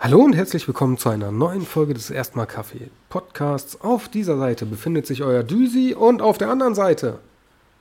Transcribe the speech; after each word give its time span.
Hallo 0.00 0.20
und 0.20 0.32
herzlich 0.32 0.68
willkommen 0.68 0.96
zu 0.96 1.08
einer 1.08 1.32
neuen 1.32 1.62
Folge 1.62 1.92
des 1.92 2.08
Erstmal 2.10 2.46
Kaffee 2.46 2.88
Podcasts. 3.08 3.80
Auf 3.80 4.08
dieser 4.08 4.38
Seite 4.38 4.64
befindet 4.64 5.08
sich 5.08 5.24
euer 5.24 5.42
Düsi 5.42 5.92
und 5.92 6.22
auf 6.22 6.38
der 6.38 6.50
anderen 6.50 6.76
Seite. 6.76 7.18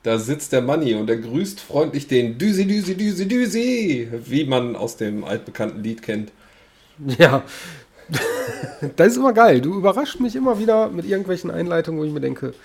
Da 0.01 0.17
sitzt 0.17 0.51
der 0.51 0.63
Manni 0.63 0.95
und 0.95 1.07
er 1.11 1.17
grüßt 1.17 1.59
freundlich 1.59 2.07
den 2.07 2.39
Düsi, 2.39 2.65
Düsi, 2.65 2.97
Düsi, 2.97 3.27
Düsi, 3.27 4.07
wie 4.25 4.45
man 4.45 4.75
aus 4.75 4.97
dem 4.97 5.25
altbekannten 5.25 5.83
Lied 5.83 6.01
kennt. 6.01 6.31
Ja, 7.19 7.43
das 8.95 9.09
ist 9.09 9.17
immer 9.17 9.33
geil. 9.33 9.61
Du 9.61 9.75
überraschst 9.75 10.19
mich 10.19 10.35
immer 10.35 10.57
wieder 10.57 10.89
mit 10.89 11.05
irgendwelchen 11.05 11.51
Einleitungen, 11.51 11.99
wo 12.01 12.03
ich 12.03 12.11
mir 12.11 12.19
denke, 12.19 12.55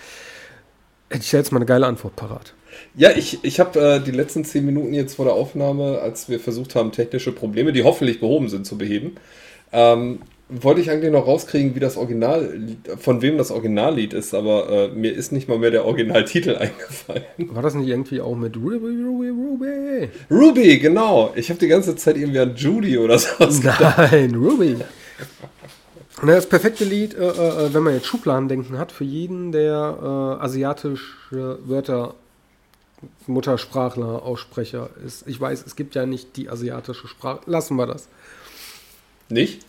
hätte 1.13 1.25
ich 1.25 1.33
jetzt 1.33 1.53
mal 1.53 1.59
eine 1.59 1.67
geile 1.67 1.87
Antwort 1.87 2.17
parat. 2.17 2.55
Ja, 2.95 3.11
ich, 3.11 3.41
ich 3.43 3.61
habe 3.61 3.79
äh, 3.81 4.01
die 4.01 4.11
letzten 4.11 4.45
zehn 4.45 4.65
Minuten 4.65 4.95
jetzt 4.95 5.15
vor 5.15 5.25
der 5.25 5.35
Aufnahme, 5.35 6.01
als 6.01 6.29
wir 6.29 6.41
versucht 6.41 6.75
haben, 6.75 6.93
technische 6.93 7.33
Probleme, 7.33 7.73
die 7.73 7.85
hoffentlich 7.85 8.21
behoben 8.21 8.49
sind, 8.49 8.67
zu 8.67 8.79
beheben, 8.79 9.17
ähm, 9.73 10.21
wollte 10.49 10.81
ich 10.83 10.91
eigentlich 10.91 11.13
noch 11.13 11.27
rauskriegen, 11.27 11.75
wie 11.75 11.81
das 11.81 11.96
Original, 11.96 12.59
von 12.99 13.22
wem 13.22 13.39
das 13.39 13.50
Originallied 13.50 14.13
ist, 14.13 14.35
aber 14.35 14.69
äh, 14.69 14.89
mir 14.89 15.14
ist 15.14 15.33
nicht 15.33 15.49
mal 15.49 15.59
mehr 15.59 15.71
der 15.71 15.86
Originaltitel 15.86 16.57
eingefallen. 16.59 17.25
War 17.39 17.63
das 17.63 17.75
nicht 17.75 17.89
irgendwie 17.89 18.21
auch 18.21 18.36
mit 18.36 18.57
Ruby, 18.57 19.03
Ruby, 19.03 19.29
Ruby? 19.29 20.08
Ruby, 20.31 20.79
genau. 20.79 21.33
Ich 21.35 21.49
habe 21.49 21.58
die 21.58 21.69
ganze 21.69 21.97
Zeit 21.97 22.17
irgendwie 22.17 22.41
an 22.41 22.55
Judy 22.57 22.99
oder 22.99 23.19
sowas 23.19 23.63
Nein, 23.63 24.35
Ruby. 24.35 24.77
Na, 26.25 26.35
das 26.35 26.49
perfekte 26.49 26.85
Lied, 26.85 27.14
äh, 27.14 27.29
äh, 27.29 27.75
wenn 27.75 27.82
man 27.82 27.94
jetzt 27.94 28.07
Schubladendenken 28.07 28.79
hat, 28.79 28.93
für 28.93 29.04
jeden, 29.04 29.50
der 29.50 29.99
äh, 30.00 30.44
asiatische 30.44 31.58
Wörter 31.64 32.14
Muttersprachler, 33.27 34.22
Aussprecher 34.22 34.91
ist. 35.05 35.27
Ich 35.27 35.41
weiß, 35.41 35.64
es 35.66 35.75
gibt 35.75 35.97
ja 35.97 36.06
nicht 36.06 36.36
die 36.36 36.48
asiatische 36.48 37.08
Sprache. 37.08 37.41
Lassen 37.47 37.77
wir 37.77 37.86
das. 37.86 38.08
Nicht? 39.28 39.66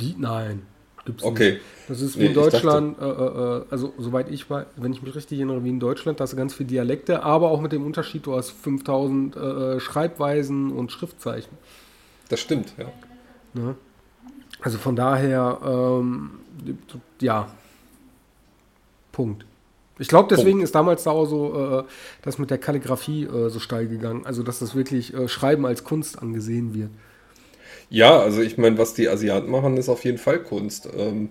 Die? 0.00 0.14
Nein. 0.18 0.62
Gibt's 1.06 1.24
okay. 1.24 1.52
Nicht. 1.52 1.62
Das 1.88 2.00
ist 2.02 2.16
wie 2.16 2.22
nee, 2.22 2.26
in 2.26 2.34
Deutschland, 2.34 2.98
äh, 3.00 3.04
äh, 3.04 3.64
also 3.70 3.94
soweit 3.96 4.30
ich 4.30 4.50
weiß, 4.50 4.66
wenn 4.76 4.92
ich 4.92 5.02
mich 5.02 5.14
richtig 5.14 5.38
erinnere, 5.38 5.64
wie 5.64 5.70
in 5.70 5.80
Deutschland, 5.80 6.20
da 6.20 6.24
hast 6.24 6.32
du 6.32 6.36
ganz 6.36 6.52
viele 6.52 6.68
Dialekte, 6.68 7.22
aber 7.22 7.50
auch 7.50 7.60
mit 7.60 7.72
dem 7.72 7.86
Unterschied, 7.86 8.26
du 8.26 8.36
hast 8.36 8.50
5000 8.50 9.36
äh, 9.36 9.80
Schreibweisen 9.80 10.72
und 10.72 10.92
Schriftzeichen. 10.92 11.56
Das 12.28 12.40
stimmt, 12.40 12.74
ja. 12.76 12.92
Ne? 13.54 13.76
Also 14.60 14.78
von 14.78 14.96
daher, 14.96 15.58
ähm, 15.64 16.30
ja, 17.20 17.48
Punkt. 19.12 19.44
Ich 19.98 20.08
glaube, 20.08 20.28
deswegen 20.28 20.58
Punkt. 20.58 20.64
ist 20.64 20.74
damals 20.74 21.04
da 21.04 21.10
auch 21.10 21.24
so 21.24 21.80
äh, 21.80 21.84
das 22.22 22.38
mit 22.38 22.50
der 22.50 22.58
Kalligrafie 22.58 23.24
äh, 23.24 23.48
so 23.48 23.60
steil 23.60 23.88
gegangen. 23.88 24.26
Also, 24.26 24.42
dass 24.42 24.58
das 24.58 24.74
wirklich 24.74 25.14
äh, 25.14 25.28
Schreiben 25.28 25.64
als 25.64 25.84
Kunst 25.84 26.20
angesehen 26.20 26.74
wird. 26.74 26.90
Ja, 27.88 28.18
also 28.18 28.42
ich 28.42 28.58
meine, 28.58 28.78
was 28.78 28.94
die 28.94 29.08
Asiaten 29.08 29.50
machen, 29.50 29.76
ist 29.76 29.88
auf 29.88 30.04
jeden 30.04 30.18
Fall 30.18 30.40
Kunst. 30.40 30.88
Ähm, 30.96 31.30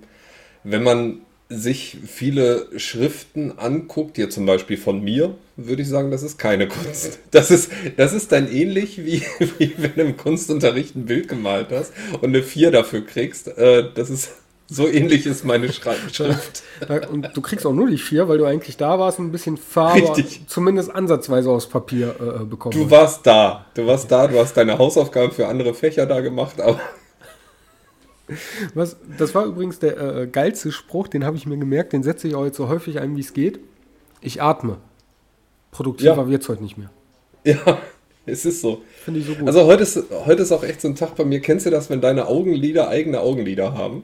wenn 0.64 0.84
man 0.84 1.22
sich 1.50 1.98
viele 2.08 2.68
Schriften 2.78 3.58
anguckt, 3.58 4.16
hier 4.16 4.30
zum 4.30 4.46
Beispiel 4.46 4.78
von 4.78 5.04
mir, 5.04 5.36
würde 5.58 5.84
ich 5.84 5.88
sagen, 5.88 6.10
das 6.10 6.24
ist 6.24 6.38
keine 6.38 6.68
Kunst. 6.68 7.20
Das 7.32 7.52
ist, 7.52 7.72
das 7.98 8.14
ist 8.14 8.32
dann 8.32 8.52
ähnlich 8.52 9.06
wie, 9.06 9.22
wie 9.60 9.74
wenn 9.78 9.94
du 9.96 10.02
im 10.02 10.18
Kunstunterricht 10.18 10.96
ein 10.96 11.06
Bild 11.06 11.28
gemalt 11.28 11.68
hast 11.72 11.94
und 12.14 12.30
eine 12.30 12.42
4 12.42 12.72
dafür 12.72 13.06
kriegst. 13.06 13.48
Äh, 13.58 13.90
das 13.94 14.10
ist 14.10 14.32
so 14.68 14.88
ähnlich 14.88 15.28
ist 15.28 15.46
meine 15.46 15.72
Schreibschrift. 15.72 16.64
und 17.12 17.30
du 17.36 17.42
kriegst 17.42 17.68
auch 17.68 17.74
nur 17.74 17.88
die 17.88 18.00
4, 18.00 18.28
weil 18.28 18.40
du 18.40 18.46
eigentlich 18.46 18.78
da 18.78 18.98
warst 18.98 19.20
und 19.20 19.28
ein 19.28 19.32
bisschen 19.32 19.58
Farbe 19.58 20.02
Richtig. 20.02 20.42
zumindest 20.48 20.90
ansatzweise 20.90 21.52
aus 21.52 21.70
Papier 21.70 22.16
äh, 22.20 22.42
äh 22.42 22.46
bekommen 22.46 22.74
Du 22.74 22.90
warst 22.90 23.28
da. 23.28 23.68
Du 23.76 23.86
warst 23.86 24.10
da, 24.10 24.28
du 24.28 24.40
hast 24.40 24.58
deine 24.58 24.80
Hausaufgaben 24.80 25.32
für 25.32 25.48
andere 25.48 25.76
Fächer 25.76 26.08
da 26.08 26.20
gemacht, 26.22 26.60
aber 26.60 26.80
was, 28.74 28.98
das 29.18 29.36
war 29.36 29.46
übrigens 29.46 29.80
der 29.80 29.98
äh, 29.98 30.28
geilste 30.28 30.72
Spruch, 30.72 31.08
den 31.08 31.26
habe 31.26 31.38
ich 31.38 31.46
mir 31.46 31.58
gemerkt, 31.58 31.94
den 31.94 32.04
setze 32.04 32.28
ich 32.28 32.36
auch 32.36 32.46
jetzt 32.46 32.58
so 32.58 32.70
häufig 32.70 33.00
ein, 33.00 33.16
wie 33.16 33.22
es 33.22 33.34
geht. 33.34 33.60
Ich 34.22 34.42
atme. 34.42 34.78
Produktiver 35.72 36.16
ja. 36.16 36.28
wird 36.28 36.42
es 36.42 36.50
heute 36.50 36.64
nicht 36.64 36.78
mehr. 36.78 36.90
Ja, 37.44 37.80
es 38.26 38.46
ist 38.46 38.62
so. 38.62 38.82
Finde 39.04 39.20
ich 39.20 39.28
so 39.28 39.36
gut. 39.36 39.48
Also 39.48 39.66
heute 39.66 39.84
ist, 39.84 40.04
heute 40.26 40.42
ist 40.42 40.52
auch 40.52 40.64
echt 40.64 40.82
so 40.82 40.88
ein 40.88 40.96
Tag 40.96 41.16
bei 41.16 41.26
mir. 41.26 41.40
Kennst 41.42 41.66
du 41.66 41.70
das, 41.70 41.90
wenn 41.90 42.02
deine 42.02 42.28
Augenlider 42.28 42.88
eigene 42.88 43.20
Augenlider 43.20 43.74
haben? 43.74 44.04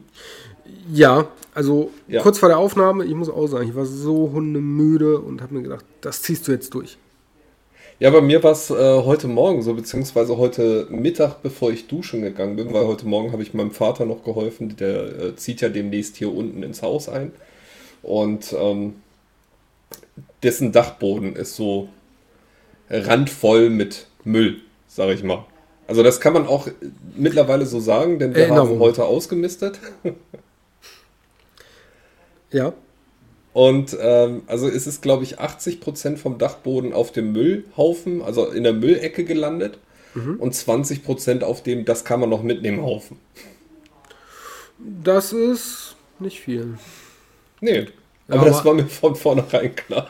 Ja, 0.92 1.28
also 1.54 1.92
ja. 2.08 2.22
kurz 2.22 2.40
vor 2.40 2.50
der 2.50 2.58
Aufnahme, 2.58 3.06
ich 3.06 3.14
muss 3.14 3.30
auch 3.30 3.48
sagen, 3.48 3.68
ich 3.68 3.76
war 3.76 3.86
so 3.86 4.32
hundemüde 4.32 5.20
und 5.20 5.42
habe 5.42 5.56
mir 5.56 5.64
gedacht, 5.64 5.86
das 6.02 6.22
ziehst 6.22 6.48
du 6.48 6.52
jetzt 6.52 6.74
durch. 6.74 6.98
Ja, 8.02 8.10
bei 8.10 8.22
mir 8.22 8.42
war 8.42 8.54
es 8.54 8.72
äh, 8.72 9.04
heute 9.04 9.28
Morgen 9.28 9.62
so, 9.62 9.76
beziehungsweise 9.76 10.38
heute 10.38 10.88
Mittag, 10.90 11.44
bevor 11.44 11.70
ich 11.70 11.86
duschen 11.86 12.24
gegangen 12.24 12.56
bin, 12.56 12.74
weil 12.74 12.88
heute 12.88 13.06
Morgen 13.06 13.32
habe 13.32 13.44
ich 13.44 13.54
meinem 13.54 13.70
Vater 13.70 14.08
noch 14.08 14.24
geholfen, 14.24 14.76
der 14.76 15.04
äh, 15.04 15.36
zieht 15.36 15.62
ja 15.62 15.70
demnächst 15.70 16.18
hier 16.18 16.34
unten 16.34 16.64
ins 16.64 16.82
Haus 16.82 17.08
ein. 17.08 17.32
Und 18.02 18.56
ähm, 18.58 18.96
dessen 20.42 20.72
Dachboden 20.72 21.36
ist 21.36 21.56
so 21.56 21.90
randvoll 22.90 23.70
mit 23.70 24.08
Müll, 24.24 24.62
sag 24.88 25.10
ich 25.10 25.22
mal. 25.22 25.46
Also 25.86 26.02
das 26.02 26.20
kann 26.20 26.34
man 26.34 26.48
auch 26.48 26.68
mittlerweile 27.16 27.68
so 27.68 27.80
sagen, 27.80 28.18
denn 28.18 28.34
wir 28.34 28.46
Erinnerung. 28.46 28.70
haben 28.70 28.80
heute 28.80 29.06
ausgemistet. 29.06 29.80
ja. 32.50 32.74
Und 33.54 33.98
ähm, 34.00 34.44
also 34.48 34.68
ist 34.68 34.88
es, 34.88 35.02
glaube 35.02 35.24
ich, 35.24 35.40
80% 35.40 36.18
vom 36.18 36.38
Dachboden 36.38 36.94
auf 36.94 37.12
dem 37.12 37.34
Müllhaufen, 37.34 38.22
also 38.22 38.48
in 38.48 38.64
der 38.64 38.74
Müllecke 38.74 39.26
gelandet. 39.26 39.78
Mhm. 40.14 40.38
Und 40.38 40.54
20% 40.54 41.44
auf 41.44 41.64
dem, 41.64 41.86
das 41.86 42.06
kann 42.06 42.20
man 42.20 42.30
noch 42.30 42.44
mitnehmen, 42.44 42.82
Haufen. 42.82 43.18
Das 44.78 45.32
ist 45.32 45.96
nicht 46.20 46.40
viel. 46.40 46.78
Nee, 47.60 47.88
aber, 48.28 48.42
aber 48.42 48.50
das 48.50 48.66
war 48.66 48.74
mir 48.74 48.88
von 48.88 49.16
vornherein 49.16 49.76
klar. 49.76 50.10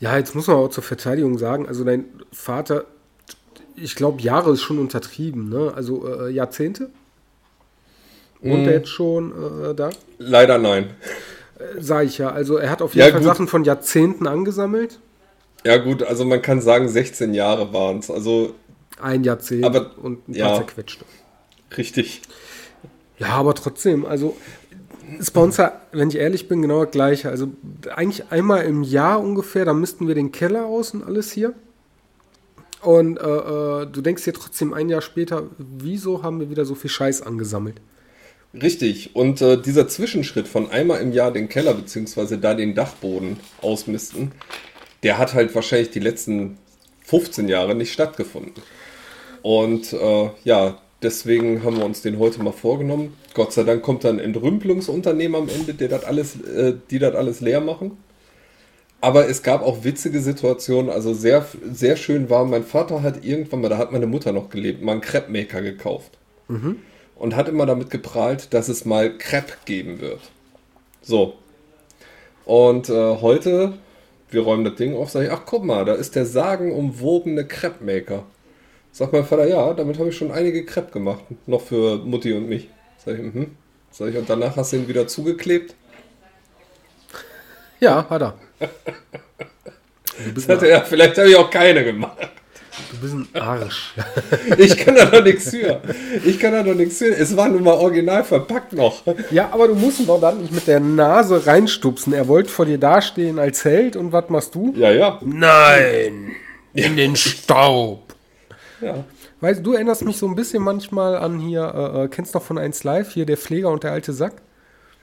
Ja, 0.00 0.16
jetzt 0.16 0.34
muss 0.34 0.46
man 0.48 0.56
auch 0.56 0.68
zur 0.68 0.84
Verteidigung 0.84 1.38
sagen, 1.38 1.66
also 1.66 1.84
dein 1.84 2.04
Vater, 2.32 2.84
ich 3.76 3.94
glaube, 3.94 4.20
Jahre 4.20 4.52
ist 4.52 4.62
schon 4.62 4.78
untertrieben, 4.78 5.48
ne? 5.48 5.72
Also 5.74 6.06
äh, 6.06 6.30
Jahrzehnte? 6.30 6.90
Und 8.40 8.64
mm. 8.64 8.68
jetzt 8.68 8.88
schon 8.90 9.30
äh, 9.30 9.74
da? 9.74 9.90
Leider 10.18 10.58
nein. 10.58 10.90
Äh, 11.76 11.80
sag 11.82 12.04
ich 12.06 12.18
ja. 12.18 12.30
Also 12.30 12.56
er 12.56 12.70
hat 12.70 12.82
auf 12.82 12.94
jeden 12.94 13.06
ja, 13.06 13.12
Fall 13.12 13.20
gut. 13.20 13.28
Sachen 13.28 13.48
von 13.48 13.64
Jahrzehnten 13.64 14.26
angesammelt. 14.26 14.98
Ja, 15.64 15.78
gut, 15.78 16.02
also 16.02 16.24
man 16.24 16.42
kann 16.42 16.60
sagen, 16.60 16.88
16 16.88 17.32
Jahre 17.34 17.72
waren 17.72 17.98
es. 17.98 18.10
Also. 18.10 18.54
Ein 19.00 19.24
Jahrzehnt 19.24 19.64
aber, 19.64 19.90
und 20.02 20.28
ein 20.28 20.34
ja, 20.34 20.46
paar 20.46 20.56
zerquetschte. 20.58 21.04
Richtig. 21.76 22.22
Ja, 23.18 23.28
aber 23.28 23.54
trotzdem, 23.54 24.04
also 24.06 24.36
ist 25.18 25.32
bei 25.32 25.40
uns 25.40 25.56
ja, 25.56 25.80
wenn 25.92 26.08
ich 26.08 26.16
ehrlich 26.16 26.48
bin, 26.48 26.62
genau 26.62 26.84
das 26.84 26.92
gleiche. 26.92 27.28
Also 27.28 27.48
eigentlich 27.94 28.30
einmal 28.30 28.64
im 28.64 28.82
Jahr 28.82 29.20
ungefähr, 29.20 29.64
da 29.64 29.72
müssten 29.72 30.08
wir 30.08 30.14
den 30.14 30.32
Keller 30.32 30.66
aus 30.66 30.92
und 30.92 31.02
alles 31.02 31.32
hier. 31.32 31.54
Und 32.80 33.18
äh, 33.18 33.22
äh, 33.22 33.86
du 33.86 34.00
denkst 34.00 34.24
dir 34.24 34.34
trotzdem 34.34 34.74
ein 34.74 34.88
Jahr 34.88 35.00
später, 35.00 35.44
wieso 35.58 36.22
haben 36.22 36.40
wir 36.40 36.50
wieder 36.50 36.64
so 36.64 36.74
viel 36.74 36.90
Scheiß 36.90 37.22
angesammelt? 37.22 37.80
Richtig. 38.60 39.16
Und 39.16 39.40
äh, 39.40 39.60
dieser 39.60 39.88
Zwischenschritt 39.88 40.46
von 40.46 40.70
einmal 40.70 41.00
im 41.00 41.12
Jahr 41.12 41.32
den 41.32 41.48
Keller 41.48 41.74
beziehungsweise 41.74 42.38
da 42.38 42.54
den 42.54 42.74
Dachboden 42.74 43.38
ausmisten, 43.60 44.32
der 45.02 45.18
hat 45.18 45.34
halt 45.34 45.54
wahrscheinlich 45.54 45.90
die 45.90 46.00
letzten 46.00 46.58
15 47.04 47.48
Jahre 47.48 47.74
nicht 47.74 47.92
stattgefunden. 47.92 48.62
Und 49.42 49.92
äh, 49.92 50.30
ja, 50.44 50.78
deswegen 51.02 51.64
haben 51.64 51.76
wir 51.78 51.84
uns 51.84 52.00
den 52.00 52.18
heute 52.18 52.42
mal 52.42 52.52
vorgenommen. 52.52 53.14
Gott 53.34 53.52
sei 53.52 53.64
Dank 53.64 53.82
kommt 53.82 54.04
dann 54.04 54.18
ein 54.18 54.24
Entrümpelungsunternehmen 54.24 55.42
am 55.42 55.48
Ende, 55.48 55.74
der 55.74 55.88
das 55.88 56.04
alles, 56.04 56.40
äh, 56.40 56.74
die 56.90 57.00
das 57.00 57.14
alles 57.14 57.40
leer 57.40 57.60
machen. 57.60 57.98
Aber 59.00 59.28
es 59.28 59.42
gab 59.42 59.62
auch 59.62 59.84
witzige 59.84 60.20
Situationen. 60.20 60.90
Also 60.90 61.12
sehr, 61.12 61.46
sehr 61.70 61.96
schön 61.96 62.30
war, 62.30 62.44
mein 62.44 62.64
Vater 62.64 63.02
hat 63.02 63.24
irgendwann 63.24 63.60
mal, 63.60 63.68
da 63.68 63.76
hat 63.76 63.92
meine 63.92 64.06
Mutter 64.06 64.32
noch 64.32 64.48
gelebt, 64.48 64.80
mal 64.80 64.92
einen 64.92 65.00
Crepe-Maker 65.02 65.60
gekauft. 65.60 66.16
Mhm 66.48 66.76
und 67.16 67.36
hat 67.36 67.48
immer 67.48 67.66
damit 67.66 67.90
geprahlt, 67.90 68.52
dass 68.54 68.68
es 68.68 68.84
mal 68.84 69.16
Crepe 69.16 69.54
geben 69.64 70.00
wird. 70.00 70.20
So. 71.02 71.34
Und 72.44 72.88
äh, 72.88 73.16
heute, 73.20 73.74
wir 74.30 74.42
räumen 74.42 74.64
das 74.64 74.74
Ding 74.74 74.96
auf, 74.96 75.10
sage 75.10 75.26
ich, 75.26 75.32
ach 75.32 75.42
guck 75.46 75.64
mal, 75.64 75.84
da 75.84 75.94
ist 75.94 76.14
der 76.16 76.26
sagenumwobene 76.26 77.46
Crepe-Maker. 77.46 78.24
Sagt 78.92 79.12
mein 79.12 79.24
Vater, 79.24 79.46
ja, 79.46 79.72
damit 79.74 79.98
habe 79.98 80.10
ich 80.10 80.16
schon 80.16 80.30
einige 80.30 80.64
Crepe 80.64 80.92
gemacht. 80.92 81.24
Noch 81.46 81.62
für 81.62 81.98
Mutti 81.98 82.32
und 82.32 82.48
mich. 82.48 82.68
Sag 83.04 83.14
ich, 83.18 83.22
mhm. 83.22 83.56
Sag 83.90 84.08
ich, 84.10 84.16
und 84.16 84.28
danach 84.28 84.56
hast 84.56 84.72
du 84.72 84.76
ihn 84.76 84.88
wieder 84.88 85.06
zugeklebt? 85.06 85.74
Ja, 87.80 88.08
hat 88.08 88.22
er. 88.22 88.38
das 90.34 90.48
hatte 90.48 90.68
er, 90.68 90.84
vielleicht 90.84 91.18
habe 91.18 91.28
ich 91.28 91.36
auch 91.36 91.50
keine 91.50 91.84
gemacht. 91.84 92.18
Du 92.90 92.98
bist 92.98 93.14
ein 93.14 93.28
Arsch. 93.40 93.94
ich 94.58 94.76
kann 94.76 94.96
da 94.96 95.04
noch 95.04 95.22
nichts 95.22 95.50
für. 95.50 95.80
Ich 96.24 96.38
kann 96.38 96.52
da 96.52 96.62
noch 96.62 96.74
nichts 96.74 96.98
für. 96.98 97.14
Es 97.14 97.36
war 97.36 97.48
nun 97.48 97.62
mal 97.62 97.74
original 97.74 98.24
verpackt 98.24 98.72
noch. 98.72 99.02
Ja, 99.30 99.50
aber 99.52 99.68
du 99.68 99.74
musst 99.74 100.00
ihn 100.00 100.06
doch 100.06 100.20
dann 100.20 100.40
nicht 100.40 100.52
mit 100.52 100.66
der 100.66 100.80
Nase 100.80 101.46
reinstupsen. 101.46 102.12
Er 102.12 102.26
wollte 102.26 102.50
vor 102.50 102.66
dir 102.66 102.78
dastehen 102.78 103.38
als 103.38 103.64
Held 103.64 103.96
und 103.96 104.12
was 104.12 104.28
machst 104.28 104.54
du? 104.54 104.74
Ja, 104.76 104.90
ja. 104.90 105.20
Nein! 105.24 106.32
In 106.72 106.96
den 106.96 107.14
Staub! 107.14 108.14
Ja. 108.80 109.04
Weißt 109.40 109.64
du, 109.64 109.74
erinnerst 109.74 110.04
mich 110.04 110.16
so 110.16 110.26
ein 110.26 110.34
bisschen 110.34 110.62
manchmal 110.62 111.16
an 111.16 111.38
hier, 111.38 111.72
äh, 111.74 112.04
äh 112.04 112.08
kennst 112.08 112.34
du 112.34 112.38
noch 112.38 112.44
von 112.44 112.58
1 112.58 112.82
Live, 112.84 113.12
hier 113.12 113.26
der 113.26 113.36
Pfleger 113.36 113.70
und 113.70 113.84
der 113.84 113.92
alte 113.92 114.12
Sack? 114.12 114.34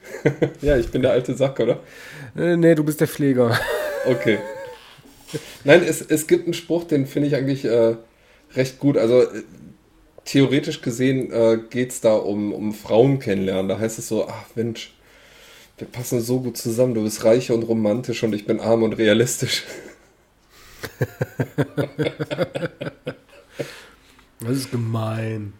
ja, 0.60 0.76
ich 0.76 0.90
bin 0.90 1.02
der 1.02 1.12
alte 1.12 1.34
Sack, 1.34 1.60
oder? 1.60 1.78
Äh, 2.36 2.56
nee, 2.56 2.74
du 2.74 2.84
bist 2.84 3.00
der 3.00 3.08
Pfleger. 3.08 3.58
Okay. 4.04 4.38
Nein, 5.64 5.82
es, 5.82 6.00
es 6.00 6.26
gibt 6.26 6.44
einen 6.44 6.54
Spruch, 6.54 6.84
den 6.84 7.06
finde 7.06 7.28
ich 7.28 7.36
eigentlich 7.36 7.64
äh, 7.64 7.96
recht 8.54 8.78
gut. 8.78 8.96
Also 8.96 9.22
äh, 9.22 9.42
theoretisch 10.24 10.80
gesehen 10.82 11.32
äh, 11.32 11.58
geht 11.70 11.90
es 11.90 12.00
da 12.00 12.14
um, 12.14 12.52
um 12.52 12.72
Frauen 12.72 13.18
kennenlernen. 13.18 13.68
Da 13.68 13.78
heißt 13.78 13.98
es 13.98 14.08
so, 14.08 14.28
ach 14.28 14.44
Mensch, 14.54 14.94
wir 15.78 15.86
passen 15.88 16.20
so 16.20 16.40
gut 16.40 16.56
zusammen. 16.56 16.94
Du 16.94 17.02
bist 17.02 17.24
reich 17.24 17.50
und 17.50 17.62
romantisch 17.64 18.22
und 18.22 18.34
ich 18.34 18.46
bin 18.46 18.60
arm 18.60 18.82
und 18.82 18.92
realistisch. 18.94 19.64
das 24.40 24.50
ist 24.50 24.70
gemein. 24.70 25.52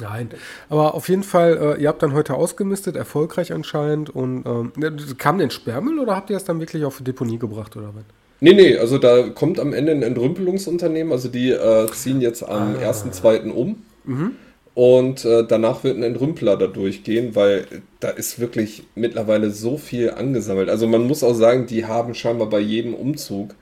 Nein, 0.00 0.30
aber 0.68 0.94
auf 0.94 1.08
jeden 1.08 1.22
Fall, 1.22 1.76
äh, 1.76 1.82
ihr 1.82 1.88
habt 1.88 2.02
dann 2.02 2.12
heute 2.12 2.34
ausgemistet, 2.34 2.96
erfolgreich 2.96 3.52
anscheinend. 3.52 4.10
Und 4.10 4.46
ähm, 4.46 4.72
kam 5.18 5.38
denn 5.38 5.50
Sperrmüll 5.50 5.98
oder 5.98 6.16
habt 6.16 6.30
ihr 6.30 6.36
es 6.36 6.44
dann 6.44 6.60
wirklich 6.60 6.84
auf 6.84 6.98
die 6.98 7.04
Deponie 7.04 7.38
gebracht 7.38 7.76
oder 7.76 7.94
was? 7.94 8.04
Nee, 8.40 8.52
nee, 8.52 8.76
also 8.76 8.98
da 8.98 9.28
kommt 9.30 9.58
am 9.58 9.72
Ende 9.72 9.92
ein 9.92 10.02
Entrümpelungsunternehmen, 10.02 11.12
also 11.12 11.28
die 11.28 11.50
äh, 11.50 11.86
ziehen 11.92 12.20
jetzt 12.20 12.42
am 12.42 12.76
ah. 12.76 12.90
1.2. 12.90 13.50
um. 13.50 13.82
Mhm. 14.04 14.36
Und 14.74 15.24
äh, 15.24 15.44
danach 15.44 15.82
wird 15.82 15.96
ein 15.96 16.04
Entrümpler 16.04 16.56
da 16.56 16.68
durchgehen, 16.68 17.34
weil 17.34 17.66
da 17.98 18.10
ist 18.10 18.38
wirklich 18.38 18.84
mittlerweile 18.94 19.50
so 19.50 19.76
viel 19.76 20.12
angesammelt. 20.12 20.68
Also 20.68 20.86
man 20.86 21.04
muss 21.04 21.24
auch 21.24 21.34
sagen, 21.34 21.66
die 21.66 21.84
haben 21.84 22.14
scheinbar 22.14 22.48
bei 22.48 22.60
jedem 22.60 22.94
Umzug 22.94 23.56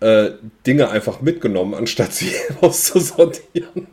äh, 0.00 0.30
Dinge 0.66 0.90
einfach 0.90 1.20
mitgenommen, 1.20 1.74
anstatt 1.74 2.12
sie 2.14 2.32
auszusortieren. 2.60 3.86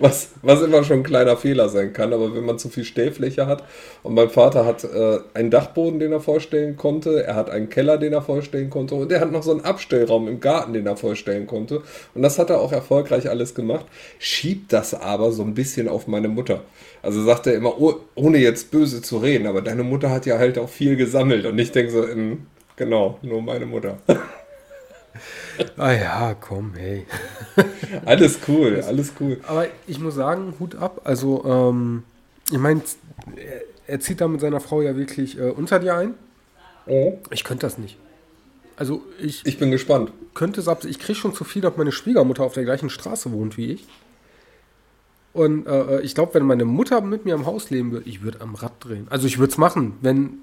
Was, 0.00 0.30
was 0.42 0.62
immer 0.62 0.82
schon 0.84 0.98
ein 0.98 1.02
kleiner 1.02 1.36
Fehler 1.36 1.68
sein 1.68 1.92
kann, 1.92 2.12
aber 2.12 2.34
wenn 2.34 2.44
man 2.44 2.58
zu 2.58 2.68
viel 2.68 2.84
Stellfläche 2.84 3.46
hat 3.46 3.64
und 4.02 4.14
mein 4.14 4.30
Vater 4.30 4.64
hat 4.64 4.84
äh, 4.84 5.18
einen 5.34 5.50
Dachboden, 5.50 6.00
den 6.00 6.12
er 6.12 6.20
vorstellen 6.20 6.76
konnte, 6.76 7.22
er 7.24 7.36
hat 7.36 7.50
einen 7.50 7.68
Keller, 7.68 7.98
den 7.98 8.12
er 8.12 8.22
vorstellen 8.22 8.70
konnte 8.70 8.94
und 8.94 9.12
er 9.12 9.20
hat 9.20 9.32
noch 9.32 9.42
so 9.42 9.52
einen 9.52 9.62
Abstellraum 9.62 10.28
im 10.28 10.40
Garten, 10.40 10.72
den 10.72 10.86
er 10.86 10.96
vorstellen 10.96 11.46
konnte 11.46 11.82
und 12.14 12.22
das 12.22 12.38
hat 12.38 12.50
er 12.50 12.60
auch 12.60 12.72
erfolgreich 12.72 13.30
alles 13.30 13.54
gemacht, 13.54 13.86
schiebt 14.18 14.72
das 14.72 14.94
aber 14.94 15.32
so 15.32 15.42
ein 15.42 15.54
bisschen 15.54 15.88
auf 15.88 16.06
meine 16.06 16.28
Mutter. 16.28 16.62
Also 17.02 17.22
sagt 17.22 17.46
er 17.46 17.54
immer, 17.54 17.80
oh, 17.80 17.94
ohne 18.14 18.38
jetzt 18.38 18.70
böse 18.70 19.02
zu 19.02 19.18
reden, 19.18 19.46
aber 19.46 19.62
deine 19.62 19.84
Mutter 19.84 20.10
hat 20.10 20.26
ja 20.26 20.38
halt 20.38 20.58
auch 20.58 20.68
viel 20.68 20.96
gesammelt 20.96 21.46
und 21.46 21.58
ich 21.58 21.72
denke 21.72 21.92
so, 21.92 22.02
in, 22.02 22.46
genau, 22.76 23.18
nur 23.22 23.42
meine 23.42 23.66
Mutter. 23.66 23.98
Ah 25.76 25.92
ja, 25.92 26.34
komm, 26.34 26.74
hey. 26.74 27.06
alles 28.04 28.38
cool, 28.48 28.82
alles 28.86 29.12
cool. 29.20 29.40
Aber 29.46 29.66
ich 29.86 29.98
muss 29.98 30.14
sagen, 30.14 30.54
Hut 30.58 30.74
ab. 30.76 31.02
Also, 31.04 31.44
ähm, 31.44 32.04
ich 32.50 32.58
meine, 32.58 32.82
er, 33.36 33.62
er, 33.86 34.00
zieht 34.00 34.20
da 34.20 34.28
mit 34.28 34.40
seiner 34.40 34.60
Frau 34.60 34.82
ja 34.82 34.96
wirklich 34.96 35.38
äh, 35.38 35.50
unter 35.50 35.78
dir 35.78 35.94
ein. 35.94 36.14
Oh. 36.86 37.18
Ich 37.30 37.44
könnte 37.44 37.66
das 37.66 37.78
nicht. 37.78 37.96
Also 38.76 39.02
ich. 39.20 39.44
Ich 39.44 39.58
bin 39.58 39.70
gespannt. 39.70 40.12
Könnte 40.34 40.60
es 40.60 40.68
ab. 40.68 40.84
Ich 40.84 40.98
kriege 40.98 41.18
schon 41.18 41.34
zu 41.34 41.44
viel, 41.44 41.62
dass 41.62 41.76
meine 41.76 41.92
Schwiegermutter 41.92 42.42
auf 42.42 42.54
der 42.54 42.64
gleichen 42.64 42.90
Straße 42.90 43.30
wohnt 43.32 43.56
wie 43.56 43.72
ich. 43.72 43.86
Und 45.32 45.66
äh, 45.66 45.96
äh 45.96 46.00
ich 46.00 46.14
glaube, 46.14 46.34
wenn 46.34 46.44
meine 46.44 46.64
Mutter 46.64 47.00
mit 47.00 47.24
mir 47.24 47.34
im 47.34 47.46
Haus 47.46 47.70
leben 47.70 47.92
würde, 47.92 48.08
ich 48.08 48.22
würde 48.22 48.40
am 48.40 48.54
Rad 48.54 48.72
drehen. 48.80 49.06
Also 49.10 49.26
ich 49.26 49.38
würde 49.38 49.52
es 49.52 49.58
machen, 49.58 49.98
wenn 50.00 50.38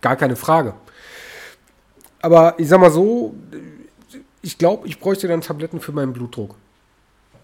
gar 0.00 0.16
keine 0.16 0.36
Frage. 0.36 0.74
Aber 2.20 2.54
ich 2.58 2.68
sag 2.68 2.80
mal 2.80 2.90
so, 2.90 3.34
ich 4.42 4.58
glaube, 4.58 4.86
ich 4.88 4.98
bräuchte 4.98 5.28
dann 5.28 5.40
Tabletten 5.40 5.80
für 5.80 5.92
meinen 5.92 6.12
Blutdruck. 6.12 6.56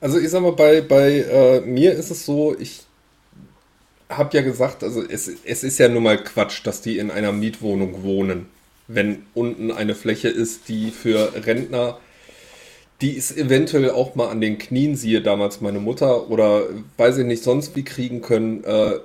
Also 0.01 0.19
ich 0.19 0.29
sag 0.29 0.43
mal, 0.43 0.53
bei, 0.53 0.81
bei 0.81 1.21
äh, 1.21 1.61
mir 1.61 1.93
ist 1.93 2.11
es 2.11 2.25
so, 2.25 2.57
ich 2.59 2.83
habe 4.09 4.37
ja 4.37 4.43
gesagt, 4.43 4.83
also 4.83 5.03
es, 5.03 5.29
es 5.45 5.65
ist 5.65 5.79
ja 5.79 5.89
nun 5.89 6.03
mal 6.03 6.23
Quatsch, 6.23 6.67
dass 6.67 6.81
die 6.81 6.99
in 6.99 7.11
einer 7.11 7.33
Mietwohnung 7.33 8.03
wohnen, 8.03 8.47
wenn 8.87 9.27
unten 9.35 9.71
eine 9.71 9.95
Fläche 9.95 10.29
ist, 10.29 10.69
die 10.69 10.91
für 10.91 11.33
Rentner, 11.45 11.99
die 13.01 13.13
ist 13.13 13.37
eventuell 13.37 13.91
auch 13.91 14.15
mal 14.15 14.29
an 14.29 14.41
den 14.41 14.59
Knien, 14.59 14.97
siehe 14.97 15.21
damals 15.21 15.61
meine 15.61 15.79
Mutter 15.79 16.31
oder 16.31 16.65
weiß 16.97 17.19
ich 17.19 17.27
nicht, 17.27 17.43
sonst 17.43 17.77
wie 17.77 17.85
kriegen 17.85 18.23
können, 18.23 18.65
äh, 18.65 18.99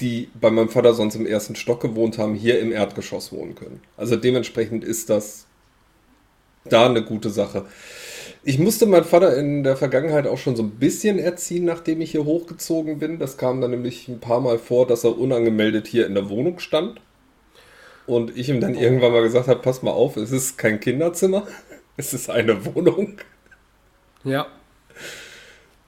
die 0.00 0.28
bei 0.38 0.50
meinem 0.50 0.68
Vater 0.68 0.92
sonst 0.92 1.14
im 1.14 1.24
ersten 1.24 1.54
Stock 1.54 1.80
gewohnt 1.80 2.18
haben, 2.18 2.34
hier 2.34 2.58
im 2.58 2.72
Erdgeschoss 2.72 3.32
wohnen 3.32 3.54
können. 3.54 3.80
Also 3.96 4.16
dementsprechend 4.16 4.82
ist 4.82 5.08
das 5.08 5.43
da 6.64 6.86
eine 6.86 7.02
gute 7.02 7.30
Sache. 7.30 7.66
Ich 8.46 8.58
musste 8.58 8.84
meinen 8.86 9.04
Vater 9.04 9.36
in 9.36 9.64
der 9.64 9.76
Vergangenheit 9.76 10.26
auch 10.26 10.36
schon 10.36 10.54
so 10.54 10.62
ein 10.62 10.72
bisschen 10.72 11.18
erziehen, 11.18 11.64
nachdem 11.64 12.00
ich 12.02 12.10
hier 12.10 12.24
hochgezogen 12.24 12.98
bin. 12.98 13.18
Das 13.18 13.38
kam 13.38 13.60
dann 13.60 13.70
nämlich 13.70 14.08
ein 14.08 14.20
paar 14.20 14.40
Mal 14.40 14.58
vor, 14.58 14.86
dass 14.86 15.04
er 15.04 15.18
unangemeldet 15.18 15.86
hier 15.86 16.06
in 16.06 16.14
der 16.14 16.28
Wohnung 16.28 16.58
stand. 16.58 17.00
Und 18.06 18.36
ich 18.36 18.50
ihm 18.50 18.60
dann 18.60 18.74
irgendwann 18.74 19.12
mal 19.12 19.22
gesagt 19.22 19.48
habe, 19.48 19.60
pass 19.60 19.82
mal 19.82 19.92
auf, 19.92 20.18
es 20.18 20.30
ist 20.30 20.58
kein 20.58 20.78
Kinderzimmer, 20.78 21.46
es 21.96 22.12
ist 22.12 22.28
eine 22.28 22.66
Wohnung. 22.66 23.16
Ja. 24.24 24.46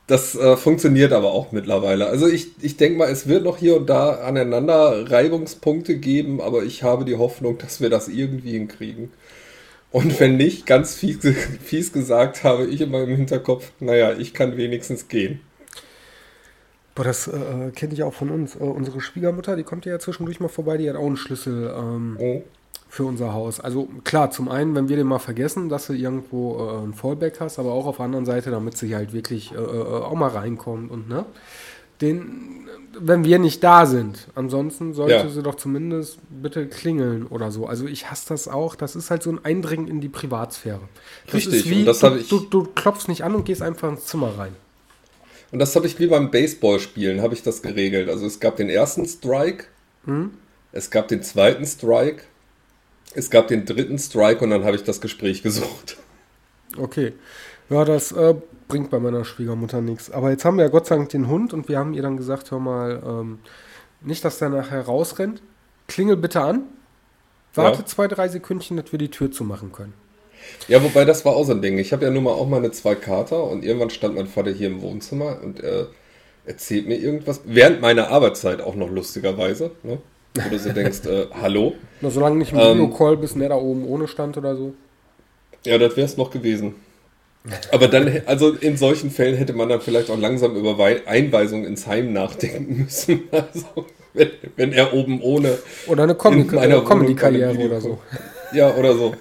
Das 0.07 0.37
äh, 0.37 0.57
funktioniert 0.57 1.13
aber 1.13 1.33
auch 1.33 1.53
mittlerweile. 1.53 2.07
Also 2.07 2.29
ich, 2.29 2.53
ich 2.63 2.77
denke 2.77 2.99
mal, 2.99 3.11
es 3.11 3.27
wird 3.27 3.45
noch 3.45 3.59
hier 3.59 3.77
und 3.77 3.91
da 3.91 4.21
aneinander 4.21 5.11
Reibungspunkte 5.11 5.99
geben, 5.99 6.41
aber 6.41 6.63
ich 6.63 6.83
habe 6.85 7.05
die 7.05 7.17
Hoffnung, 7.17 7.59
dass 7.59 7.81
wir 7.81 7.91
das 7.91 8.09
irgendwie 8.09 8.53
hinkriegen. 8.53 9.11
Und 9.91 10.19
wenn 10.21 10.37
nicht, 10.37 10.67
ganz 10.67 10.95
fies, 10.95 11.19
fies 11.63 11.93
gesagt, 11.93 12.45
habe 12.45 12.67
ich 12.67 12.81
immer 12.81 13.03
im 13.03 13.17
Hinterkopf, 13.17 13.73
naja, 13.81 14.13
ich 14.13 14.35
kann 14.35 14.57
wenigstens 14.57 15.09
gehen. 15.09 15.41
Boah, 16.95 17.05
das 17.05 17.29
äh, 17.29 17.71
kenne 17.75 17.93
ich 17.93 18.03
auch 18.03 18.15
von 18.15 18.31
uns. 18.31 18.57
Äh, 18.57 18.61
unsere 18.61 19.01
Schwiegermutter, 19.01 19.55
die 19.57 19.65
kommt 19.65 19.85
ja 19.85 19.99
zwischendurch 19.99 20.41
mal 20.41 20.49
vorbei, 20.49 20.79
die 20.79 20.89
hat 20.89 20.97
auch 20.97 21.07
einen 21.07 21.17
Schlüssel 21.17 21.73
ähm, 21.77 22.17
oh. 22.19 22.43
für 22.89 23.05
unser 23.05 23.35
Haus. 23.35 23.61
Also 23.61 23.89
klar, 24.03 24.31
zum 24.31 24.49
einen, 24.49 24.75
wenn 24.75 24.89
wir 24.89 24.97
den 24.97 25.07
mal 25.07 25.19
vergessen, 25.19 25.69
dass 25.69 25.87
du 25.87 25.93
irgendwo 25.93 26.57
äh, 26.59 26.87
ein 26.87 26.95
Fallback 26.95 27.41
hast, 27.41 27.59
aber 27.59 27.73
auch 27.73 27.87
auf 27.87 27.97
der 27.97 28.07
anderen 28.07 28.25
Seite, 28.25 28.51
damit 28.51 28.79
sie 28.79 28.95
halt 28.97 29.13
wirklich 29.13 29.53
äh, 29.53 29.57
äh, 29.57 29.59
auch 29.59 30.15
mal 30.15 30.31
reinkommt 30.31 30.91
und 30.91 31.09
ne 31.09 31.27
den, 32.01 32.69
wenn 32.99 33.25
wir 33.25 33.39
nicht 33.39 33.63
da 33.63 33.87
sind. 33.87 34.29
Ansonsten 34.35 34.95
sollte 34.95 35.15
ja. 35.15 35.29
sie 35.29 35.43
doch 35.43 35.55
zumindest 35.55 36.19
bitte 36.31 36.67
klingeln 36.67 37.27
oder 37.27 37.51
so. 37.51 37.67
Also 37.67 37.87
ich 37.87 38.11
hasse 38.11 38.29
das 38.29 38.49
auch. 38.49 38.75
Das 38.75 38.97
ist 38.97 39.11
halt 39.11 39.23
so 39.23 39.31
ein 39.31 39.45
Eindringen 39.45 39.89
in 39.89 40.01
die 40.01 40.09
Privatsphäre. 40.09 40.81
Das 41.27 41.35
Richtig. 41.35 41.55
Ist 41.55 41.71
wie, 41.71 41.85
das 41.85 42.01
du, 42.01 42.17
ich 42.17 42.29
du, 42.29 42.41
du 42.41 42.65
klopfst 42.65 43.09
nicht 43.09 43.25
an 43.25 43.35
und 43.35 43.45
gehst 43.45 43.63
einfach 43.63 43.89
ins 43.89 44.07
Zimmer 44.07 44.37
rein. 44.39 44.55
Und 45.53 45.61
das 45.61 45.77
habe 45.77 45.87
ich 45.87 45.99
wie 45.99 46.09
beim 46.09 46.31
Baseballspielen, 46.31 47.23
habe 47.23 47.35
ich 47.35 47.43
das 47.43 47.63
geregelt. 47.63 48.09
Also 48.09 48.27
es 48.27 48.41
gab 48.41 48.57
den 48.57 48.69
ersten 48.69 49.07
Strike, 49.07 49.67
hm? 50.05 50.33
es 50.73 50.91
gab 50.91 51.09
den 51.09 51.23
zweiten 51.23 51.65
Strike, 51.65 52.25
es 53.15 53.31
gab 53.31 53.49
den 53.49 53.65
dritten 53.65 53.99
Strike 53.99 54.43
und 54.43 54.51
dann 54.51 54.65
habe 54.65 54.77
ich 54.77 54.83
das 54.83 55.01
Gespräch 55.01 55.43
gesucht. 55.43 55.97
Okay. 56.77 57.13
Ja, 57.69 57.85
das 57.85 58.13
äh, 58.13 58.35
bringt 58.69 58.91
bei 58.91 58.99
meiner 58.99 59.25
Schwiegermutter 59.25 59.81
nichts. 59.81 60.11
Aber 60.11 60.31
jetzt 60.31 60.45
haben 60.45 60.57
wir 60.57 60.65
ja 60.65 60.71
Gott 60.71 60.87
sei 60.87 60.97
Dank 60.97 61.09
den 61.11 61.29
Hund 61.29 61.53
und 61.53 61.69
wir 61.69 61.79
haben 61.79 61.95
ihr 61.95 62.03
dann 62.03 62.17
gesagt, 62.17 62.51
hör 62.51 62.59
mal, 62.59 63.03
ähm, 63.05 63.39
nicht, 64.01 64.25
dass 64.25 64.39
der 64.39 64.51
nachher 64.51 64.83
rausrennt. 64.83 65.43
Klingel 65.89 66.17
bitte 66.17 66.41
an. 66.41 66.63
Warte 67.55 67.79
ja. 67.79 67.87
zwei, 67.87 68.07
drei 68.07 68.29
Sekündchen, 68.29 68.77
dass 68.77 68.93
wir 68.93 68.99
die 68.99 69.11
Tür 69.11 69.31
zumachen 69.31 69.73
können. 69.73 69.95
Ja, 70.69 70.83
wobei 70.83 71.05
das 71.05 71.25
war 71.25 71.35
auch 71.35 71.45
so 71.45 71.53
ein 71.53 71.63
Ding. 71.63 71.79
Ich 71.79 71.93
habe 71.93 72.05
ja 72.05 72.11
nun 72.11 72.25
mal 72.25 72.33
auch 72.33 72.49
meine 72.49 72.71
zwei 72.71 72.95
Kater 72.95 73.45
und 73.45 73.65
irgendwann 73.65 73.91
stand 73.91 74.15
mein 74.15 74.27
Vater 74.27 74.51
hier 74.51 74.69
im 74.69 74.83
Wohnzimmer 74.83 75.39
und 75.43 75.61
er 75.61 75.89
erzählt 76.45 76.87
mir 76.87 76.97
irgendwas. 76.97 77.41
Während 77.45 77.81
meiner 77.81 78.09
Arbeitszeit 78.09 78.61
auch 78.61 78.75
noch 78.75 78.91
lustigerweise. 78.91 79.73
Ne? 79.83 79.99
Wo 80.35 80.49
du 80.51 80.59
so 80.59 80.73
denkst, 80.73 81.07
äh, 81.07 81.27
hallo. 81.41 81.75
Na, 82.01 82.11
solange 82.11 82.37
nicht 82.37 82.53
im 82.53 82.59
ähm, 82.59 82.79
Videocall 82.79 83.17
bist, 83.17 83.37
ne, 83.37 83.49
da 83.49 83.57
oben 83.57 83.87
ohne 83.87 84.07
stand 84.07 84.37
oder 84.37 84.55
so. 84.55 84.75
Ja, 85.65 85.79
das 85.79 85.97
wäre 85.97 86.07
es 86.07 86.17
noch 86.17 86.31
gewesen. 86.31 86.75
Aber 87.71 87.89
dann, 87.89 88.23
also 88.27 88.53
in 88.53 88.77
solchen 88.77 89.11
Fällen 89.11 89.37
hätte 89.37 89.53
man 89.53 89.69
dann 89.69 89.81
vielleicht 89.81 90.11
auch 90.11 90.19
langsam 90.19 90.57
über 90.57 90.77
Einweisung 91.07 91.65
ins 91.65 91.87
Heim 91.87 92.13
nachdenken 92.13 92.77
müssen. 92.85 93.25
Also, 93.31 93.87
wenn, 94.15 94.31
wenn 94.57 94.73
er 94.73 94.95
oben 94.95 95.21
ohne. 95.21 95.59
Oder 95.87 96.05
eine 96.05 96.15
Comedy-Karriere 96.15 97.59
oder 97.59 97.81
so. 97.81 97.99
Ja, 98.53 98.75
oder 98.75 98.95
so. 98.95 99.15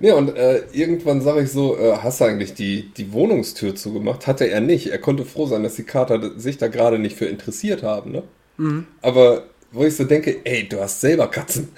Ja, 0.00 0.14
und 0.14 0.36
äh, 0.36 0.62
irgendwann 0.72 1.20
sage 1.20 1.42
ich 1.42 1.50
so: 1.50 1.76
äh, 1.76 1.96
Hast 1.96 2.20
du 2.20 2.24
eigentlich 2.24 2.54
die, 2.54 2.90
die 2.96 3.12
Wohnungstür 3.12 3.74
zugemacht? 3.74 4.26
Hatte 4.26 4.44
er 4.44 4.60
nicht. 4.60 4.88
Er 4.88 4.98
konnte 4.98 5.24
froh 5.24 5.46
sein, 5.46 5.62
dass 5.62 5.74
die 5.74 5.84
Kater 5.84 6.38
sich 6.38 6.58
da 6.58 6.68
gerade 6.68 6.98
nicht 6.98 7.16
für 7.16 7.26
interessiert 7.26 7.82
haben. 7.82 8.12
Ne? 8.12 8.22
Mhm. 8.56 8.86
Aber 9.02 9.44
wo 9.72 9.84
ich 9.84 9.96
so 9.96 10.04
denke: 10.04 10.36
Ey, 10.44 10.68
du 10.68 10.80
hast 10.80 11.00
selber 11.00 11.28
Katzen. 11.28 11.68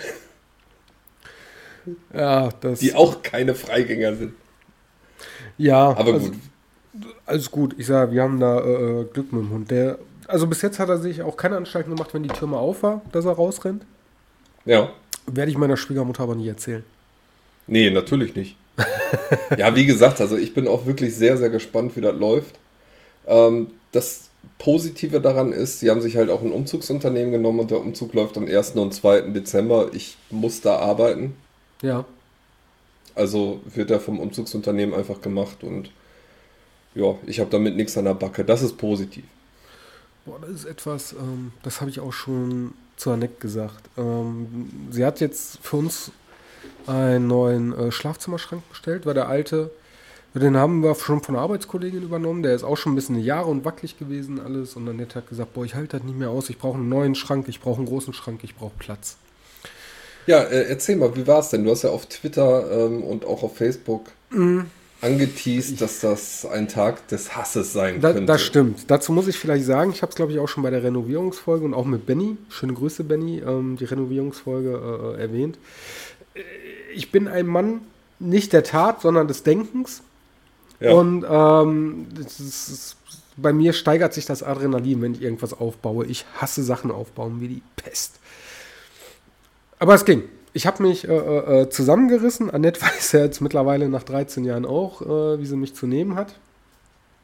Ja, 2.12 2.50
das. 2.60 2.80
Die 2.80 2.94
auch 2.94 3.22
keine 3.22 3.54
Freigänger 3.54 4.16
sind. 4.16 4.32
Ja, 5.58 5.88
aber 5.90 6.14
also, 6.14 6.30
gut. 6.30 6.38
Alles 7.26 7.50
gut. 7.50 7.74
Ich 7.78 7.86
sage, 7.86 8.12
wir 8.12 8.22
haben 8.22 8.40
da 8.40 8.60
äh, 8.60 9.04
Glück 9.12 9.32
mit 9.32 9.42
dem 9.42 9.50
Hund. 9.50 9.70
Der, 9.70 9.98
also 10.26 10.46
bis 10.46 10.62
jetzt 10.62 10.78
hat 10.78 10.88
er 10.88 10.98
sich 10.98 11.22
auch 11.22 11.36
keine 11.36 11.56
Anstalten 11.56 11.94
gemacht, 11.94 12.14
wenn 12.14 12.22
die 12.22 12.28
Tür 12.28 12.48
mal 12.48 12.58
auf 12.58 12.82
war, 12.82 13.02
dass 13.12 13.24
er 13.24 13.32
rausrennt. 13.32 13.84
Ja. 14.64 14.90
Werde 15.26 15.50
ich 15.50 15.58
meiner 15.58 15.76
Schwiegermutter 15.76 16.22
aber 16.22 16.34
nie 16.34 16.48
erzählen. 16.48 16.84
Nee, 17.66 17.90
natürlich 17.90 18.34
nicht. 18.34 18.56
ja, 19.58 19.74
wie 19.74 19.86
gesagt, 19.86 20.20
also 20.20 20.36
ich 20.36 20.54
bin 20.54 20.66
auch 20.68 20.86
wirklich 20.86 21.14
sehr, 21.14 21.36
sehr 21.36 21.50
gespannt, 21.50 21.96
wie 21.96 22.00
das 22.00 22.16
läuft. 22.16 22.54
Ähm, 23.26 23.68
das 23.92 24.28
Positive 24.58 25.20
daran 25.20 25.52
ist, 25.52 25.80
sie 25.80 25.90
haben 25.90 26.00
sich 26.00 26.16
halt 26.16 26.30
auch 26.30 26.42
ein 26.42 26.52
Umzugsunternehmen 26.52 27.32
genommen 27.32 27.60
und 27.60 27.70
der 27.70 27.80
Umzug 27.80 28.14
läuft 28.14 28.36
am 28.36 28.46
1. 28.46 28.70
und 28.72 28.94
2. 28.94 29.22
Dezember. 29.32 29.90
Ich 29.92 30.16
muss 30.30 30.60
da 30.60 30.76
arbeiten. 30.76 31.36
Ja. 31.82 32.04
Also 33.18 33.60
wird 33.74 33.90
er 33.90 33.98
vom 33.98 34.20
Umzugsunternehmen 34.20 34.94
einfach 34.94 35.20
gemacht 35.20 35.64
und 35.64 35.90
ja, 36.94 37.16
ich 37.26 37.40
habe 37.40 37.50
damit 37.50 37.76
nichts 37.76 37.98
an 37.98 38.04
der 38.04 38.14
Backe. 38.14 38.44
Das 38.44 38.62
ist 38.62 38.78
positiv. 38.78 39.24
Boah, 40.24 40.38
das 40.40 40.50
ist 40.50 40.64
etwas, 40.66 41.12
ähm, 41.14 41.52
das 41.62 41.80
habe 41.80 41.90
ich 41.90 41.98
auch 41.98 42.12
schon 42.12 42.74
zu 42.96 43.10
Annette 43.10 43.40
gesagt. 43.40 43.88
Ähm, 43.96 44.70
sie 44.90 45.04
hat 45.04 45.20
jetzt 45.20 45.58
für 45.62 45.78
uns 45.78 46.12
einen 46.86 47.26
neuen 47.26 47.76
äh, 47.76 47.90
Schlafzimmerschrank 47.90 48.62
bestellt, 48.68 49.04
weil 49.04 49.14
der 49.14 49.28
alte, 49.28 49.70
den 50.34 50.56
haben 50.56 50.82
wir 50.82 50.94
schon 50.94 51.20
von 51.20 51.34
einer 51.34 51.42
Arbeitskollegin 51.42 52.02
übernommen, 52.02 52.44
der 52.44 52.54
ist 52.54 52.62
auch 52.62 52.76
schon 52.76 52.92
ein 52.92 52.96
bisschen 52.96 53.18
Jahre 53.18 53.46
und 53.46 53.64
wackelig 53.64 53.98
gewesen 53.98 54.40
alles 54.40 54.76
und 54.76 54.88
Annette 54.88 55.16
hat 55.16 55.28
gesagt, 55.28 55.54
boah, 55.54 55.64
ich 55.64 55.74
halte 55.74 55.96
das 55.96 56.06
nicht 56.06 56.18
mehr 56.18 56.30
aus, 56.30 56.50
ich 56.50 56.58
brauche 56.58 56.78
einen 56.78 56.88
neuen 56.88 57.16
Schrank, 57.16 57.48
ich 57.48 57.60
brauche 57.60 57.78
einen 57.78 57.86
großen 57.86 58.12
Schrank, 58.12 58.40
ich 58.44 58.54
brauche 58.54 58.72
Platz. 58.78 59.16
Ja, 60.28 60.42
äh, 60.42 60.68
erzähl 60.68 60.96
mal, 60.96 61.16
wie 61.16 61.26
war 61.26 61.40
es 61.40 61.48
denn? 61.48 61.64
Du 61.64 61.70
hast 61.70 61.84
ja 61.84 61.90
auf 61.90 62.04
Twitter 62.04 62.70
ähm, 62.70 63.02
und 63.02 63.24
auch 63.24 63.42
auf 63.42 63.56
Facebook 63.56 64.10
mm. 64.28 64.60
angeteased, 65.00 65.80
dass 65.80 66.00
das 66.00 66.44
ein 66.44 66.68
Tag 66.68 67.08
des 67.08 67.34
Hasses 67.34 67.72
sein 67.72 68.02
da, 68.02 68.12
könnte. 68.12 68.26
Das 68.26 68.42
stimmt. 68.42 68.90
Dazu 68.90 69.12
muss 69.12 69.26
ich 69.26 69.38
vielleicht 69.38 69.64
sagen, 69.64 69.90
ich 69.90 70.02
habe 70.02 70.10
es 70.10 70.16
glaube 70.16 70.32
ich 70.32 70.38
auch 70.38 70.46
schon 70.46 70.62
bei 70.62 70.68
der 70.68 70.82
Renovierungsfolge 70.82 71.64
und 71.64 71.72
auch 71.72 71.86
mit 71.86 72.04
Benny, 72.04 72.36
schöne 72.50 72.74
Grüße 72.74 73.04
Benny, 73.04 73.38
ähm, 73.38 73.78
die 73.80 73.86
Renovierungsfolge 73.86 75.16
äh, 75.16 75.22
erwähnt. 75.22 75.58
Ich 76.94 77.10
bin 77.10 77.26
ein 77.26 77.46
Mann 77.46 77.80
nicht 78.18 78.52
der 78.52 78.64
Tat, 78.64 79.00
sondern 79.00 79.28
des 79.28 79.44
Denkens. 79.44 80.02
Ja. 80.78 80.92
Und 80.92 81.24
ähm, 81.26 82.06
ist, 82.18 82.96
bei 83.38 83.54
mir 83.54 83.72
steigert 83.72 84.12
sich 84.12 84.26
das 84.26 84.42
Adrenalin, 84.42 85.00
wenn 85.00 85.14
ich 85.14 85.22
irgendwas 85.22 85.54
aufbaue. 85.54 86.04
Ich 86.04 86.26
hasse 86.34 86.62
Sachen 86.62 86.90
aufbauen 86.90 87.40
wie 87.40 87.48
die 87.48 87.62
Pest. 87.76 88.18
Aber 89.78 89.94
es 89.94 90.04
ging. 90.04 90.24
Ich 90.52 90.66
habe 90.66 90.82
mich 90.82 91.06
äh, 91.06 91.12
äh, 91.12 91.68
zusammengerissen. 91.70 92.50
Annette 92.50 92.80
weiß 92.82 93.12
ja 93.12 93.20
jetzt 93.20 93.40
mittlerweile 93.40 93.88
nach 93.88 94.02
13 94.02 94.44
Jahren 94.44 94.66
auch, 94.66 95.02
äh, 95.02 95.38
wie 95.38 95.46
sie 95.46 95.56
mich 95.56 95.74
zu 95.74 95.86
nehmen 95.86 96.14
hat. 96.14 96.34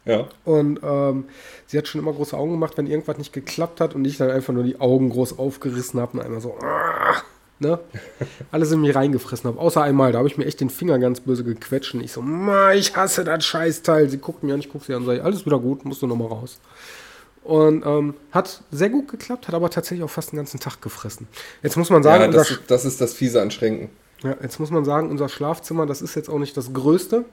Ja. 0.04 0.28
Und 0.44 0.80
ähm, 0.82 1.24
sie 1.66 1.78
hat 1.78 1.88
schon 1.88 2.00
immer 2.00 2.12
große 2.12 2.36
Augen 2.36 2.52
gemacht, 2.52 2.76
wenn 2.76 2.86
irgendwas 2.86 3.16
nicht 3.16 3.32
geklappt 3.32 3.80
hat 3.80 3.94
und 3.94 4.04
ich 4.04 4.18
dann 4.18 4.30
einfach 4.30 4.52
nur 4.52 4.62
die 4.62 4.78
Augen 4.78 5.08
groß 5.08 5.38
aufgerissen 5.38 5.98
habe 5.98 6.18
und 6.18 6.24
einmal 6.24 6.42
so, 6.42 6.58
ne? 7.58 7.78
Alles 8.50 8.70
in 8.70 8.82
mich 8.82 8.94
reingefressen 8.94 9.48
habe. 9.48 9.58
Außer 9.58 9.82
einmal, 9.82 10.12
da 10.12 10.18
habe 10.18 10.28
ich 10.28 10.36
mir 10.36 10.44
echt 10.44 10.60
den 10.60 10.68
Finger 10.68 10.98
ganz 10.98 11.20
böse 11.20 11.42
gequetscht 11.42 11.94
und 11.94 12.02
ich 12.02 12.12
so, 12.12 12.22
ich 12.74 12.94
hasse 12.94 13.24
das 13.24 13.44
Scheißteil. 13.46 14.10
Sie 14.10 14.18
guckt 14.18 14.42
mir 14.42 14.52
an, 14.52 14.60
ich 14.60 14.68
gucke 14.68 14.84
sie 14.84 14.92
an 14.92 15.00
und 15.00 15.06
sage, 15.06 15.24
alles 15.24 15.46
wieder 15.46 15.58
gut, 15.58 15.86
musst 15.86 16.02
du 16.02 16.06
nochmal 16.06 16.28
raus. 16.28 16.58
Und 17.44 17.84
ähm, 17.84 18.14
hat 18.32 18.62
sehr 18.70 18.88
gut 18.88 19.08
geklappt, 19.08 19.48
hat 19.48 19.54
aber 19.54 19.68
tatsächlich 19.68 20.02
auch 20.02 20.10
fast 20.10 20.32
den 20.32 20.38
ganzen 20.38 20.60
Tag 20.60 20.80
gefressen. 20.80 21.28
Jetzt 21.62 21.76
muss 21.76 21.90
man 21.90 22.02
sagen, 22.02 22.24
ja, 22.24 22.30
das, 22.30 22.58
das 22.66 22.86
ist 22.86 23.02
das 23.02 23.12
fiese 23.12 23.42
an 23.42 23.50
Schränken. 23.50 23.90
Ja, 24.22 24.34
jetzt 24.42 24.58
muss 24.58 24.70
man 24.70 24.86
sagen, 24.86 25.10
unser 25.10 25.28
Schlafzimmer, 25.28 25.84
das 25.84 26.00
ist 26.00 26.14
jetzt 26.14 26.30
auch 26.30 26.38
nicht 26.38 26.56
das 26.56 26.72
größte. 26.72 27.26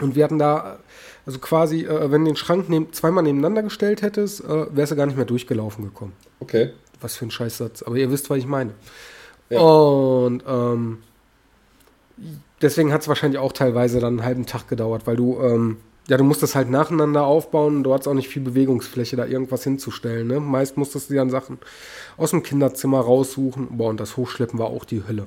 Und 0.00 0.14
wir 0.14 0.22
hatten 0.22 0.38
da, 0.38 0.78
also 1.26 1.40
quasi, 1.40 1.84
äh, 1.84 2.10
wenn 2.12 2.24
du 2.24 2.30
den 2.30 2.36
Schrank 2.36 2.68
neben, 2.68 2.92
zweimal 2.92 3.24
nebeneinander 3.24 3.64
gestellt 3.64 4.02
hättest, 4.02 4.44
äh, 4.44 4.66
wärst 4.74 4.92
du 4.92 4.96
gar 4.96 5.06
nicht 5.06 5.16
mehr 5.16 5.26
durchgelaufen 5.26 5.84
gekommen. 5.84 6.12
Okay. 6.38 6.70
Was 7.00 7.16
für 7.16 7.26
ein 7.26 7.32
Scheißsatz. 7.32 7.82
Aber 7.82 7.96
ihr 7.96 8.12
wisst, 8.12 8.30
was 8.30 8.38
ich 8.38 8.46
meine. 8.46 8.74
Ja. 9.48 9.58
Und 9.58 10.44
ähm, 10.46 10.98
deswegen 12.62 12.92
hat 12.92 13.02
es 13.02 13.08
wahrscheinlich 13.08 13.40
auch 13.40 13.52
teilweise 13.52 13.98
dann 13.98 14.18
einen 14.18 14.24
halben 14.24 14.46
Tag 14.46 14.68
gedauert, 14.68 15.06
weil 15.06 15.16
du 15.16 15.40
ähm, 15.40 15.78
ja, 16.10 16.16
du 16.16 16.24
musst 16.24 16.42
das 16.42 16.56
halt 16.56 16.68
nacheinander 16.68 17.24
aufbauen. 17.24 17.84
Du 17.84 17.94
hast 17.94 18.08
auch 18.08 18.14
nicht 18.14 18.28
viel 18.28 18.42
Bewegungsfläche, 18.42 19.14
da 19.14 19.26
irgendwas 19.26 19.62
hinzustellen. 19.62 20.26
Ne? 20.26 20.40
Meist 20.40 20.76
musstest 20.76 21.08
du 21.08 21.14
dann 21.14 21.30
Sachen 21.30 21.58
aus 22.16 22.32
dem 22.32 22.42
Kinderzimmer 22.42 22.98
raussuchen. 22.98 23.68
Boah, 23.78 23.90
und 23.90 24.00
das 24.00 24.16
Hochschleppen 24.16 24.58
war 24.58 24.66
auch 24.66 24.84
die 24.84 25.04
Hölle. 25.06 25.26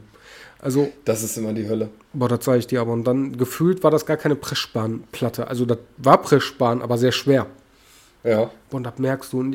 Also, 0.60 0.92
das 1.06 1.24
ist 1.24 1.38
immer 1.38 1.54
die 1.54 1.70
Hölle. 1.70 1.88
Boah, 2.12 2.28
das 2.28 2.44
sage 2.44 2.60
ich 2.60 2.68
dir 2.68 2.82
aber. 2.82 2.92
Und 2.92 3.06
dann 3.06 3.38
gefühlt 3.38 3.82
war 3.82 3.92
das 3.92 4.06
gar 4.06 4.18
keine 4.18 4.36
Pressspanplatte. 4.36 5.48
Also, 5.48 5.66
das 5.66 5.78
war 6.00 6.22
Pressspan, 6.22 6.82
aber 6.82 6.98
sehr 6.98 7.14
schwer. 7.14 7.46
Ja. 8.26 8.52
Boah, 8.70 8.76
und 8.78 8.84
das 8.84 8.98
merkst 8.98 9.32
du. 9.32 9.54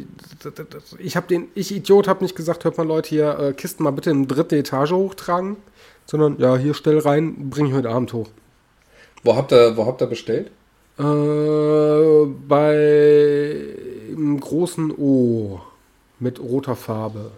Ich 0.98 1.14
habe 1.14 1.26
den, 1.26 1.48
ich 1.54 1.76
Idiot, 1.76 2.08
habe 2.08 2.24
nicht 2.24 2.36
gesagt, 2.36 2.64
hört 2.64 2.78
mal 2.78 2.86
Leute 2.86 3.10
hier, 3.10 3.38
äh, 3.38 3.52
Kisten 3.52 3.84
mal 3.84 3.90
bitte 3.90 4.08
in 4.08 4.28
dritte 4.28 4.56
Etage 4.56 4.92
hochtragen, 4.92 5.58
sondern 6.06 6.38
ja, 6.38 6.56
hier 6.56 6.72
stell 6.72 6.98
rein, 6.98 7.50
bring 7.50 7.66
ich 7.66 7.74
heute 7.74 7.90
Abend 7.90 8.14
hoch. 8.14 8.30
Wo 9.24 9.36
habt 9.36 9.52
ihr, 9.52 9.76
wo 9.76 9.84
habt 9.84 10.00
ihr 10.00 10.06
bestellt? 10.06 10.50
Äh, 10.98 12.26
bei 12.48 13.74
einem 14.08 14.40
großen 14.40 14.90
O 14.92 15.60
mit 16.18 16.40
roter 16.40 16.74
Farbe. 16.74 17.30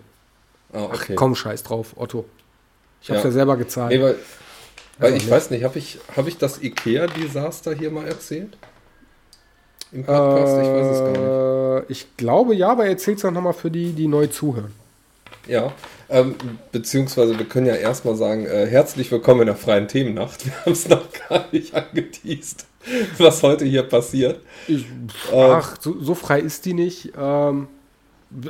Ah, 0.73 0.85
okay. 0.85 1.12
Ach 1.12 1.17
komm, 1.17 1.35
scheiß 1.35 1.62
drauf, 1.62 1.95
Otto. 1.97 2.25
Ich 3.02 3.11
hab's 3.11 3.21
ja, 3.23 3.26
ja 3.26 3.33
selber 3.33 3.57
gezahlt. 3.57 3.93
Nee, 3.93 4.02
weil, 4.02 4.17
weil 4.99 5.14
ich 5.14 5.25
nicht. 5.25 5.31
weiß 5.31 5.50
nicht, 5.50 5.64
habe 5.64 5.79
ich, 5.79 5.99
hab 6.17 6.26
ich 6.26 6.38
das 6.38 6.62
IKEA-Desaster 6.62 7.75
hier 7.75 7.90
mal 7.90 8.07
erzählt? 8.07 8.57
Im 9.93 10.05
Podcast? 10.05 10.57
Äh, 10.57 10.62
ich 10.62 10.69
weiß 10.69 10.87
es 10.87 11.00
gar 11.00 11.11
nicht. 11.11 11.88
Äh, 11.90 11.93
ich 11.93 12.17
glaube 12.17 12.55
ja, 12.55 12.69
aber 12.71 12.87
erzähl's 12.87 13.23
dann 13.23 13.35
nochmal 13.35 13.52
für 13.52 13.71
die, 13.71 13.93
die 13.93 14.07
neu 14.07 14.26
zuhören. 14.29 14.73
Ja, 15.47 15.73
ähm, 16.09 16.37
beziehungsweise 16.73 17.38
wir 17.38 17.47
können 17.47 17.67
ja 17.67 17.75
erstmal 17.75 18.14
sagen, 18.14 18.47
äh, 18.47 18.67
herzlich 18.67 19.11
willkommen 19.11 19.43
in 19.43 19.47
der 19.47 19.57
freien 19.57 19.88
Themennacht. 19.88 20.45
Wir 20.47 20.52
haben 20.61 20.73
es 20.73 20.88
noch 20.88 21.07
gar 21.29 21.47
nicht 21.52 21.75
angeteased. 21.75 22.67
was 23.18 23.42
heute 23.42 23.64
hier 23.64 23.82
passiert. 23.82 24.40
Ich, 24.66 24.87
ach, 25.32 25.76
so, 25.80 26.00
so, 26.00 26.14
frei 26.14 26.40
ist 26.40 26.64
die 26.64 26.75
nicht. 26.75 27.12
Ähm, 27.18 27.68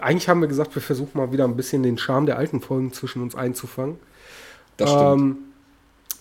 eigentlich 0.01 0.29
haben 0.29 0.41
wir 0.41 0.49
gesagt, 0.49 0.75
wir 0.75 0.83
versuchen 0.83 1.19
mal 1.19 1.33
wieder 1.33 1.45
ein 1.45 1.57
bisschen 1.57 1.83
den 1.83 1.99
Charme 1.99 2.27
der 2.27 2.39
alten 2.39 2.61
Folgen 2.61 2.93
zwischen 2.93 3.23
uns 3.23 3.35
einzufangen. 3.35 3.97
Das 4.77 4.91
stimmt. 4.91 5.21
Ähm, 5.21 5.37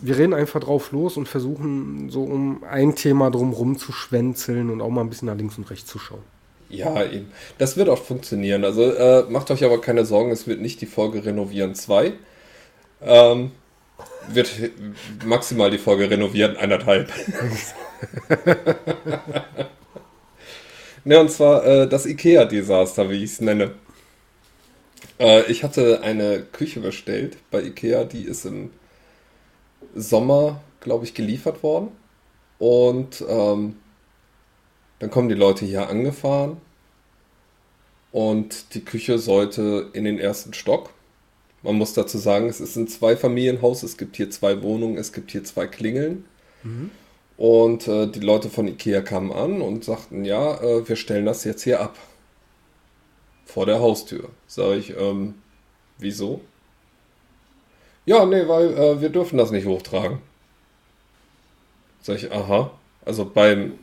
wir 0.01 0.17
reden 0.17 0.33
einfach 0.33 0.61
drauf 0.61 0.91
los 0.91 1.17
und 1.17 1.27
versuchen 1.27 2.09
so 2.09 2.23
um 2.23 2.63
ein 2.63 2.95
Thema 2.95 3.29
drumherum 3.29 3.77
zu 3.77 3.91
schwänzeln 3.91 4.69
und 4.69 4.81
auch 4.81 4.89
mal 4.89 5.01
ein 5.01 5.09
bisschen 5.09 5.27
nach 5.27 5.35
links 5.35 5.57
und 5.57 5.69
rechts 5.69 5.89
zu 5.89 5.99
schauen. 5.99 6.23
Ja, 6.69 7.03
eben. 7.03 7.31
Das 7.57 7.77
wird 7.77 7.89
auch 7.89 8.01
funktionieren. 8.01 8.63
Also 8.63 8.83
äh, 8.83 9.25
macht 9.29 9.51
euch 9.51 9.63
aber 9.63 9.81
keine 9.81 10.05
Sorgen, 10.05 10.31
es 10.31 10.47
wird 10.47 10.61
nicht 10.61 10.79
die 10.81 10.85
Folge 10.85 11.25
Renovieren 11.25 11.75
2. 11.75 12.13
Ähm, 13.01 13.51
wird 14.27 14.49
maximal 15.25 15.71
die 15.71 15.77
Folge 15.77 16.09
Renovieren 16.09 16.57
eineinhalb. 16.57 17.11
ne, 21.03 21.19
und 21.19 21.31
zwar 21.31 21.65
äh, 21.65 21.87
das 21.87 22.05
IKEA-Desaster, 22.05 23.09
wie 23.09 23.23
ich 23.23 23.31
es 23.31 23.41
nenne. 23.41 23.71
Äh, 25.19 25.51
ich 25.51 25.63
hatte 25.63 26.01
eine 26.01 26.41
Küche 26.41 26.79
bestellt 26.79 27.37
bei 27.51 27.61
IKEA, 27.63 28.03
die 28.03 28.23
ist 28.23 28.45
im 28.45 28.71
Sommer, 29.95 30.61
glaube 30.79 31.05
ich, 31.05 31.13
geliefert 31.13 31.63
worden. 31.63 31.89
Und 32.59 33.23
ähm, 33.27 33.77
dann 34.99 35.09
kommen 35.09 35.29
die 35.29 35.35
Leute 35.35 35.65
hier 35.65 35.89
angefahren 35.89 36.57
und 38.11 38.73
die 38.73 38.83
Küche 38.83 39.17
sollte 39.17 39.89
in 39.93 40.03
den 40.03 40.19
ersten 40.19 40.53
Stock. 40.53 40.91
Man 41.61 41.75
muss 41.75 41.93
dazu 41.93 42.17
sagen, 42.17 42.47
es 42.47 42.61
ist 42.61 42.75
ein 42.75 42.87
Zweifamilienhaus, 42.87 43.83
es 43.83 43.97
gibt 43.97 44.15
hier 44.15 44.29
zwei 44.29 44.61
Wohnungen, 44.61 44.97
es 44.97 45.11
gibt 45.11 45.31
hier 45.31 45.43
zwei 45.43 45.67
Klingeln. 45.67 46.25
Mhm. 46.63 46.91
Und 47.37 47.87
äh, 47.87 48.07
die 48.07 48.19
Leute 48.19 48.49
von 48.49 48.67
Ikea 48.67 49.01
kamen 49.01 49.31
an 49.31 49.61
und 49.61 49.83
sagten, 49.83 50.25
ja, 50.25 50.61
äh, 50.61 50.87
wir 50.87 50.95
stellen 50.95 51.25
das 51.25 51.43
jetzt 51.43 51.63
hier 51.63 51.79
ab. 51.79 51.97
Vor 53.45 53.65
der 53.65 53.79
Haustür. 53.79 54.29
Sag 54.45 54.77
ich, 54.77 54.95
ähm, 54.97 55.35
wieso? 55.97 56.41
Ja, 58.05 58.25
nee, 58.25 58.47
weil 58.47 58.73
äh, 58.73 59.01
wir 59.01 59.09
dürfen 59.09 59.37
das 59.37 59.51
nicht 59.51 59.65
hochtragen. 59.65 60.19
Sag 62.01 62.17
ich, 62.17 62.31
aha. 62.31 62.71
Also 63.05 63.25
beim 63.25 63.73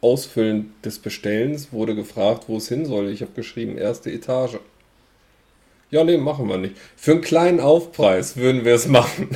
Ausfüllen 0.00 0.74
des 0.84 0.98
Bestellens 0.98 1.72
wurde 1.72 1.94
gefragt, 1.94 2.44
wo 2.48 2.56
es 2.56 2.68
hin 2.68 2.84
soll. 2.84 3.08
Ich 3.08 3.22
habe 3.22 3.32
geschrieben, 3.32 3.78
erste 3.78 4.10
Etage. 4.10 4.58
Ja, 5.94 6.02
nee, 6.02 6.16
machen 6.16 6.48
wir 6.48 6.58
nicht. 6.58 6.76
Für 6.96 7.12
einen 7.12 7.20
kleinen 7.20 7.60
Aufpreis 7.60 8.36
würden 8.36 8.64
wir 8.64 8.74
es 8.74 8.88
machen. 8.88 9.28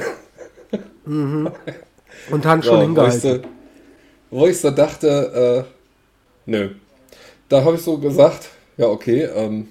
Mhm. 1.05 1.53
Und 2.33 2.45
haben 2.45 2.65
schon 2.65 2.75
so, 2.75 2.83
hingehalten 2.83 3.45
wo 4.33 4.45
ich 4.49 4.59
so 4.59 4.73
dachte, 4.73 5.67
äh, 5.67 6.51
nö. 6.51 6.71
Da 7.49 7.63
habe 7.63 7.77
ich 7.77 7.83
so 7.83 7.99
gesagt, 7.99 8.49
ja, 8.77 8.89
okay, 8.89 9.23
ähm, 9.23 9.69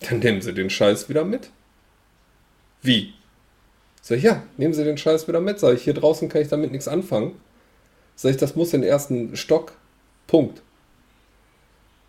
dann 0.00 0.20
nehmen 0.20 0.40
Sie 0.40 0.54
den 0.54 0.70
Scheiß 0.70 1.10
wieder 1.10 1.26
mit. 1.26 1.50
Wie? 2.80 3.12
Sag 4.00 4.16
ich, 4.16 4.24
ja, 4.24 4.44
nehmen 4.56 4.72
Sie 4.72 4.84
den 4.84 4.96
Scheiß 4.96 5.28
wieder 5.28 5.42
mit. 5.42 5.60
Sag 5.60 5.74
ich, 5.74 5.82
hier 5.82 5.92
draußen 5.92 6.30
kann 6.30 6.40
ich 6.40 6.48
damit 6.48 6.72
nichts 6.72 6.88
anfangen. 6.88 7.38
Sag 8.16 8.30
ich, 8.30 8.38
das 8.38 8.56
muss 8.56 8.72
in 8.72 8.80
den 8.80 8.88
ersten 8.88 9.36
Stock. 9.36 9.72
Punkt. 10.26 10.62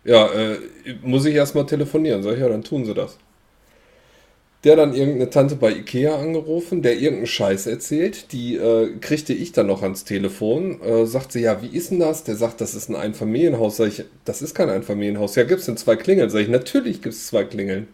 Ja, 0.04 0.32
äh, 0.32 0.56
muss 1.02 1.26
ich 1.26 1.34
erstmal 1.34 1.66
telefonieren. 1.66 2.22
Sag 2.22 2.32
ich, 2.32 2.40
ja, 2.40 2.48
dann 2.48 2.64
tun 2.64 2.86
Sie 2.86 2.94
das. 2.94 3.18
Der 4.64 4.76
dann 4.76 4.94
irgendeine 4.94 5.28
Tante 5.28 5.56
bei 5.56 5.70
Ikea 5.72 6.18
angerufen, 6.18 6.80
der 6.80 6.94
irgendeinen 6.94 7.26
Scheiß 7.26 7.66
erzählt. 7.66 8.32
Die 8.32 8.56
äh, 8.56 8.96
kriegte 9.00 9.34
ich 9.34 9.52
dann 9.52 9.66
noch 9.66 9.82
ans 9.82 10.04
Telefon. 10.04 10.80
Äh, 10.80 11.06
sagt 11.06 11.32
sie, 11.32 11.42
ja, 11.42 11.60
wie 11.62 11.76
ist 11.76 11.90
denn 11.90 12.00
das? 12.00 12.24
Der 12.24 12.36
sagt, 12.36 12.60
das 12.62 12.74
ist 12.74 12.88
ein 12.88 12.96
Einfamilienhaus. 12.96 13.76
Sag 13.76 13.88
ich, 13.88 14.04
das 14.24 14.40
ist 14.40 14.54
kein 14.54 14.70
Einfamilienhaus. 14.70 15.34
Ja, 15.36 15.44
gibt 15.44 15.60
es 15.60 15.66
denn 15.66 15.76
zwei 15.76 15.96
Klingeln? 15.96 16.30
Sag 16.30 16.40
ich, 16.40 16.48
natürlich 16.48 17.02
gibt 17.02 17.14
es 17.14 17.26
zwei 17.26 17.44
Klingeln. 17.44 17.88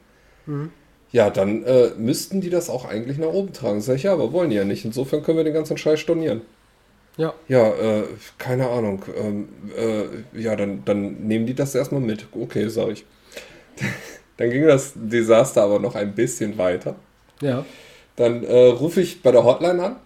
Mhm. 0.47 0.71
Ja, 1.12 1.29
dann 1.29 1.65
äh, 1.65 1.91
müssten 1.99 2.41
die 2.41 2.50
das 2.50 2.71
auch 2.71 2.85
eigentlich 2.85 3.19
nach 3.19 3.33
oben 3.33 3.53
tragen. 3.53 3.81
Sag 3.81 3.97
ich, 3.97 4.05
ja, 4.05 4.12
aber 4.12 4.33
wollen 4.33 4.50
die 4.50 4.57
ja 4.57 4.65
nicht. 4.65 4.85
Insofern 4.85 5.25
können 5.25 5.39
wir 5.39 5.45
den 5.45 5.55
ganzen 5.55 5.77
Scheiß 5.77 5.99
stornieren. 5.99 6.43
Ja. 7.17 7.35
Ja, 7.49 7.69
äh, 7.69 8.05
keine 8.39 8.69
Ahnung. 8.69 9.05
Ähm, 9.17 9.49
äh, 9.77 10.41
ja, 10.41 10.55
dann, 10.55 10.85
dann 10.85 11.27
nehmen 11.27 11.47
die 11.47 11.55
das 11.55 11.75
erstmal 11.75 12.00
mit. 12.00 12.27
Okay, 12.33 12.69
sag 12.69 12.91
ich. 12.91 13.05
Dann 14.40 14.49
ging 14.49 14.66
das 14.66 14.94
Desaster 14.94 15.62
aber 15.62 15.80
noch 15.80 15.94
ein 15.94 16.14
bisschen 16.14 16.56
weiter. 16.56 16.94
Ja. 17.42 17.66
Dann 18.16 18.42
äh, 18.42 18.68
rufe 18.68 19.02
ich 19.02 19.23
bei 19.23 19.32
der 19.32 19.44
Hotline 19.44 19.82
an, 19.82 19.97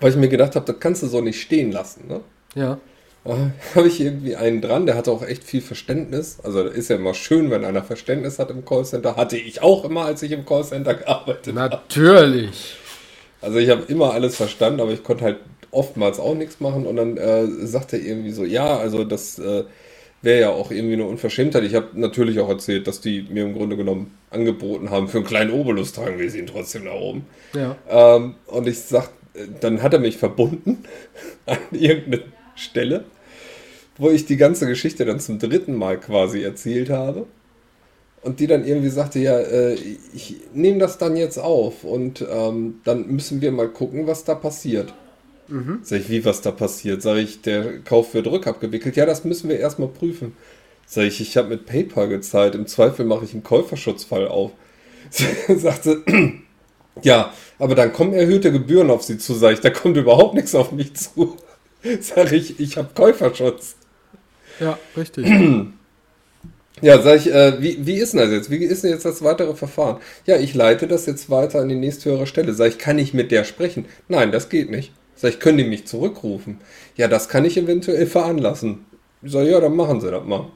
weil 0.00 0.10
ich 0.10 0.16
mir 0.16 0.28
gedacht 0.28 0.54
habe, 0.54 0.66
das 0.66 0.80
kannst 0.80 1.02
du 1.02 1.06
so 1.06 1.22
nicht 1.22 1.40
stehen 1.40 1.72
lassen. 1.72 2.06
Ne? 2.06 2.20
Ja. 2.54 2.78
Da 3.22 3.36
habe 3.74 3.88
ich 3.88 4.00
irgendwie 4.00 4.34
einen 4.34 4.62
dran, 4.62 4.86
der 4.86 4.96
hatte 4.96 5.10
auch 5.10 5.22
echt 5.22 5.44
viel 5.44 5.60
Verständnis. 5.60 6.38
Also 6.42 6.62
ist 6.62 6.88
ja 6.88 6.96
immer 6.96 7.12
schön, 7.12 7.50
wenn 7.50 7.66
einer 7.66 7.82
Verständnis 7.82 8.38
hat 8.38 8.50
im 8.50 8.64
Callcenter. 8.64 9.16
Hatte 9.16 9.36
ich 9.36 9.60
auch 9.60 9.84
immer, 9.84 10.06
als 10.06 10.22
ich 10.22 10.32
im 10.32 10.46
Callcenter 10.46 10.94
gearbeitet 10.94 11.54
habe. 11.54 11.68
Natürlich. 11.68 12.76
Also 13.42 13.58
ich 13.58 13.68
habe 13.68 13.82
immer 13.88 14.14
alles 14.14 14.36
verstanden, 14.36 14.80
aber 14.80 14.92
ich 14.92 15.04
konnte 15.04 15.24
halt 15.24 15.36
oftmals 15.70 16.18
auch 16.18 16.34
nichts 16.34 16.60
machen. 16.60 16.86
Und 16.86 16.96
dann 16.96 17.18
äh, 17.18 17.46
sagte 17.66 17.98
er 17.98 18.04
irgendwie 18.04 18.32
so, 18.32 18.44
ja, 18.44 18.78
also 18.78 19.04
das 19.04 19.38
äh, 19.38 19.64
wäre 20.22 20.40
ja 20.40 20.50
auch 20.50 20.70
irgendwie 20.70 20.94
eine 20.94 21.06
Unverschämtheit. 21.06 21.64
Ich 21.64 21.74
habe 21.74 21.88
natürlich 21.94 22.40
auch 22.40 22.48
erzählt, 22.48 22.86
dass 22.86 23.00
die 23.00 23.26
mir 23.30 23.44
im 23.44 23.54
Grunde 23.54 23.76
genommen 23.76 24.16
angeboten 24.30 24.90
haben, 24.90 25.08
für 25.08 25.18
einen 25.18 25.26
kleinen 25.26 25.50
Obolus 25.50 25.92
tragen 25.92 26.18
wir 26.18 26.30
sie 26.30 26.38
ihn 26.38 26.46
trotzdem 26.46 26.84
nach 26.84 26.94
oben. 26.94 27.26
Ja. 27.54 27.76
Ähm, 27.88 28.34
und 28.46 28.68
ich 28.68 28.78
sag, 28.80 29.10
dann 29.60 29.82
hat 29.82 29.94
er 29.94 30.00
mich 30.00 30.18
verbunden 30.18 30.84
an 31.46 31.58
irgendeine 31.72 32.24
Stelle, 32.54 33.04
wo 33.96 34.10
ich 34.10 34.26
die 34.26 34.36
ganze 34.36 34.66
Geschichte 34.66 35.04
dann 35.04 35.20
zum 35.20 35.38
dritten 35.38 35.74
Mal 35.74 35.98
quasi 35.98 36.42
erzählt 36.42 36.90
habe. 36.90 37.26
Und 38.22 38.38
die 38.38 38.46
dann 38.46 38.66
irgendwie 38.66 38.90
sagte, 38.90 39.18
ja, 39.18 39.38
äh, 39.38 39.78
ich 40.12 40.36
nehme 40.52 40.78
das 40.78 40.98
dann 40.98 41.16
jetzt 41.16 41.38
auf 41.38 41.84
und 41.84 42.22
ähm, 42.30 42.80
dann 42.84 43.06
müssen 43.06 43.40
wir 43.40 43.50
mal 43.50 43.68
gucken, 43.68 44.06
was 44.06 44.24
da 44.24 44.34
passiert. 44.34 44.92
Mhm. 45.50 45.80
Sag 45.82 46.00
ich, 46.00 46.08
wie 46.08 46.24
was 46.24 46.40
da 46.40 46.50
passiert? 46.50 47.02
Sag 47.02 47.18
ich, 47.18 47.42
der 47.42 47.80
Kauf 47.80 48.14
wird 48.14 48.26
rückabgewickelt. 48.26 48.96
Ja, 48.96 49.06
das 49.06 49.24
müssen 49.24 49.48
wir 49.48 49.58
erstmal 49.58 49.88
prüfen. 49.88 50.36
Sag 50.86 51.04
ich, 51.04 51.20
ich 51.20 51.36
habe 51.36 51.48
mit 51.48 51.66
PayPal 51.66 52.08
gezahlt. 52.08 52.54
Im 52.54 52.66
Zweifel 52.66 53.04
mache 53.04 53.24
ich 53.24 53.32
einen 53.32 53.42
Käuferschutzfall 53.42 54.28
auf. 54.28 54.52
Sagte, 55.48 56.02
ja, 57.02 57.32
aber 57.58 57.74
dann 57.74 57.92
kommen 57.92 58.12
erhöhte 58.12 58.52
Gebühren 58.52 58.90
auf 58.90 59.02
Sie 59.02 59.18
zu. 59.18 59.34
Sag 59.34 59.54
ich, 59.54 59.60
da 59.60 59.70
kommt 59.70 59.96
überhaupt 59.96 60.34
nichts 60.34 60.54
auf 60.54 60.72
mich 60.72 60.94
zu. 60.94 61.36
Sag 62.00 62.32
ich, 62.32 62.60
ich 62.60 62.76
habe 62.76 62.90
Käuferschutz. 62.94 63.76
Ja, 64.60 64.78
richtig. 64.96 65.26
Ja, 66.82 67.02
sag 67.02 67.16
ich, 67.16 67.30
äh, 67.30 67.60
wie, 67.60 67.84
wie 67.84 67.96
ist 67.96 68.14
denn 68.14 68.20
das 68.20 68.30
jetzt? 68.30 68.50
Wie 68.50 68.64
ist 68.64 68.84
denn 68.84 68.90
jetzt 68.90 69.04
das 69.04 69.22
weitere 69.22 69.54
Verfahren? 69.54 69.98
Ja, 70.24 70.38
ich 70.38 70.54
leite 70.54 70.86
das 70.86 71.04
jetzt 71.04 71.28
weiter 71.28 71.60
an 71.60 71.68
die 71.68 71.74
nächsthöhere 71.74 72.26
Stelle. 72.26 72.54
Sag 72.54 72.68
ich, 72.68 72.78
kann 72.78 72.98
ich 72.98 73.12
mit 73.12 73.30
der 73.32 73.44
sprechen? 73.44 73.84
Nein, 74.08 74.32
das 74.32 74.48
geht 74.48 74.70
nicht. 74.70 74.92
Sag 75.20 75.34
ich, 75.34 75.40
können 75.40 75.58
die 75.58 75.64
mich 75.64 75.86
zurückrufen? 75.86 76.60
Ja, 76.96 77.06
das 77.06 77.28
kann 77.28 77.44
ich 77.44 77.58
eventuell 77.58 78.06
veranlassen. 78.06 78.86
Ich 79.20 79.32
sag, 79.32 79.46
ja, 79.46 79.60
dann 79.60 79.76
machen 79.76 80.00
sie 80.00 80.10
das 80.10 80.24
mal. 80.24 80.46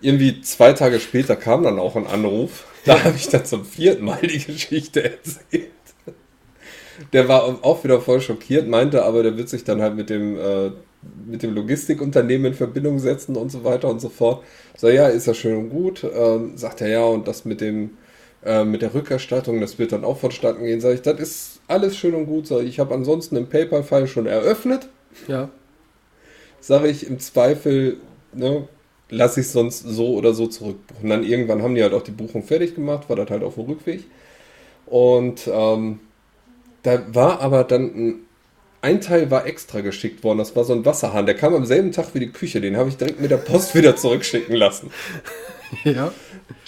Irgendwie 0.00 0.40
zwei 0.40 0.72
Tage 0.72 0.98
später 0.98 1.36
kam 1.36 1.62
dann 1.62 1.78
auch 1.78 1.94
ein 1.94 2.08
Anruf. 2.08 2.64
Da 2.84 3.04
habe 3.04 3.14
ich 3.16 3.28
dann 3.28 3.44
zum 3.44 3.64
vierten 3.64 4.04
Mal 4.04 4.20
die 4.22 4.38
Geschichte 4.44 5.04
erzählt. 5.04 5.70
Der 7.12 7.28
war 7.28 7.44
auch 7.62 7.84
wieder 7.84 8.00
voll 8.00 8.20
schockiert, 8.20 8.66
meinte 8.66 9.04
aber, 9.04 9.22
der 9.22 9.36
wird 9.36 9.48
sich 9.48 9.62
dann 9.62 9.80
halt 9.80 9.94
mit 9.94 10.10
dem, 10.10 10.36
äh, 10.36 10.72
mit 11.24 11.44
dem 11.44 11.54
Logistikunternehmen 11.54 12.52
in 12.52 12.54
Verbindung 12.54 12.98
setzen 12.98 13.36
und 13.36 13.52
so 13.52 13.62
weiter 13.62 13.88
und 13.88 14.00
so 14.00 14.08
fort. 14.08 14.42
So, 14.76 14.88
ja, 14.88 15.06
ist 15.06 15.28
ja 15.28 15.34
schön 15.34 15.56
und 15.56 15.70
gut. 15.70 16.04
Ähm, 16.04 16.56
sagt 16.56 16.80
er 16.80 16.88
ja, 16.88 17.04
und 17.04 17.28
das 17.28 17.44
mit 17.44 17.60
dem 17.60 17.90
äh, 18.44 18.64
mit 18.64 18.82
der 18.82 18.94
Rückerstattung, 18.94 19.60
das 19.60 19.78
wird 19.78 19.92
dann 19.92 20.04
auch 20.04 20.18
vonstatten 20.18 20.64
gehen. 20.64 20.80
Sag 20.80 20.94
ich, 20.94 21.02
das 21.02 21.20
ist 21.20 21.55
alles 21.68 21.96
schön 21.96 22.14
und 22.14 22.26
gut. 22.26 22.46
Sag 22.46 22.60
ich, 22.60 22.68
ich 22.68 22.78
habe 22.78 22.94
ansonsten 22.94 23.34
den 23.34 23.48
PayPal-File 23.48 24.08
schon 24.08 24.26
eröffnet. 24.26 24.88
Ja. 25.28 25.50
Sage 26.60 26.88
ich, 26.88 27.06
im 27.06 27.18
Zweifel, 27.18 27.98
ne, 28.32 28.68
lasse 29.08 29.40
ich 29.40 29.46
es 29.46 29.52
sonst 29.52 29.80
so 29.80 30.14
oder 30.14 30.34
so 30.34 30.46
zurückbuchen. 30.46 31.08
Dann 31.08 31.24
irgendwann 31.24 31.62
haben 31.62 31.74
die 31.74 31.82
halt 31.82 31.94
auch 31.94 32.02
die 32.02 32.10
Buchung 32.10 32.42
fertig 32.42 32.74
gemacht, 32.74 33.08
war 33.08 33.16
das 33.16 33.30
halt 33.30 33.42
auf 33.42 33.54
dem 33.54 33.64
Rückweg. 33.64 34.04
Und 34.86 35.48
ähm, 35.52 36.00
da 36.82 37.02
war 37.12 37.40
aber 37.40 37.64
dann 37.64 37.82
ein, 37.82 38.14
ein 38.82 39.00
Teil 39.00 39.30
war 39.30 39.46
extra 39.46 39.80
geschickt 39.80 40.22
worden, 40.22 40.38
das 40.38 40.54
war 40.54 40.64
so 40.64 40.72
ein 40.72 40.84
Wasserhahn, 40.84 41.26
der 41.26 41.34
kam 41.34 41.54
am 41.54 41.66
selben 41.66 41.90
Tag 41.90 42.14
wie 42.14 42.20
die 42.20 42.30
Küche, 42.30 42.60
den 42.60 42.76
habe 42.76 42.88
ich 42.88 42.96
direkt 42.96 43.20
mit 43.20 43.30
der 43.30 43.38
Post 43.38 43.74
wieder 43.74 43.96
zurückschicken 43.96 44.54
lassen. 44.54 44.90
Ja. 45.82 46.12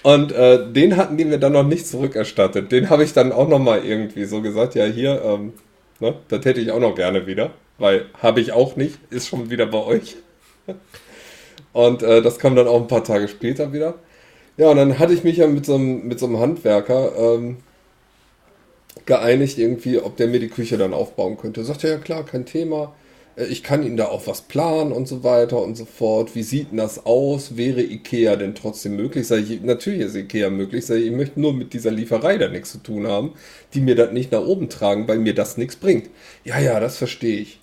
Und 0.09 0.33
äh, 0.33 0.73
den 0.73 0.97
hatten 0.97 1.19
die 1.19 1.27
mir 1.27 1.37
dann 1.37 1.53
noch 1.53 1.65
nicht 1.65 1.87
zurückerstattet. 1.87 2.73
Den 2.73 2.89
habe 2.89 3.05
ich 3.05 3.13
dann 3.13 3.31
auch 3.31 3.47
noch 3.47 3.59
mal 3.59 3.85
irgendwie 3.85 4.25
so 4.25 4.41
gesagt, 4.41 4.75
ja 4.75 4.87
hier, 4.87 5.21
ähm, 5.23 5.53
ne, 6.01 6.15
das 6.29 6.47
hätte 6.47 6.63
ich 6.63 6.71
auch 6.71 6.81
noch 6.81 6.95
gerne 6.95 7.27
wieder, 7.27 7.51
weil 7.77 8.07
habe 8.23 8.41
ich 8.41 8.53
auch 8.53 8.75
nicht, 8.75 8.99
ist 9.11 9.29
schon 9.29 9.51
wieder 9.51 9.67
bei 9.67 9.85
euch. 9.85 10.17
Und 11.75 12.03
äh, 12.03 12.23
das 12.23 12.39
kam 12.39 12.57
dann 12.57 12.69
auch 12.69 12.81
ein 12.81 12.89
paar 12.89 13.05
Tage 13.05 13.29
später 13.29 13.75
wieder. 13.75 13.97
Ja, 14.57 14.71
und 14.71 14.79
dann 14.79 14.99
hatte 14.99 15.13
ich 15.13 15.25
mich 15.25 15.37
ja 15.37 15.47
mit 15.47 15.67
so 15.67 15.75
einem, 15.75 16.09
mit 16.09 16.19
so 16.19 16.25
einem 16.25 16.41
Handwerker 16.41 17.13
ähm, 17.17 17.59
geeinigt, 19.05 19.59
irgendwie, 19.59 19.99
ob 19.99 20.17
der 20.17 20.29
mir 20.29 20.41
die 20.41 20.49
Küche 20.49 20.79
dann 20.79 20.95
aufbauen 20.95 21.37
könnte. 21.37 21.63
Sagte 21.65 21.87
ja 21.87 21.99
klar, 21.99 22.25
kein 22.25 22.47
Thema. 22.47 22.95
Äh, 23.39 23.47
ich 23.47 23.63
kann 23.63 23.83
Ihnen 23.83 23.97
da 23.97 24.07
auch 24.07 24.27
was 24.27 24.43
planen 24.43 24.93
und 24.93 25.09
so 25.09 25.25
weiter 25.25 25.63
und 25.63 25.77
so 25.77 25.85
fort. 25.85 26.35
Wie 26.35 26.43
sieht 26.43 26.71
denn 26.71 26.79
das 26.79 27.07
aus? 27.07 27.57
Wäre 27.57 27.83
Ikea 27.83 28.37
denn 28.37 28.55
trotzdem 28.55 28.97
möglich? 28.97 29.31
Ich, 29.31 29.63
natürlich 29.63 30.01
ist 30.01 30.17
Ikea 30.17 30.51
möglich. 30.51 30.89
Ich, 30.89 31.07
ich 31.07 31.13
möchte 31.13 31.41
nur 31.41 31.53
mit 31.53 31.73
dieser 31.73 31.91
Lieferei 31.91 32.39
da 32.39 32.49
nichts 32.49 32.73
zu 32.73 32.79
tun 32.79 33.07
haben, 33.07 33.33
die 33.75 33.81
mir 33.81 33.95
das 33.95 34.13
nicht 34.13 34.33
nach 34.33 34.45
oben 34.45 34.69
tragen, 34.69 35.09
weil 35.09 35.19
mir 35.19 35.35
das 35.35 35.57
nichts 35.57 35.77
bringt. 35.77 36.11
Ja, 36.45 36.59
ja, 36.59 36.81
das 36.81 36.97
verstehe 36.99 37.41
ich. 37.41 37.61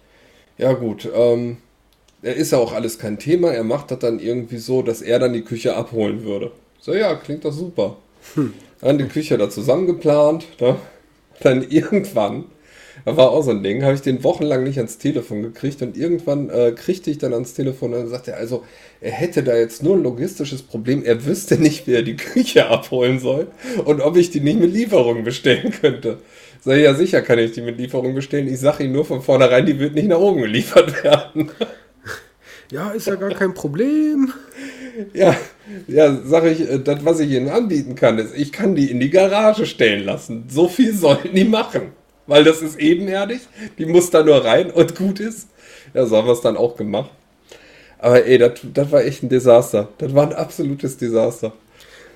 Ja, 0.57 0.73
gut. 0.73 1.09
Ähm, 1.13 1.57
er 2.21 2.35
ist 2.35 2.51
ja 2.51 2.57
auch 2.57 2.73
alles 2.73 2.97
kein 2.97 3.19
Thema. 3.19 3.51
Er 3.51 3.63
macht 3.63 3.91
das 3.91 3.99
dann 3.99 4.19
irgendwie 4.19 4.57
so, 4.57 4.81
dass 4.81 5.01
er 5.01 5.19
dann 5.19 5.33
die 5.33 5.43
Küche 5.43 5.75
abholen 5.75 6.23
würde. 6.23 6.51
So, 6.79 6.93
ja, 6.93 7.15
klingt 7.15 7.45
doch 7.45 7.51
super. 7.51 7.97
Hm. 8.35 8.53
Dann 8.81 8.97
die 8.97 9.07
Küche 9.07 9.37
da 9.37 9.49
zusammengeplant. 9.49 10.45
Ne? 10.61 10.77
Dann 11.41 11.63
irgendwann 11.69 12.45
war 13.05 13.29
auch 13.29 13.43
so 13.43 13.51
ein 13.51 13.61
Ding, 13.61 13.83
habe 13.83 13.93
ich 13.93 14.01
den 14.01 14.23
wochenlang 14.23 14.63
nicht 14.63 14.77
ans 14.77 14.97
Telefon 14.97 15.43
gekriegt 15.43 15.81
und 15.83 15.95
irgendwann 15.95 16.49
äh, 16.49 16.71
kriegte 16.71 17.11
ich 17.11 17.19
dann 17.19 17.33
ans 17.33 17.53
Telefon 17.53 17.93
und 17.93 17.99
dann 17.99 18.09
sagte 18.09 18.31
er, 18.31 18.37
also 18.37 18.63
er 18.99 19.11
hätte 19.11 19.43
da 19.43 19.55
jetzt 19.55 19.83
nur 19.83 19.95
ein 19.95 20.01
logistisches 20.01 20.63
Problem, 20.63 21.03
er 21.03 21.23
wüsste 21.23 21.57
nicht, 21.57 21.85
wie 21.85 21.93
er 21.93 22.01
die 22.01 22.15
Küche 22.15 22.65
abholen 22.69 23.19
soll 23.19 23.47
und 23.85 24.01
ob 24.01 24.17
ich 24.17 24.31
die 24.31 24.39
nicht 24.39 24.59
mit 24.59 24.73
Lieferung 24.73 25.23
bestellen 25.23 25.71
könnte. 25.71 26.17
Ich, 26.61 26.65
ja 26.65 26.95
sicher 26.95 27.21
kann 27.21 27.37
ich 27.37 27.51
die 27.51 27.61
mit 27.61 27.77
Lieferung 27.77 28.15
bestellen, 28.15 28.47
ich 28.47 28.59
sage 28.59 28.83
ihm 28.85 28.91
nur 28.91 29.05
von 29.05 29.21
vornherein, 29.21 29.67
die 29.67 29.77
wird 29.77 29.93
nicht 29.93 30.07
nach 30.07 30.19
oben 30.19 30.41
geliefert 30.41 31.03
werden. 31.03 31.51
Ja, 32.71 32.89
ist 32.89 33.05
ja 33.05 33.13
gar 33.13 33.29
kein 33.35 33.53
Problem. 33.53 34.33
Ja, 35.13 35.35
ja, 35.87 36.19
sag 36.25 36.45
ich, 36.45 36.61
äh, 36.61 36.79
das, 36.79 37.05
was 37.05 37.19
ich 37.19 37.29
Ihnen 37.29 37.49
anbieten 37.49 37.93
kann, 37.93 38.17
ist, 38.17 38.35
ich 38.35 38.51
kann 38.51 38.73
die 38.73 38.89
in 38.89 38.99
die 38.99 39.11
Garage 39.11 39.67
stellen 39.67 40.03
lassen. 40.03 40.45
So 40.49 40.67
viel 40.67 40.95
sollten 40.95 41.35
die 41.35 41.43
machen 41.43 41.91
weil 42.27 42.43
das 42.43 42.61
ist 42.61 42.79
ebenerdig. 42.79 43.41
Die 43.77 43.85
muss 43.85 44.09
da 44.09 44.23
nur 44.23 44.43
rein 44.43 44.71
und 44.71 44.95
gut 44.95 45.19
ist. 45.19 45.49
Ja, 45.93 46.05
so 46.05 46.17
haben 46.17 46.27
wir 46.27 46.33
es 46.33 46.41
dann 46.41 46.57
auch 46.57 46.75
gemacht. 46.75 47.11
Aber 47.99 48.25
ey, 48.25 48.37
das 48.37 48.91
war 48.91 49.03
echt 49.03 49.23
ein 49.23 49.29
Desaster. 49.29 49.89
Das 49.97 50.13
war 50.13 50.23
ein 50.23 50.33
absolutes 50.33 50.97
Desaster. 50.97 51.53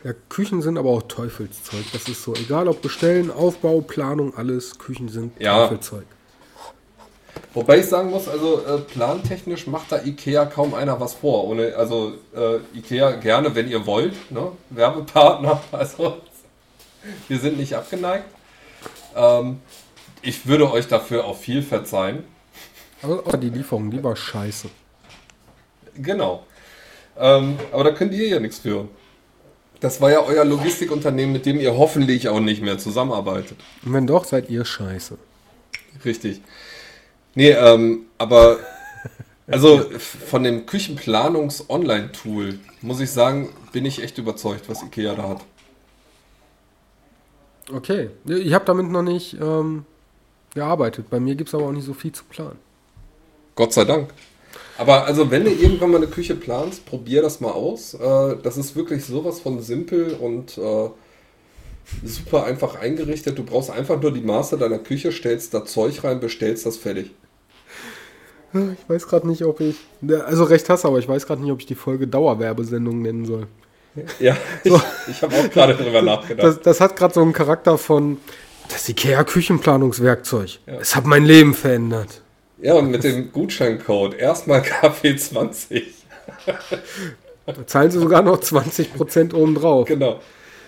Ja, 0.03 0.13
Küchen 0.29 0.61
sind 0.61 0.77
aber 0.77 0.89
auch 0.89 1.03
Teufelszeug. 1.03 1.83
Das 1.91 2.07
ist 2.07 2.23
so. 2.23 2.33
Egal 2.33 2.67
ob 2.67 2.81
Bestellen, 2.81 3.31
Aufbau, 3.31 3.81
Planung, 3.81 4.35
alles. 4.35 4.77
Küchen 4.77 5.09
sind 5.09 5.33
ja. 5.39 5.63
Teufelszeug. 5.63 6.05
Wobei 7.53 7.79
ich 7.79 7.87
sagen 7.87 8.11
muss, 8.11 8.27
also 8.27 8.61
äh, 8.65 8.77
plantechnisch 8.77 9.65
macht 9.67 9.91
da 9.91 10.03
Ikea 10.03 10.45
kaum 10.45 10.73
einer 10.73 10.99
was 10.99 11.15
vor. 11.15 11.45
Ohne, 11.45 11.75
also 11.75 12.13
äh, 12.35 12.77
Ikea 12.77 13.11
gerne, 13.13 13.55
wenn 13.55 13.67
ihr 13.67 13.85
wollt, 13.85 14.13
ne? 14.31 14.51
Werbepartner. 14.69 15.61
Also 15.71 16.17
wir 17.27 17.39
sind 17.39 17.57
nicht 17.57 17.73
abgeneigt. 17.73 18.25
Ähm, 19.15 19.59
ich 20.21 20.47
würde 20.47 20.71
euch 20.71 20.87
dafür 20.87 21.25
auch 21.25 21.37
viel 21.37 21.61
verzeihen. 21.61 22.23
Aber 23.01 23.37
die 23.37 23.49
Lieferung, 23.49 23.91
die 23.91 24.03
war 24.03 24.15
scheiße. 24.15 24.69
Genau. 25.95 26.45
Ähm, 27.17 27.57
aber 27.71 27.85
da 27.85 27.91
könnt 27.91 28.13
ihr 28.13 28.27
ja 28.27 28.39
nichts 28.39 28.59
für. 28.59 28.87
Das 29.79 30.01
war 30.01 30.11
ja 30.11 30.21
euer 30.21 30.43
Logistikunternehmen, 30.43 31.31
mit 31.31 31.45
dem 31.45 31.59
ihr 31.59 31.77
hoffentlich 31.77 32.27
auch 32.27 32.41
nicht 32.41 32.61
mehr 32.61 32.77
zusammenarbeitet. 32.77 33.57
Und 33.85 33.93
wenn 33.93 34.07
doch, 34.07 34.25
seid 34.25 34.49
ihr 34.49 34.65
scheiße. 34.65 35.17
Richtig. 36.03 36.41
Nee, 37.35 37.51
ähm, 37.51 38.07
aber 38.17 38.59
also 39.47 39.79
von 39.79 40.43
dem 40.43 40.65
Küchenplanungs-Online-Tool 40.65 42.59
muss 42.81 42.99
ich 42.99 43.11
sagen, 43.11 43.53
bin 43.71 43.85
ich 43.85 44.03
echt 44.03 44.17
überzeugt, 44.17 44.67
was 44.67 44.83
Ikea 44.83 45.15
da 45.15 45.29
hat. 45.29 45.41
Okay. 47.71 48.09
Ich 48.25 48.53
habe 48.53 48.65
damit 48.65 48.89
noch 48.89 49.03
nicht 49.03 49.37
ähm, 49.39 49.85
gearbeitet. 50.53 51.09
Bei 51.09 51.19
mir 51.19 51.35
gibt 51.35 51.49
es 51.49 51.55
aber 51.55 51.65
auch 51.65 51.71
nicht 51.71 51.85
so 51.85 51.93
viel 51.93 52.11
zu 52.11 52.23
planen. 52.25 52.57
Gott 53.55 53.73
sei 53.73 53.85
Dank. 53.85 54.09
Aber 54.77 55.05
also 55.05 55.29
wenn 55.29 55.43
du 55.43 55.51
irgendwann 55.51 55.91
mal 55.91 55.97
eine 55.97 56.07
Küche 56.07 56.35
planst, 56.35 56.85
probier 56.85 57.21
das 57.21 57.41
mal 57.41 57.51
aus. 57.51 57.93
Äh, 57.93 58.37
das 58.41 58.57
ist 58.57 58.75
wirklich 58.75 59.03
sowas 59.03 59.41
von 59.41 59.61
simpel 59.61 60.13
und 60.13 60.57
äh, 60.57 60.89
super 62.05 62.45
einfach 62.45 62.75
eingerichtet. 62.79 63.37
Du 63.37 63.43
brauchst 63.43 63.69
einfach 63.69 64.01
nur 64.01 64.13
die 64.13 64.21
Maße 64.21 64.57
deiner 64.57 64.79
Küche, 64.79 65.11
stellst 65.11 65.53
da 65.53 65.65
Zeug 65.65 66.03
rein, 66.03 66.19
bestellst 66.19 66.65
das 66.65 66.77
fertig. 66.77 67.11
Ich 68.53 68.89
weiß 68.89 69.07
gerade 69.07 69.27
nicht, 69.27 69.43
ob 69.43 69.59
ich. 69.59 69.75
Also 70.25 70.45
recht 70.45 70.69
hast, 70.69 70.85
aber 70.85 70.97
ich 70.97 71.07
weiß 71.07 71.27
gerade 71.27 71.41
nicht, 71.41 71.51
ob 71.51 71.59
ich 71.59 71.67
die 71.67 71.75
Folge 71.75 72.07
Dauerwerbesendung 72.07 73.01
nennen 73.01 73.25
soll. 73.25 73.47
Ja, 74.19 74.35
so. 74.63 74.75
ich, 74.75 75.15
ich 75.15 75.21
habe 75.21 75.35
auch 75.35 75.49
gerade 75.49 75.75
drüber 75.75 76.01
nachgedacht. 76.01 76.47
Das, 76.47 76.61
das 76.61 76.81
hat 76.81 76.95
gerade 76.95 77.13
so 77.13 77.21
einen 77.21 77.33
Charakter 77.33 77.77
von 77.77 78.17
das 78.69 78.87
IKEA-Küchenplanungswerkzeug. 78.89 80.59
Ja. 80.65 80.77
Es 80.79 80.95
hat 80.95 81.05
mein 81.05 81.25
Leben 81.25 81.53
verändert. 81.53 82.21
Ja, 82.61 82.73
und 82.75 82.91
mit 82.91 83.03
dem 83.03 83.31
Gutscheincode 83.31 84.15
erstmal 84.15 84.61
Kaffee 84.61 85.15
20. 85.15 85.93
Da 87.45 87.67
zahlen 87.67 87.91
sie 87.91 87.99
sogar 87.99 88.21
noch 88.21 88.39
20% 88.39 89.33
obendrauf. 89.33 89.87
Genau. 89.87 90.19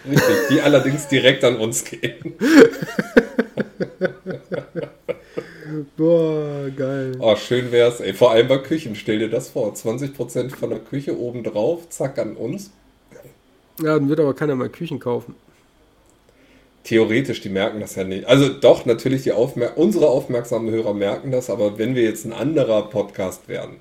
Richtig, 0.10 0.36
die 0.50 0.62
allerdings 0.62 1.08
direkt 1.08 1.44
an 1.44 1.58
uns 1.58 1.84
gehen. 1.84 2.34
Boah, 5.96 6.70
geil. 6.76 7.18
Oh, 7.20 7.36
schön 7.36 7.72
wär's, 7.72 8.00
ey. 8.00 8.14
Vor 8.14 8.32
allem 8.32 8.48
bei 8.48 8.58
Küchen, 8.58 8.96
stell 8.96 9.20
dir 9.20 9.30
das 9.30 9.50
vor. 9.50 9.74
20% 9.74 10.56
von 10.56 10.70
der 10.72 10.80
Küche 10.80 11.18
obendrauf, 11.18 11.90
zack, 11.90 12.18
an 12.18 12.36
uns. 12.36 12.72
Ja, 13.82 13.94
dann 13.94 14.10
wird 14.10 14.20
aber 14.20 14.34
keiner 14.34 14.56
mal 14.56 14.70
Küchen 14.70 15.00
kaufen. 15.00 15.36
Theoretisch, 16.84 17.42
die 17.42 17.50
merken 17.50 17.80
das 17.80 17.96
ja 17.96 18.04
nicht. 18.04 18.26
Also 18.26 18.50
doch, 18.50 18.86
natürlich, 18.86 19.24
die 19.24 19.32
Aufmer 19.32 19.78
unsere 19.78 20.08
aufmerksamen 20.10 20.72
Hörer 20.72 20.94
merken 20.94 21.32
das, 21.32 21.50
aber 21.50 21.78
wenn 21.78 21.96
wir 21.96 22.04
jetzt 22.04 22.26
ein 22.26 22.34
anderer 22.34 22.90
Podcast 22.90 23.48
werden, 23.48 23.78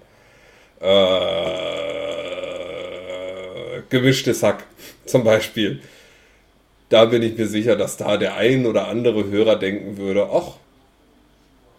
äh, 0.80 0.86
gemischtes 3.88 4.42
Hack 4.42 4.64
zum 5.06 5.24
Beispiel, 5.24 5.80
da 6.90 7.06
bin 7.06 7.22
ich 7.22 7.38
mir 7.38 7.46
sicher, 7.46 7.76
dass 7.76 7.96
da 7.96 8.16
der 8.16 8.34
ein 8.36 8.66
oder 8.66 8.88
andere 8.88 9.24
Hörer 9.30 9.56
denken 9.56 9.96
würde, 9.96 10.28
ach, 10.30 10.56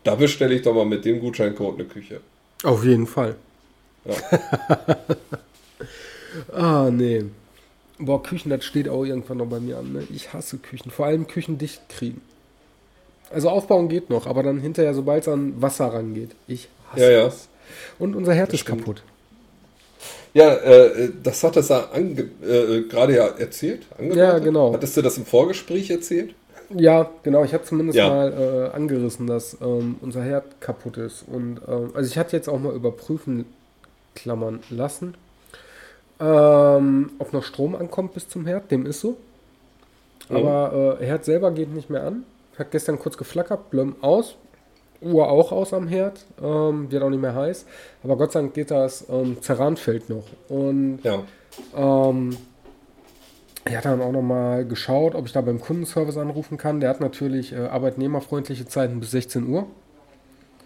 da 0.04 0.16
bestelle 0.16 0.56
ich 0.56 0.64
doch 0.64 0.74
mal 0.74 0.86
mit 0.86 1.06
dem 1.06 1.20
Gutscheincode 1.20 1.76
eine 1.76 1.88
Küche. 1.88 2.22
Auf 2.64 2.84
jeden 2.84 3.06
Fall. 3.06 3.36
Ja. 4.06 4.16
ah, 6.54 6.90
nee. 6.92 7.26
Boah, 8.04 8.22
Küchen, 8.22 8.50
das 8.50 8.66
steht 8.66 8.90
auch 8.90 9.06
irgendwann 9.06 9.38
noch 9.38 9.46
bei 9.46 9.60
mir 9.60 9.78
an. 9.78 9.94
Ne? 9.94 10.08
Ich 10.14 10.34
hasse 10.34 10.58
Küchen. 10.58 10.92
Vor 10.92 11.06
allem 11.06 11.28
Küchen 11.28 11.58
dicht 11.58 11.88
kriegen. 11.90 12.22
Also 13.30 13.50
aufbauen 13.50 13.88
geht 13.88 14.10
noch, 14.10 14.28
aber 14.28 14.44
dann 14.44 14.60
hinterher, 14.60 14.94
sobald 14.94 15.24
es 15.24 15.30
an 15.30 15.62
Wasser 15.62 15.86
rangeht. 15.86 16.32
Ich 16.48 16.68
hasse 16.92 17.04
ja, 17.04 17.10
ja. 17.10 17.28
es. 17.28 17.48
Und 18.00 18.16
unser 18.16 18.34
Herd 18.34 18.54
ist 18.54 18.66
kaputt. 18.66 19.04
Ja, 20.34 20.54
äh, 20.54 21.10
das 21.22 21.44
hat 21.44 21.58
es 21.58 21.70
äh, 21.70 22.82
gerade 22.90 23.16
ja 23.16 23.28
erzählt. 23.28 23.86
Ja, 24.00 24.40
genau. 24.40 24.74
Hattest 24.74 24.96
du 24.98 25.02
das 25.02 25.18
im 25.18 25.26
Vorgespräch 25.26 25.90
erzählt? 25.90 26.34
Ja, 26.76 27.10
genau. 27.24 27.44
Ich 27.44 27.54
habe 27.54 27.64
zumindest 27.64 27.98
ja. 27.98 28.10
mal 28.10 28.72
äh, 28.74 28.76
angerissen, 28.76 29.28
dass 29.28 29.58
ähm, 29.62 29.98
unser 30.02 30.24
Herd 30.24 30.62
kaputt 30.62 30.98
ist. 30.98 31.26
Und 31.28 31.60
ähm, 31.68 31.92
also 31.94 32.10
ich 32.10 32.18
hatte 32.18 32.36
jetzt 32.36 32.48
auch 32.48 32.60
mal 32.60 32.74
überprüfen, 32.74 33.46
Klammern 34.16 34.62
lassen, 34.70 35.16
ähm, 36.22 37.12
ob 37.20 37.34
noch 37.34 37.44
Strom 37.44 37.76
ankommt 37.76 38.14
bis 38.14 38.30
zum 38.30 38.46
Herd. 38.46 38.70
Dem 38.72 38.86
ist 38.86 39.02
so. 39.02 39.18
Mhm. 40.30 40.36
Aber 40.36 40.98
äh, 41.02 41.06
Herd 41.06 41.26
selber 41.26 41.52
geht 41.52 41.74
nicht 41.74 41.90
mehr 41.90 42.04
an. 42.04 42.24
Hat 42.58 42.72
gestern 42.72 43.00
kurz 43.00 43.18
geflackert, 43.18 43.70
blöm 43.70 43.96
aus. 44.02 44.36
Uhr 45.02 45.30
auch 45.30 45.52
aus 45.52 45.74
am 45.74 45.88
Herd, 45.88 46.24
ähm, 46.42 46.92
wird 46.92 47.02
auch 47.02 47.10
nicht 47.10 47.22
mehr 47.22 47.34
heiß. 47.34 47.66
Aber 48.04 48.18
Gott 48.18 48.34
sei 48.34 48.42
Dank 48.42 48.54
geht 48.54 48.70
das 48.70 49.06
ähm, 49.10 49.38
Ceranfeld 49.42 50.10
noch. 50.10 50.26
Und 50.48 51.00
ja. 51.04 51.24
ähm, 51.76 52.38
ich 53.68 53.76
hatte 53.76 53.90
dann 53.90 54.02
auch 54.02 54.12
nochmal 54.12 54.66
geschaut, 54.66 55.16
ob 55.16 55.26
ich 55.26 55.34
da 55.34 55.42
beim 55.42 55.60
Kundenservice 55.60 56.18
anrufen 56.18 56.58
kann. 56.58 56.80
Der 56.80 56.90
hat 56.90 57.02
natürlich 57.02 57.52
äh, 57.54 57.66
arbeitnehmerfreundliche 57.66 58.68
Zeiten 58.68 59.00
bis 59.00 59.12
16 59.12 59.48
Uhr. 59.48 59.66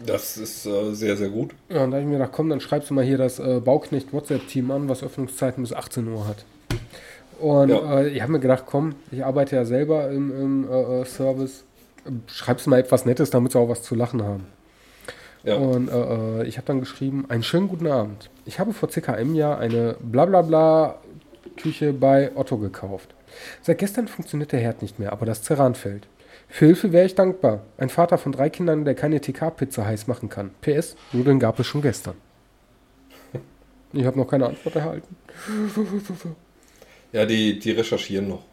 Das 0.04 0.38
ist 0.38 0.66
äh, 0.66 0.94
sehr, 0.94 1.16
sehr 1.16 1.30
gut. 1.30 1.52
Ja, 1.70 1.84
und 1.84 1.92
da 1.92 1.98
habe 1.98 2.02
ich 2.02 2.08
mir 2.08 2.18
gedacht, 2.18 2.32
komm, 2.34 2.50
dann 2.50 2.60
schreibst 2.60 2.90
du 2.90 2.94
mal 2.94 3.04
hier 3.04 3.18
das 3.18 3.40
äh, 3.40 3.62
Bauknecht 3.64 4.14
WhatsApp-Team 4.14 4.72
an, 4.72 4.90
was 4.90 5.04
Öffnungszeiten 5.04 5.64
bis 5.64 5.74
18 5.74 6.08
Uhr 6.08 6.28
hat. 6.28 6.46
Und 7.40 7.70
ja. 7.70 8.02
äh, 8.02 8.10
ich 8.10 8.22
habe 8.22 8.32
mir 8.32 8.40
gedacht, 8.40 8.64
komm, 8.66 8.96
ich 9.12 9.24
arbeite 9.26 9.56
ja 9.56 9.66
selber 9.66 10.10
im, 10.10 10.32
im 10.32 10.72
äh, 10.72 11.02
äh, 11.02 11.06
Service 11.06 11.64
schreibst 12.28 12.68
mal 12.68 12.80
etwas 12.80 13.06
Nettes, 13.06 13.30
damit 13.30 13.52
sie 13.52 13.60
auch 13.60 13.70
was 13.70 13.84
zu 13.84 13.96
lachen 13.96 14.24
haben. 14.24 14.46
Ja. 15.44 15.56
Und 15.56 15.90
äh, 15.90 16.44
ich 16.46 16.58
habe 16.58 16.68
dann 16.68 16.80
geschrieben, 16.80 17.26
einen 17.30 17.44
schönen 17.44 17.68
guten 17.68 17.88
Abend. 17.88 18.30
Ich 18.46 18.60
habe 18.60 18.74
vor 18.74 18.90
circa 18.90 19.14
einem 19.14 19.36
Jahr 19.36 19.60
eine 19.60 19.96
blablabla 20.00 21.00
Küche 21.58 21.94
bei 21.94 22.32
Otto 22.36 22.58
gekauft. 22.58 23.14
Seit 23.62 23.78
gestern 23.78 24.08
funktioniert 24.08 24.52
der 24.52 24.60
Herd 24.60 24.82
nicht 24.82 24.98
mehr, 24.98 25.12
aber 25.12 25.26
das 25.26 25.44
Ceran 25.44 25.76
fällt. 25.76 26.08
Für 26.56 26.68
Hilfe 26.68 26.94
wäre 26.94 27.06
ich 27.06 27.16
dankbar. 27.16 27.64
Ein 27.78 27.90
Vater 27.90 28.18
von 28.18 28.32
drei 28.32 28.50
Kindern, 28.50 28.86
der 28.86 28.96
keine 28.96 29.20
TK-Pizza 29.20 29.86
heiß 29.86 30.08
machen 30.08 30.30
kann. 30.30 30.52
PS, 30.62 30.96
Nudeln 31.12 31.38
gab 31.38 31.60
es 31.60 31.68
schon 31.68 31.82
gestern. 31.82 32.16
Ich 33.92 34.06
habe 34.06 34.18
noch 34.18 34.26
keine 34.26 34.46
Antwort 34.46 34.74
erhalten. 34.74 35.18
Ja, 37.12 37.26
die, 37.26 37.60
die 37.60 37.72
recherchieren 37.72 38.30
noch. 38.30 38.44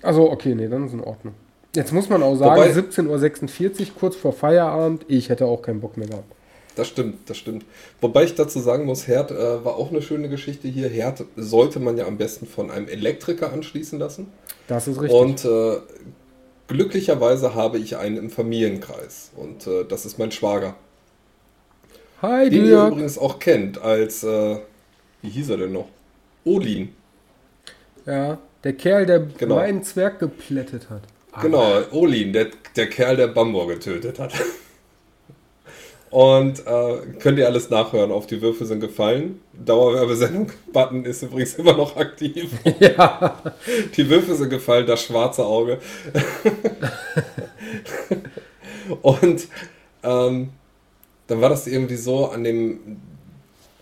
Also 0.00 0.30
okay, 0.30 0.54
nee, 0.54 0.66
dann 0.66 0.86
ist 0.86 0.94
in 0.94 1.02
Ordnung. 1.02 1.34
Jetzt 1.76 1.92
muss 1.92 2.08
man 2.08 2.22
auch 2.22 2.36
sagen, 2.36 2.62
17.46 2.62 3.80
Uhr, 3.80 3.86
kurz 4.00 4.16
vor 4.16 4.32
Feierabend, 4.32 5.04
ich 5.08 5.28
hätte 5.28 5.44
auch 5.44 5.60
keinen 5.60 5.82
Bock 5.82 5.98
mehr 5.98 6.08
gehabt. 6.08 6.32
Das 6.74 6.88
stimmt, 6.88 7.28
das 7.28 7.36
stimmt. 7.36 7.66
Wobei 8.00 8.24
ich 8.24 8.34
dazu 8.34 8.60
sagen 8.60 8.86
muss, 8.86 9.06
Herd 9.06 9.30
äh, 9.30 9.62
war 9.62 9.76
auch 9.76 9.90
eine 9.90 10.00
schöne 10.00 10.30
Geschichte 10.30 10.68
hier. 10.68 10.88
Herd 10.88 11.24
sollte 11.36 11.80
man 11.80 11.98
ja 11.98 12.06
am 12.06 12.16
besten 12.16 12.46
von 12.46 12.70
einem 12.70 12.88
Elektriker 12.88 13.52
anschließen 13.52 13.98
lassen. 13.98 14.32
Das 14.68 14.88
ist 14.88 15.02
richtig. 15.02 15.20
Und 15.20 15.44
äh, 15.44 15.80
glücklicherweise 16.72 17.54
habe 17.54 17.78
ich 17.78 17.96
einen 17.96 18.16
im 18.16 18.30
Familienkreis. 18.30 19.30
Und 19.36 19.66
äh, 19.66 19.84
das 19.84 20.04
ist 20.04 20.18
mein 20.18 20.32
Schwager. 20.32 20.74
Hi, 22.20 22.48
Den 22.50 22.64
Dirk. 22.64 22.66
ihr 22.66 22.86
übrigens 22.86 23.18
auch 23.18 23.38
kennt 23.38 23.80
als, 23.80 24.22
äh, 24.22 24.58
wie 25.22 25.28
hieß 25.28 25.50
er 25.50 25.56
denn 25.58 25.72
noch? 25.72 25.88
Olin. 26.44 26.94
Ja, 28.06 28.38
der 28.64 28.72
Kerl, 28.74 29.06
der 29.06 29.20
genau. 29.20 29.56
meinen 29.56 29.82
Zwerg 29.82 30.18
geplättet 30.18 30.88
hat. 30.90 31.02
Genau, 31.40 31.80
Olin, 31.92 32.32
der, 32.32 32.48
der 32.76 32.88
Kerl, 32.88 33.16
der 33.16 33.28
Bambor 33.28 33.66
getötet 33.68 34.18
hat. 34.18 34.32
Und 36.12 36.66
äh, 36.66 36.96
könnt 37.20 37.38
ihr 37.38 37.46
alles 37.46 37.70
nachhören. 37.70 38.12
Auf 38.12 38.26
die 38.26 38.42
Würfe 38.42 38.66
sind 38.66 38.80
gefallen. 38.80 39.40
Dauerwerbesendung-Button 39.64 41.06
ist 41.06 41.22
übrigens 41.22 41.54
immer 41.54 41.74
noch 41.74 41.96
aktiv. 41.96 42.50
Ja. 42.78 43.40
Die 43.96 44.10
Würfe 44.10 44.34
sind 44.34 44.50
gefallen, 44.50 44.86
das 44.86 45.02
schwarze 45.02 45.44
Auge. 45.44 45.78
Und 49.02 49.48
ähm, 50.02 50.50
dann 51.28 51.40
war 51.40 51.48
das 51.48 51.66
irgendwie 51.66 51.96
so 51.96 52.26
an 52.26 52.44
dem 52.44 53.00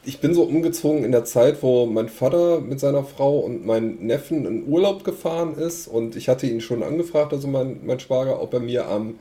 ich 0.05 0.21
bin 0.21 0.33
so 0.33 0.45
umgezogen 0.45 1.05
in 1.05 1.13
der 1.13 1.25
Zeit, 1.25 1.63
wo 1.63 1.85
mein 1.85 2.09
Vater 2.09 2.61
mit 2.61 2.81
seiner 2.81 3.05
Frau 3.05 3.41
und 3.41 3.67
meinen 3.67 4.07
Neffen 4.07 4.47
in 4.47 4.67
Urlaub 4.67 5.05
gefahren 5.05 5.55
ist 5.55 5.89
und 5.89 6.17
ich 6.17 6.29
hatte 6.29 6.47
ihn 6.47 6.61
schon 6.61 6.83
angefragt, 6.83 7.33
also 7.33 7.49
mein, 7.49 7.81
mein 7.85 8.01
Schwager, 8.01 8.41
ob 8.41 8.55
er 8.55 8.61
mir 8.61 8.89
am 8.89 9.17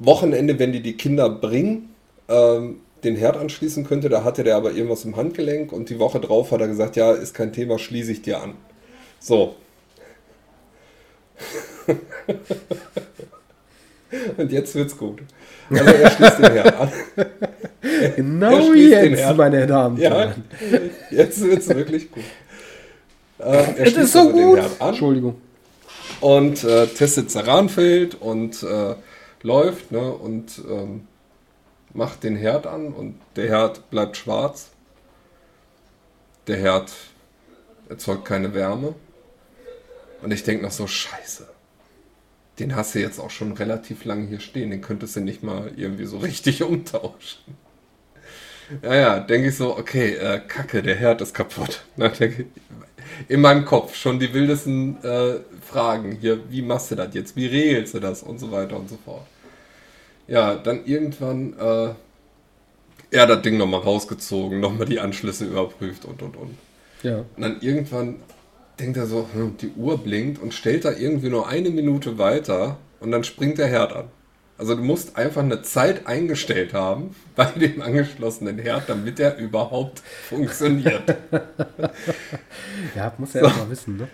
Wochenende, 0.00 0.58
wenn 0.58 0.72
die 0.72 0.82
die 0.82 0.96
Kinder 0.96 1.28
bringen, 1.28 1.89
ähm, 2.30 2.80
den 3.04 3.16
Herd 3.16 3.36
anschließen 3.36 3.84
könnte. 3.84 4.08
Da 4.08 4.24
hatte 4.24 4.44
der 4.44 4.56
aber 4.56 4.72
irgendwas 4.72 5.04
im 5.04 5.16
Handgelenk 5.16 5.72
und 5.72 5.90
die 5.90 5.98
Woche 5.98 6.20
drauf 6.20 6.52
hat 6.52 6.60
er 6.60 6.68
gesagt, 6.68 6.96
ja, 6.96 7.12
ist 7.12 7.34
kein 7.34 7.52
Thema, 7.52 7.78
schließe 7.78 8.12
ich 8.12 8.22
dir 8.22 8.40
an. 8.40 8.54
So. 9.18 9.56
und 14.36 14.52
jetzt 14.52 14.74
wird's 14.74 14.96
gut. 14.96 15.20
Also 15.70 15.84
er 15.84 16.10
schließt 16.10 16.38
den 16.38 16.52
Herd 16.52 16.80
an. 16.80 16.92
Genau 18.16 18.72
jetzt, 18.74 19.36
meine 19.36 19.66
Damen 19.66 19.96
und 19.96 20.02
Herren. 20.02 20.44
Ja, 20.70 20.78
jetzt 21.10 21.40
wird 21.42 21.58
es 21.58 21.68
wirklich 21.68 22.10
gut. 22.10 22.22
Äh, 23.38 23.64
es 23.78 23.96
ist 23.96 24.12
so 24.12 24.20
also 24.20 24.32
gut. 24.32 24.60
Entschuldigung. 24.78 25.36
Und 26.20 26.62
äh, 26.64 26.86
testet 26.86 27.30
Zaranfeld 27.30 28.20
und 28.20 28.62
äh, 28.62 28.94
läuft 29.42 29.92
ne, 29.92 30.12
und 30.12 30.60
ähm, 30.70 31.08
macht 31.94 32.22
den 32.22 32.36
Herd 32.36 32.66
an 32.66 32.92
und 32.92 33.20
der 33.36 33.48
Herd 33.48 33.90
bleibt 33.90 34.16
schwarz. 34.16 34.70
Der 36.46 36.56
Herd 36.56 36.92
erzeugt 37.88 38.24
keine 38.24 38.54
Wärme. 38.54 38.94
Und 40.22 40.32
ich 40.32 40.44
denke 40.44 40.64
noch 40.64 40.72
so, 40.72 40.86
scheiße. 40.86 41.48
Den 42.58 42.76
hast 42.76 42.94
du 42.94 43.00
jetzt 43.00 43.18
auch 43.18 43.30
schon 43.30 43.52
relativ 43.52 44.04
lange 44.04 44.26
hier 44.26 44.40
stehen. 44.40 44.70
Den 44.70 44.82
könntest 44.82 45.16
du 45.16 45.20
nicht 45.20 45.42
mal 45.42 45.72
irgendwie 45.76 46.04
so 46.04 46.18
richtig 46.18 46.62
umtauschen. 46.62 47.56
Ja, 48.82 48.94
ja, 48.94 49.20
denke 49.20 49.48
ich 49.48 49.56
so, 49.56 49.76
okay, 49.76 50.14
äh, 50.14 50.40
kacke, 50.46 50.82
der 50.82 50.94
Herd 50.94 51.20
ist 51.22 51.34
kaputt. 51.34 51.82
Na, 51.96 52.12
in 53.28 53.40
meinem 53.40 53.64
Kopf 53.64 53.96
schon 53.96 54.20
die 54.20 54.32
wildesten 54.32 55.02
äh, 55.02 55.40
Fragen. 55.66 56.12
Hier, 56.12 56.50
wie 56.50 56.62
machst 56.62 56.90
du 56.90 56.94
das 56.94 57.12
jetzt? 57.14 57.34
Wie 57.34 57.46
regelst 57.46 57.94
du 57.94 58.00
das? 58.00 58.22
Und 58.22 58.38
so 58.38 58.52
weiter 58.52 58.76
und 58.76 58.88
so 58.88 58.98
fort. 59.04 59.26
Ja, 60.30 60.54
dann 60.54 60.84
irgendwann, 60.86 61.54
äh, 61.58 61.88
er 63.10 63.26
das 63.26 63.42
Ding 63.42 63.58
nochmal 63.58 63.80
rausgezogen, 63.80 64.60
nochmal 64.60 64.86
die 64.86 65.00
Anschlüsse 65.00 65.44
überprüft 65.44 66.04
und 66.04 66.22
und 66.22 66.36
und. 66.36 66.56
Ja. 67.02 67.24
Und 67.36 67.42
dann 67.42 67.60
irgendwann 67.60 68.20
denkt 68.78 68.96
er 68.96 69.06
so, 69.06 69.28
hm, 69.32 69.56
die 69.60 69.72
Uhr 69.76 69.98
blinkt 69.98 70.40
und 70.40 70.54
stellt 70.54 70.84
da 70.84 70.92
irgendwie 70.92 71.30
nur 71.30 71.48
eine 71.48 71.70
Minute 71.70 72.16
weiter 72.16 72.78
und 73.00 73.10
dann 73.10 73.24
springt 73.24 73.58
der 73.58 73.66
Herd 73.66 73.92
an. 73.92 74.04
Also 74.56 74.76
du 74.76 74.82
musst 74.82 75.16
einfach 75.16 75.42
eine 75.42 75.62
Zeit 75.62 76.06
eingestellt 76.06 76.74
haben 76.74 77.16
bei 77.34 77.46
dem 77.46 77.82
angeschlossenen 77.82 78.60
Herd, 78.60 78.88
damit 78.88 79.18
er 79.18 79.36
überhaupt 79.36 80.00
funktioniert. 80.28 81.16
Ja, 82.94 83.12
muss 83.18 83.34
er 83.34 83.42
erst 83.42 83.58
mal 83.58 83.70
wissen, 83.70 83.96
ne? 83.96 84.08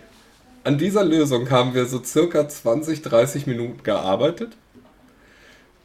An 0.63 0.77
dieser 0.77 1.03
Lösung 1.03 1.49
haben 1.49 1.73
wir 1.73 1.85
so 1.85 2.03
circa 2.03 2.47
20, 2.47 3.01
30 3.01 3.47
Minuten 3.47 3.83
gearbeitet. 3.83 4.57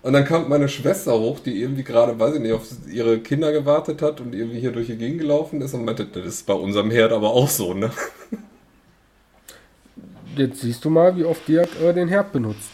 Und 0.02 0.14
dann 0.14 0.24
kam 0.24 0.48
meine 0.48 0.68
Schwester 0.68 1.12
hoch, 1.18 1.38
die 1.40 1.60
irgendwie 1.62 1.84
gerade, 1.84 2.18
weiß 2.18 2.34
ich 2.34 2.40
nicht, 2.40 2.52
auf 2.52 2.66
ihre 2.90 3.20
Kinder 3.20 3.52
gewartet 3.52 4.02
hat 4.02 4.20
und 4.20 4.34
irgendwie 4.34 4.58
hier 4.60 4.72
durch 4.72 4.88
die 4.88 4.96
Gegend 4.96 5.20
gelaufen 5.20 5.60
ist 5.60 5.74
und 5.74 5.84
meinte, 5.84 6.06
das 6.06 6.26
ist 6.26 6.46
bei 6.46 6.54
unserem 6.54 6.90
Herd 6.90 7.12
aber 7.12 7.30
auch 7.30 7.48
so, 7.48 7.72
ne? 7.74 7.90
Jetzt 10.36 10.60
siehst 10.60 10.84
du 10.84 10.90
mal, 10.90 11.16
wie 11.16 11.24
oft 11.24 11.46
Dirk 11.46 11.80
äh, 11.80 11.92
den 11.92 12.08
Herd 12.08 12.32
benutzt. 12.32 12.70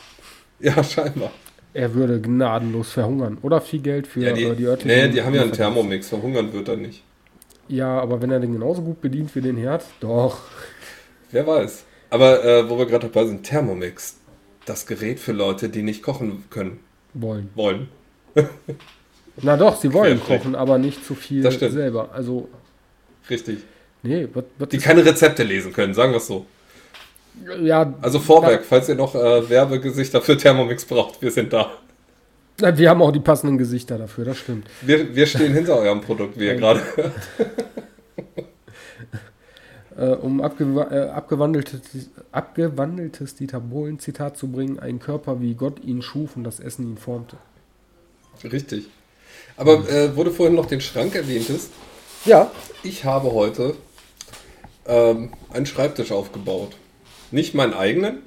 Ja, 0.61 0.83
scheinbar. 0.85 1.33
Er 1.73 1.95
würde 1.95 2.21
gnadenlos 2.21 2.93
verhungern. 2.93 3.39
Oder 3.41 3.61
viel 3.63 3.81
Geld 3.81 4.07
für 4.07 4.21
Ja, 4.21 4.33
die, 4.33 4.45
äh, 4.45 4.55
die 4.55 4.65
örtlichen... 4.67 5.07
nee, 5.07 5.09
die 5.09 5.23
haben 5.23 5.35
ja 5.35 5.43
einen 5.43 5.53
Thermomix, 5.53 6.09
verhungern 6.09 6.53
wird 6.53 6.69
er 6.69 6.77
nicht. 6.77 7.05
Ja, 7.69 8.01
aber 8.01 8.21
wenn 8.23 8.31
er 8.31 8.41
den 8.41 8.53
genauso 8.53 8.83
gut 8.83 9.01
bedient 9.01 9.35
wie 9.35 9.41
den 9.41 9.57
Herd, 9.57 9.85
doch. 10.01 10.41
Wer 11.31 11.47
weiß. 11.47 11.85
Aber 12.11 12.45
äh, 12.45 12.69
wo 12.69 12.79
wir 12.79 12.87
gerade 12.87 13.09
dabei 13.09 13.27
sind, 13.27 13.45
Thermomix. 13.45 14.17
Das 14.65 14.87
Gerät 14.87 15.19
für 15.21 15.33
Leute, 15.33 15.69
die 15.71 15.83
nicht 15.83 16.03
kochen 16.03 16.45
können, 16.51 16.81
Wollen. 17.15 17.51
wollen. 17.55 17.89
Na 19.43 19.57
doch, 19.57 19.77
sie 19.81 19.93
wollen 19.93 20.19
Querfrech. 20.19 20.41
kochen, 20.43 20.55
aber 20.55 20.79
nicht 20.79 21.05
zu 21.05 21.15
viel 21.15 21.49
selber. 21.51 22.11
Also, 22.13 22.49
Richtig. 23.31 23.59
nee, 24.03 24.27
was, 24.35 24.45
was 24.59 24.69
Die 24.71 24.79
keine 24.79 25.05
Rezepte 25.05 25.43
lesen 25.45 25.73
können, 25.73 25.95
sagen 25.95 26.13
wir 26.13 26.17
es 26.19 26.27
so. 26.27 26.47
ja, 27.61 27.95
Also 28.01 28.19
Vorwerk, 28.19 28.65
falls 28.65 28.89
ihr 28.89 28.97
noch 28.97 29.15
äh, 29.15 29.49
Werbegesichter 29.49 30.21
für 30.21 30.37
Thermomix 30.37 30.85
braucht, 30.85 31.23
wir 31.23 31.31
sind 31.31 31.53
da. 31.53 31.71
wir 32.59 32.91
haben 32.91 33.01
auch 33.03 33.13
die 33.13 33.21
passenden 33.21 33.59
Gesichter 33.59 33.97
dafür, 33.99 34.25
das 34.25 34.39
stimmt. 34.39 34.67
Wir, 34.83 35.15
wir 35.15 35.27
stehen 35.27 35.53
hinter 35.55 35.77
eurem 35.77 36.01
Produkt, 36.01 36.39
wie 36.39 36.47
ihr 36.47 36.57
gerade 36.57 36.81
hört. 36.97 37.13
Äh, 39.99 40.11
um 40.11 40.41
abgewa 40.41 40.93
äh, 40.93 41.09
abgewandeltes, 41.09 41.81
abgewandeltes 42.31 43.35
Dieter 43.35 43.59
Bohlen-Zitat 43.59 44.37
zu 44.37 44.47
bringen, 44.47 44.79
ein 44.79 45.01
Körper 45.01 45.41
wie 45.41 45.55
Gott 45.55 45.83
ihn 45.83 46.03
schuf 46.03 46.37
und 46.37 46.45
das 46.45 46.61
Essen 46.61 46.89
ihn 46.89 46.99
formte. 46.99 47.37
Richtig. 48.45 48.87
Aber 49.57 49.91
äh, 49.91 50.17
wo 50.17 50.23
du 50.23 50.31
vorhin 50.31 50.55
noch 50.55 50.67
den 50.67 50.81
Schrank 50.81 51.17
erwähntest, 51.17 51.73
Ja, 52.25 52.51
ich 52.85 53.05
habe 53.05 53.33
heute 53.33 53.75
ähm, 54.87 55.33
einen 55.53 55.67
Schreibtisch 55.67 56.13
aufgebaut. 56.13 56.77
Nicht 57.33 57.55
meinen 57.55 57.75
eigenen, 57.75 58.23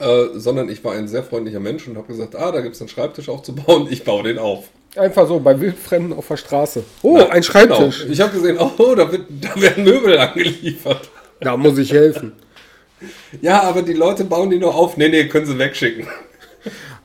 äh, 0.00 0.26
sondern 0.34 0.68
ich 0.68 0.84
war 0.84 0.92
ein 0.92 1.08
sehr 1.08 1.22
freundlicher 1.22 1.60
Mensch 1.60 1.88
und 1.88 1.96
habe 1.96 2.08
gesagt, 2.08 2.36
ah, 2.36 2.52
da 2.52 2.60
gibt 2.60 2.74
es 2.74 2.82
einen 2.82 2.90
Schreibtisch 2.90 3.30
aufzubauen, 3.30 3.88
ich 3.90 4.04
baue 4.04 4.24
den 4.24 4.38
auf. 4.38 4.68
Einfach 4.96 5.26
so 5.26 5.40
bei 5.40 5.58
Wildfremden 5.60 6.12
auf 6.12 6.28
der 6.28 6.36
Straße. 6.36 6.84
Oh, 7.02 7.16
Na, 7.18 7.28
ein 7.30 7.42
Schreibtisch. 7.42 8.00
Genau. 8.00 8.12
Ich 8.12 8.20
habe 8.20 8.32
gesehen, 8.32 8.58
oh, 8.58 8.94
da, 8.94 9.10
wird, 9.10 9.26
da 9.28 9.60
werden 9.60 9.84
Möbel 9.84 10.18
angeliefert. 10.18 11.10
Da 11.40 11.56
muss 11.56 11.78
ich 11.78 11.92
helfen. 11.92 12.32
Ja, 13.40 13.62
aber 13.62 13.82
die 13.82 13.94
Leute 13.94 14.24
bauen 14.24 14.50
die 14.50 14.58
nur 14.58 14.74
auf. 14.74 14.96
Nee, 14.96 15.08
nee, 15.08 15.26
können 15.26 15.46
sie 15.46 15.58
wegschicken. 15.58 16.06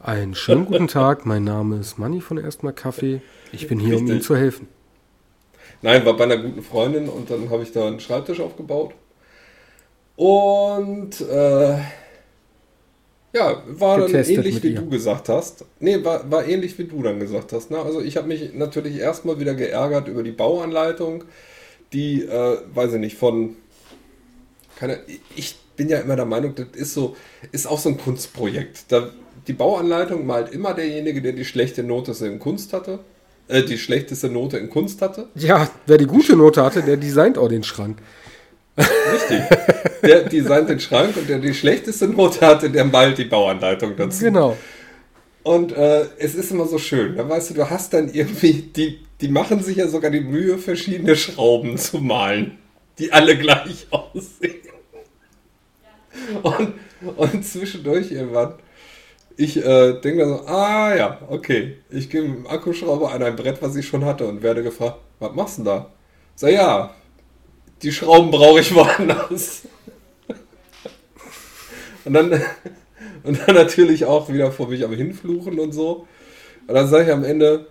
Einen 0.04 0.36
schönen 0.36 0.65
guten 0.65 0.88
Tag, 0.88 1.26
mein 1.26 1.43
Name 1.43 1.78
ist 1.78 1.98
Manni 1.98 2.21
von 2.21 2.38
Erstmal 2.38 2.74
Kaffee. 2.74 3.21
Ich 3.52 3.67
bin 3.67 3.80
hier, 3.80 3.95
um 3.95 4.02
Richtig. 4.02 4.10
Ihnen 4.10 4.21
zu 4.21 4.36
helfen. 4.36 4.67
Nein, 5.82 6.06
war 6.06 6.17
bei 6.17 6.26
einer 6.26 6.38
guten 6.38 6.62
Freundin 6.62 7.10
und 7.10 7.30
dann 7.30 7.50
habe 7.50 7.63
ich 7.63 7.71
da 7.71 7.88
einen 7.88 8.00
Schreibtisch 8.00 8.39
aufgebaut. 8.39 8.93
Und 10.15 11.21
äh, 11.21 11.78
ja, 13.36 13.62
war 13.67 14.00
dann 14.00 14.13
ähnlich 14.13 14.63
wie 14.63 14.69
ihr. 14.69 14.80
du 14.80 14.89
gesagt 14.89 15.28
hast. 15.28 15.65
Nee, 15.80 16.04
war, 16.04 16.30
war 16.32 16.48
ähnlich 16.48 16.78
wie 16.80 16.86
du 16.86 17.04
dann 17.04 17.19
gesagt 17.19 17.52
hast. 17.52 17.69
Ne? 17.69 17.78
Also 17.78 18.02
ich 18.02 18.15
habe 18.15 18.28
mich 18.28 18.54
natürlich 18.54 18.98
erstmal 18.98 19.39
wieder 19.39 19.54
geärgert 19.54 20.08
über 20.08 20.24
die 20.24 20.32
Bauanleitung, 20.32 21.26
die, 21.91 22.24
äh, 22.24 22.58
weiß 22.74 22.93
ich 22.93 23.00
nicht, 23.00 23.17
von 23.17 23.58
keine, 24.78 25.00
ich 25.36 25.56
bin 25.76 25.89
ja 25.89 26.00
immer 26.00 26.15
der 26.15 26.26
Meinung, 26.26 26.56
das 26.56 26.67
ist 26.74 26.93
so, 26.93 27.15
ist 27.52 27.67
auch 27.67 27.80
so 27.80 27.89
ein 27.89 27.98
Kunstprojekt. 27.98 28.86
Da, 28.89 29.10
die 29.48 29.54
Bauanleitung 29.54 30.26
malt 30.26 30.52
immer 30.54 30.74
derjenige, 30.74 31.21
der 31.21 31.34
die 31.34 31.45
schlechte 31.45 31.84
Note 31.84 32.13
in 32.26 32.39
Kunst 32.39 32.71
hatte, 32.71 33.00
äh, 33.48 33.63
die 33.63 33.78
schlechteste 33.78 34.30
Note 34.30 34.58
in 34.58 34.69
Kunst 34.69 35.02
hatte. 35.02 35.28
Ja, 35.36 35.69
wer 35.88 35.98
die 35.98 36.08
gute 36.08 36.36
Note 36.36 36.63
hatte, 36.63 36.84
der 36.84 36.98
designt 36.98 37.38
auch 37.38 37.50
den 37.50 37.63
Schrank. 37.63 37.98
Richtig. 38.77 39.41
Der 40.03 40.23
designt 40.23 40.69
den 40.69 40.79
Schrank 40.79 41.15
und 41.17 41.29
der 41.29 41.39
die 41.39 41.53
schlechteste 41.53 42.07
Note 42.07 42.45
hatte, 42.45 42.69
der 42.69 42.85
malt 42.85 43.17
die 43.17 43.25
Bauanleitung 43.25 43.95
dazu. 43.95 44.23
Genau. 44.23 44.57
Und 45.43 45.71
äh, 45.73 46.07
es 46.17 46.35
ist 46.35 46.51
immer 46.51 46.65
so 46.65 46.77
schön. 46.77 47.15
Da 47.15 47.27
weißt 47.29 47.51
du, 47.51 47.53
du 47.53 47.69
hast 47.69 47.93
dann 47.93 48.11
irgendwie, 48.11 48.53
die, 48.53 48.99
die 49.21 49.27
machen 49.27 49.61
sich 49.61 49.77
ja 49.77 49.88
sogar 49.88 50.11
die 50.11 50.21
Mühe, 50.21 50.57
verschiedene 50.57 51.15
Schrauben 51.15 51.77
zu 51.77 51.99
malen, 51.99 52.57
die 52.99 53.13
alle 53.13 53.38
gleich 53.38 53.88
aussehen. 53.91 54.55
Und, 56.41 56.73
und 57.15 57.45
zwischendurch 57.45 58.11
irgendwann, 58.11 58.55
ich 59.38 59.57
äh, 59.57 59.93
denke 59.99 60.25
mir 60.25 60.27
so, 60.27 60.47
ah 60.47 60.95
ja, 60.95 61.21
okay, 61.29 61.77
ich 61.89 62.09
gehe 62.09 62.21
mit 62.21 62.38
dem 62.38 62.47
Akkuschrauber 62.47 63.11
an 63.11 63.21
ein 63.21 63.35
Brett, 63.35 63.61
was 63.61 63.75
ich 63.75 63.85
schon 63.85 64.05
hatte 64.05 64.25
und 64.25 64.41
werde 64.41 64.63
gefragt, 64.63 64.97
was 65.19 65.33
machst 65.35 65.57
du 65.57 65.63
denn 65.63 65.73
da? 65.73 65.91
Sag 66.35 66.51
ja, 66.51 66.95
die 67.86 67.91
Schrauben 67.91 68.32
brauche 68.32 68.62
ich 68.62 68.74
woanders. 68.74 69.62
Und 72.04 72.13
dann, 72.13 72.41
und 73.24 73.39
dann 73.45 73.56
natürlich 73.56 74.06
auch 74.06 74.28
wieder 74.28 74.52
vor 74.52 74.69
mich 74.69 74.84
am 74.84 74.91
Hinfluchen 74.91 75.60
und 75.60 75.71
so. 75.71 76.08
Und 76.67 76.74
dann 76.74 76.88
sage 76.88 77.06
ich 77.06 77.12
am 77.12 77.24
Ende, 77.24 77.67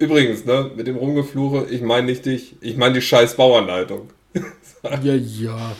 übrigens, 0.00 0.44
ne, 0.44 0.72
mit 0.74 0.88
dem 0.88 0.96
Rumgefluche, 0.96 1.66
ich 1.70 1.80
meine 1.80 2.06
nicht 2.06 2.26
dich, 2.26 2.56
ich 2.60 2.76
meine 2.76 2.94
die 2.94 3.02
scheiß 3.02 3.36
Bauanleitung. 3.36 4.10
Ja, 5.02 5.14
ja. 5.14 5.72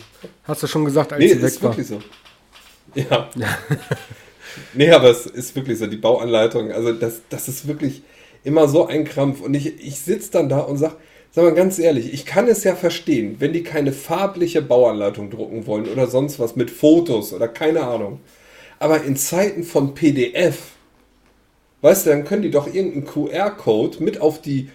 Hast 0.43 0.63
du 0.63 0.67
schon 0.67 0.83
gesagt, 0.83 1.13
als 1.13 1.21
Nee, 1.21 1.29
sie 1.29 1.35
ist 1.39 1.43
weg 1.55 1.63
war. 1.63 1.69
wirklich 1.71 1.87
so. 1.87 2.01
Ja. 2.93 3.29
nee, 4.73 4.91
aber 4.91 5.09
es 5.11 5.27
ist 5.27 5.55
wirklich 5.55 5.77
so, 5.77 5.87
die 5.87 5.95
Bauanleitung, 5.95 6.73
also 6.73 6.91
das, 6.91 7.21
das 7.29 7.47
ist 7.47 7.69
wirklich 7.69 8.01
immer 8.43 8.67
so 8.67 8.85
ein 8.87 9.05
Krampf. 9.05 9.39
Und 9.39 9.53
ich, 9.53 9.79
ich 9.79 9.99
sitze 9.99 10.31
dann 10.31 10.49
da 10.49 10.59
und 10.59 10.77
sage, 10.77 10.97
sag 11.31 11.43
mal 11.43 11.53
ganz 11.53 11.79
ehrlich, 11.79 12.13
ich 12.13 12.25
kann 12.25 12.47
es 12.47 12.63
ja 12.63 12.75
verstehen, 12.75 13.37
wenn 13.39 13.53
die 13.53 13.63
keine 13.63 13.91
farbliche 13.91 14.61
Bauanleitung 14.61 15.29
drucken 15.29 15.67
wollen 15.67 15.87
oder 15.87 16.07
sonst 16.07 16.39
was 16.39 16.55
mit 16.55 16.71
Fotos 16.71 17.33
oder 17.33 17.47
keine 17.47 17.83
Ahnung. 17.83 18.19
Aber 18.79 19.03
in 19.03 19.15
Zeiten 19.15 19.63
von 19.63 19.93
PDF, 19.93 20.57
weißt 21.81 22.05
du, 22.05 22.09
dann 22.11 22.25
können 22.25 22.43
die 22.43 22.51
doch 22.51 22.67
irgendeinen 22.67 23.05
QR-Code 23.05 24.03
mit 24.03 24.21
auf 24.21 24.41
die 24.41 24.69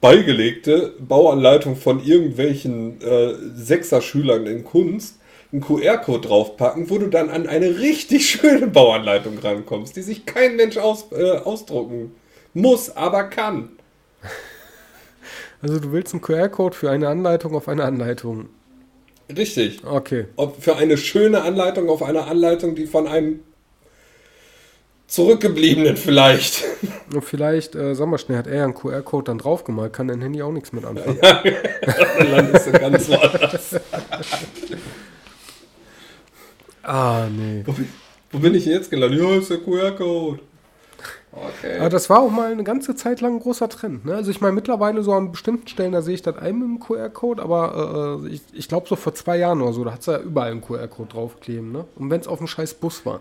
beigelegte 0.00 0.94
Bauanleitung 1.00 1.76
von 1.76 2.04
irgendwelchen 2.04 3.00
äh, 3.00 3.34
Sechser-Schülern 3.54 4.46
in 4.46 4.64
Kunst 4.64 5.18
einen 5.52 5.62
QR-Code 5.62 6.28
draufpacken, 6.28 6.90
wo 6.90 6.98
du 6.98 7.08
dann 7.08 7.30
an 7.30 7.46
eine 7.46 7.78
richtig 7.78 8.28
schöne 8.30 8.66
Bauanleitung 8.66 9.38
rankommst, 9.38 9.96
die 9.96 10.02
sich 10.02 10.26
kein 10.26 10.56
Mensch 10.56 10.76
aus, 10.76 11.06
äh, 11.12 11.38
ausdrucken 11.38 12.12
muss, 12.54 12.94
aber 12.96 13.24
kann. 13.24 13.75
Also 15.62 15.78
du 15.80 15.92
willst 15.92 16.12
einen 16.14 16.20
QR-Code 16.22 16.76
für 16.76 16.90
eine 16.90 17.08
Anleitung 17.08 17.54
auf 17.54 17.68
eine 17.68 17.84
Anleitung. 17.84 18.48
Richtig. 19.34 19.82
Okay. 19.84 20.26
Ob 20.36 20.62
für 20.62 20.76
eine 20.76 20.96
schöne 20.96 21.42
Anleitung 21.42 21.88
auf 21.88 22.02
eine 22.02 22.24
Anleitung, 22.24 22.74
die 22.76 22.86
von 22.86 23.08
einem 23.08 23.40
Zurückgebliebenen 25.08 25.96
vielleicht. 25.96 26.64
Und 27.14 27.24
vielleicht, 27.24 27.74
äh, 27.74 27.94
sag 27.94 28.06
mal 28.08 28.18
schnell, 28.18 28.38
hat 28.38 28.46
er 28.48 28.56
ja 28.56 28.64
einen 28.64 28.74
QR-Code 28.74 29.24
dann 29.24 29.38
draufgemalt, 29.38 29.92
kann 29.92 30.08
dein 30.08 30.20
Handy 30.20 30.42
auch 30.42 30.50
nichts 30.52 30.72
mit 30.72 30.84
anfangen. 30.84 31.18
Dann 31.20 32.30
landest 32.30 32.66
du 32.66 32.72
ganz 32.72 33.08
woanders. 33.08 33.76
Ah, 36.82 37.26
nee. 37.30 37.62
Wo 37.64 37.72
bin- 37.72 37.88
Wo 38.32 38.38
bin 38.38 38.54
ich 38.54 38.64
denn 38.64 38.72
jetzt 38.74 38.90
gelandet? 38.90 39.20
Ja, 39.20 39.36
ist 39.38 39.50
der 39.50 39.58
QR-Code. 39.58 40.40
Okay. 41.36 41.78
Aber 41.78 41.90
das 41.90 42.08
war 42.08 42.20
auch 42.20 42.30
mal 42.30 42.50
eine 42.50 42.64
ganze 42.64 42.94
Zeit 42.94 43.20
lang 43.20 43.34
ein 43.34 43.40
großer 43.40 43.68
Trend. 43.68 44.06
Ne? 44.06 44.14
Also 44.14 44.30
ich 44.30 44.40
meine, 44.40 44.54
mittlerweile 44.54 45.02
so 45.02 45.12
an 45.12 45.30
bestimmten 45.30 45.68
Stellen, 45.68 45.92
da 45.92 46.00
sehe 46.00 46.14
ich 46.14 46.22
das 46.22 46.36
ein 46.36 46.58
mit 46.58 46.68
dem 46.68 46.80
QR-Code, 46.80 47.42
aber 47.42 48.20
äh, 48.24 48.28
ich, 48.28 48.40
ich 48.52 48.68
glaube 48.68 48.88
so 48.88 48.96
vor 48.96 49.14
zwei 49.14 49.36
Jahren 49.36 49.60
oder 49.60 49.72
so, 49.72 49.84
da 49.84 49.92
hat 49.92 50.00
es 50.00 50.06
ja 50.06 50.18
überall 50.18 50.50
einen 50.50 50.62
QR-Code 50.62 51.10
draufkleben. 51.10 51.72
Ne? 51.72 51.84
Und 51.96 52.10
wenn 52.10 52.20
es 52.20 52.26
auf 52.26 52.38
dem 52.38 52.46
scheiß 52.46 52.74
Bus 52.74 53.04
war. 53.04 53.20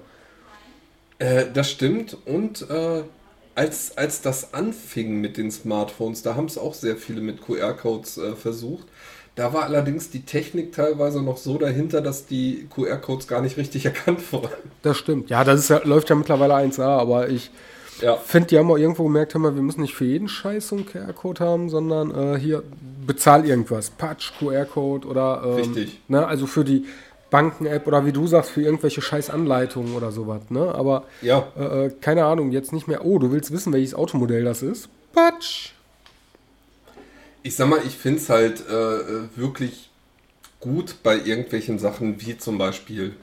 Äh, 1.20 1.46
das 1.54 1.70
stimmt. 1.70 2.18
Und 2.26 2.70
äh, 2.70 3.04
als, 3.56 3.98
als 3.98 4.22
das 4.22 4.54
anfing 4.54 5.20
mit 5.20 5.38
den 5.38 5.52
Smartphones, 5.52 6.22
da 6.22 6.36
haben 6.36 6.46
es 6.46 6.58
auch 6.58 6.74
sehr 6.74 6.96
viele 6.96 7.22
mit 7.22 7.42
QR-Codes 7.42 8.18
äh, 8.18 8.36
versucht. 8.36 8.88
Da 9.36 9.52
war 9.52 9.64
allerdings 9.64 10.10
die 10.10 10.22
Technik 10.22 10.72
teilweise 10.72 11.22
noch 11.22 11.36
so 11.36 11.58
dahinter, 11.58 12.00
dass 12.00 12.26
die 12.26 12.68
QR-Codes 12.74 13.28
gar 13.28 13.42
nicht 13.42 13.58
richtig 13.58 13.86
erkannt 13.86 14.32
wurden. 14.32 14.72
Das 14.82 14.98
stimmt. 14.98 15.30
Ja, 15.30 15.44
das 15.44 15.70
ist 15.70 15.86
läuft 15.86 16.10
ja 16.10 16.16
mittlerweile 16.16 16.54
1A, 16.54 16.84
aber 16.84 17.30
ich 17.30 17.52
ja. 18.02 18.18
finde, 18.18 18.48
die 18.48 18.58
haben 18.58 18.70
auch 18.72 18.78
irgendwo 18.78 19.04
gemerkt, 19.04 19.34
wir 19.36 19.40
müssen 19.40 19.82
nicht 19.82 19.96
für 19.96 20.06
jeden 20.06 20.28
Scheiß 20.28 20.70
so 20.70 20.76
einen 20.76 20.86
QR-Code 20.86 21.44
haben, 21.44 21.70
sondern 21.70 22.36
äh, 22.36 22.40
hier 22.40 22.64
bezahl 23.06 23.46
irgendwas. 23.46 23.90
Patch, 23.90 24.34
QR-Code 24.40 25.08
oder. 25.08 25.44
Ähm, 25.46 25.54
richtig. 25.56 26.00
Ne, 26.08 26.26
also 26.26 26.48
für 26.48 26.64
die 26.64 26.86
Banken-App 27.30 27.88
oder 27.88 28.06
wie 28.06 28.12
du 28.12 28.28
sagst, 28.28 28.52
für 28.52 28.62
irgendwelche 28.62 29.02
scheiß 29.02 29.30
Anleitungen 29.30 29.96
oder 29.96 30.12
sowas. 30.12 30.42
Ne? 30.50 30.74
Aber 30.74 31.04
ja. 31.22 31.48
äh, 31.58 31.86
äh 31.86 31.92
keine 32.02 32.26
Ahnung, 32.26 32.52
jetzt 32.52 32.72
nicht 32.72 32.88
mehr, 32.88 33.04
oh, 33.06 33.20
du 33.20 33.32
willst 33.32 33.52
wissen, 33.52 33.74
welches 33.74 33.96
Automodell 33.96 34.44
das 34.44 34.62
ist? 34.62 34.90
Patsch! 35.14 35.76
ich 37.46 37.56
sag 37.56 37.70
mal, 37.70 37.80
ich 37.86 37.96
finde 37.96 38.18
es 38.18 38.30
halt 38.30 38.68
äh, 38.68 39.38
wirklich 39.38 39.92
gut 40.60 40.96
bei 41.04 41.16
irgendwelchen 41.16 41.78
Sachen 41.78 42.20
wie 42.20 42.40
zum 42.40 42.58
Beispiel 42.58 43.16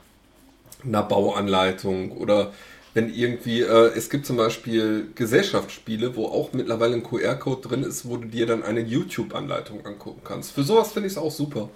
einer 0.84 1.02
Bauanleitung 1.02 2.12
oder 2.12 2.52
wenn 2.94 3.12
irgendwie, 3.12 3.62
äh, 3.62 3.92
es 3.96 4.10
gibt 4.10 4.26
zum 4.26 4.36
Beispiel 4.36 5.08
Gesellschaftsspiele, 5.14 6.14
wo 6.14 6.26
auch 6.26 6.52
mittlerweile 6.52 6.94
ein 6.94 7.02
QR-Code 7.02 7.68
drin 7.68 7.82
ist, 7.82 8.06
wo 8.06 8.16
du 8.16 8.28
dir 8.28 8.46
dann 8.46 8.62
eine 8.62 8.80
YouTube-Anleitung 8.80 9.86
angucken 9.86 10.20
kannst. 10.24 10.52
Für 10.52 10.62
sowas 10.62 10.92
finde 10.92 11.06
ich 11.06 11.14
es 11.14 11.18
auch 11.18 11.30
super. 11.30 11.70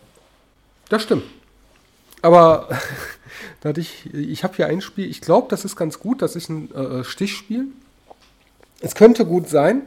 Das 0.89 1.03
stimmt. 1.03 1.25
Aber 2.23 2.69
da 3.61 3.71
ich, 3.71 4.13
ich 4.15 4.45
habe 4.45 4.57
hier 4.57 4.67
ein 4.67 4.81
Spiel, 4.81 5.09
ich 5.09 5.21
glaube, 5.21 5.47
das 5.49 5.65
ist 5.65 5.77
ganz 5.77 5.99
gut, 5.99 6.21
das 6.21 6.37
ist 6.37 6.51
ein 6.51 6.75
äh, 6.75 7.05
Stichspiel. 7.05 7.67
Es 8.81 8.95
könnte 8.95 9.25
gut 9.25 9.49
sein, 9.49 9.83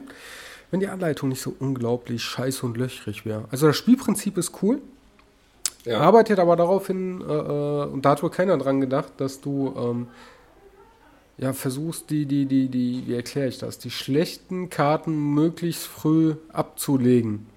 wenn 0.71 0.79
die 0.79 0.87
Anleitung 0.87 1.29
nicht 1.29 1.41
so 1.41 1.55
unglaublich 1.59 2.23
scheiße 2.23 2.65
und 2.65 2.75
löchrig 2.77 3.25
wäre. 3.25 3.45
Also 3.51 3.67
das 3.67 3.77
Spielprinzip 3.77 4.37
ist 4.37 4.63
cool. 4.63 4.81
Ja. 5.85 5.99
Arbeitet 5.99 6.39
aber 6.39 6.55
darauf 6.55 6.87
hin, 6.87 7.21
äh, 7.21 7.33
äh, 7.33 7.85
und 7.85 8.03
da 8.03 8.11
hat 8.11 8.23
wohl 8.23 8.31
keiner 8.31 8.57
dran 8.57 8.81
gedacht, 8.81 9.13
dass 9.17 9.41
du 9.41 9.73
ähm, 9.77 10.07
ja 11.39 11.53
versuchst, 11.53 12.09
die, 12.09 12.25
die, 12.25 12.45
die, 12.45 12.67
die, 12.67 13.03
wie 13.07 13.13
erkläre 13.15 13.47
ich 13.47 13.57
das, 13.57 13.79
die 13.79 13.91
schlechten 13.91 14.69
Karten 14.69 15.33
möglichst 15.33 15.87
früh 15.87 16.35
abzulegen. 16.51 17.47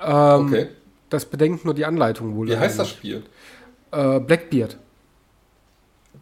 Ähm, 0.00 0.46
okay. 0.46 0.68
Das 1.08 1.26
bedenkt 1.26 1.64
nur 1.64 1.74
die 1.74 1.84
Anleitung 1.84 2.34
wohl. 2.36 2.48
Wie 2.48 2.56
heißt 2.56 2.78
das 2.78 2.90
Spiel? 2.90 3.22
Äh, 3.92 4.18
Blackbeard. 4.18 4.78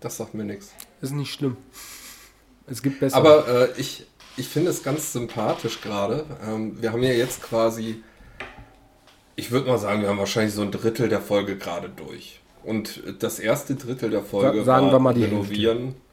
Das 0.00 0.16
sagt 0.16 0.34
mir 0.34 0.44
nichts. 0.44 0.72
Ist 1.00 1.12
nicht 1.12 1.32
schlimm. 1.32 1.56
Es 2.66 2.82
gibt 2.82 3.00
besser. 3.00 3.16
Aber 3.16 3.48
äh, 3.48 3.80
ich, 3.80 4.06
ich 4.36 4.48
finde 4.48 4.70
es 4.70 4.82
ganz 4.82 5.12
sympathisch 5.12 5.80
gerade. 5.80 6.24
Ähm, 6.46 6.80
wir 6.82 6.92
haben 6.92 7.02
ja 7.02 7.12
jetzt 7.12 7.42
quasi, 7.42 8.02
ich 9.36 9.50
würde 9.50 9.68
mal 9.68 9.78
sagen, 9.78 10.02
wir 10.02 10.08
haben 10.08 10.18
wahrscheinlich 10.18 10.54
so 10.54 10.62
ein 10.62 10.70
Drittel 10.70 11.08
der 11.08 11.20
Folge 11.20 11.56
gerade 11.56 11.88
durch. 11.88 12.40
Und 12.62 13.02
das 13.20 13.38
erste 13.38 13.74
Drittel 13.74 14.10
der 14.10 14.22
Folge 14.22 14.64
sagen 14.64 14.86
war 14.86 14.92
wir 14.92 14.98
mal 14.98 15.14
die 15.14 15.24
Renovieren. 15.24 15.78
Hälfte. 15.78 16.09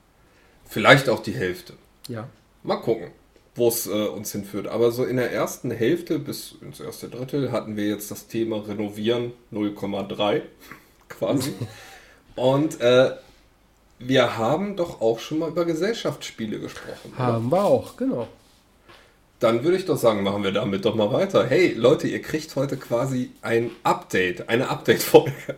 Vielleicht 0.70 1.10
auch 1.10 1.22
die 1.22 1.34
Hälfte. 1.34 1.74
Ja. 2.08 2.28
Mal 2.64 2.78
gucken, 2.78 3.12
wo 3.56 3.68
es 3.70 3.88
äh, 3.88 3.92
uns 3.92 4.32
hinführt. 4.32 4.68
Aber 4.68 4.92
so 4.92 5.06
in 5.06 5.18
der 5.18 5.32
ersten 5.32 5.72
Hälfte 5.72 6.20
bis 6.20 6.56
ins 6.62 6.80
erste 6.80 7.10
Drittel 7.10 7.52
hatten 7.52 7.76
wir 7.78 7.88
jetzt 7.88 8.12
das 8.12 8.28
Thema 8.28 8.68
Renovieren 8.68 9.34
0,3 9.54 10.42
quasi. 11.10 11.54
Und 12.36 12.82
äh, 12.82 13.12
wir 14.00 14.38
haben 14.38 14.76
doch 14.76 15.02
auch 15.02 15.20
schon 15.20 15.40
mal 15.40 15.50
über 15.50 15.66
Gesellschaftsspiele 15.66 16.60
gesprochen. 16.60 17.14
Haben 17.18 17.48
oder? 17.48 17.58
wir 17.58 17.64
auch, 17.64 17.98
genau. 17.98 18.28
Dann 19.40 19.64
würde 19.64 19.78
ich 19.78 19.86
doch 19.86 19.98
sagen, 19.98 20.24
machen 20.24 20.44
wir 20.44 20.52
damit 20.52 20.86
doch 20.86 20.96
mal 20.96 21.12
weiter. 21.12 21.46
Hey 21.46 21.74
Leute, 21.74 22.08
ihr 22.08 22.22
kriegt 22.22 22.56
heute 22.56 22.76
quasi 22.78 23.32
ein 23.42 23.72
Update, 23.84 24.50
eine 24.50 24.70
Update-Folge. 24.70 25.56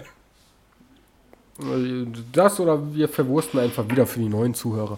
Das 2.32 2.60
oder 2.60 2.94
wir 2.94 3.10
verwursten 3.10 3.60
einfach 3.60 3.88
wieder 3.90 4.08
für 4.08 4.20
die 4.20 4.30
neuen 4.30 4.54
Zuhörer. 4.54 4.98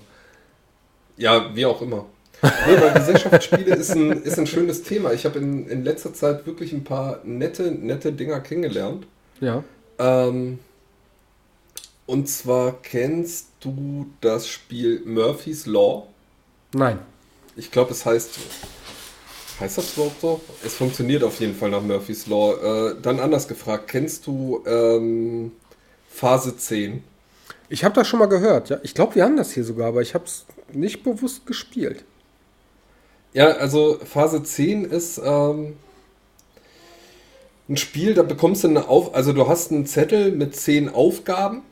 Ja, 1.18 1.56
wie 1.56 1.66
auch 1.66 1.82
immer. 1.82 2.06
nee, 2.44 2.82
weil 2.82 2.94
Gesellschaftsspiele 2.94 3.76
ist 3.76 3.92
ein, 3.92 4.12
ist 4.12 4.40
ein 4.40 4.48
schönes 4.48 4.84
Thema. 4.84 5.14
Ich 5.14 5.26
habe 5.26 5.40
in, 5.40 5.68
in 5.68 5.84
letzter 5.84 6.14
Zeit 6.14 6.46
wirklich 6.46 6.74
ein 6.74 6.84
paar 6.84 7.20
nette, 7.24 7.72
nette 7.72 8.12
Dinger 8.14 8.40
kennengelernt. 8.40 9.06
Ja. 9.40 9.64
Ähm, 10.00 10.60
und 12.08 12.28
zwar 12.28 12.82
kennst 12.82 13.48
du 13.60 14.08
das 14.22 14.48
Spiel 14.48 15.02
Murphy's 15.06 15.66
Law? 15.66 16.08
Nein. 16.74 17.00
Ich 17.56 17.72
glaube, 17.72 17.92
es 17.92 18.06
heißt. 18.06 18.40
Heißt 19.60 19.78
das 19.78 19.94
überhaupt 19.94 20.20
so? 20.20 20.42
Es 20.66 20.74
funktioniert 20.74 21.24
auf 21.24 21.40
jeden 21.40 21.56
Fall 21.56 21.70
nach 21.70 21.84
Murphy's 21.84 22.26
Law. 22.26 22.56
Äh, 22.90 22.96
dann 23.02 23.20
anders 23.20 23.48
gefragt, 23.48 23.88
kennst 23.88 24.26
du 24.26 24.64
ähm, 24.66 25.52
Phase 26.14 26.58
10? 26.58 27.04
Ich 27.70 27.84
habe 27.84 27.96
das 27.96 28.08
schon 28.08 28.20
mal 28.20 28.28
gehört, 28.28 28.70
ja. 28.70 28.80
Ich 28.84 28.94
glaube, 28.94 29.16
wir 29.16 29.24
haben 29.24 29.38
das 29.38 29.52
hier 29.52 29.64
sogar, 29.64 29.88
aber 29.88 30.02
ich 30.02 30.14
habe 30.14 30.26
es 30.26 30.46
nicht 30.74 31.04
bewusst 31.04 31.46
gespielt. 31.46 32.04
Ja, 33.34 33.48
also 33.48 33.98
Phase 34.04 34.44
10 34.44 34.86
ist 34.86 35.22
ähm, 35.24 35.78
ein 37.70 37.78
Spiel, 37.78 38.14
da 38.14 38.24
bekommst 38.24 38.64
du 38.64 38.68
eine 38.68 38.90
Auf... 38.90 39.16
Also 39.16 39.32
du 39.32 39.48
hast 39.48 39.72
einen 39.72 39.86
Zettel 39.86 40.32
mit 40.32 40.56
10 40.56 40.90
Aufgaben 40.90 41.64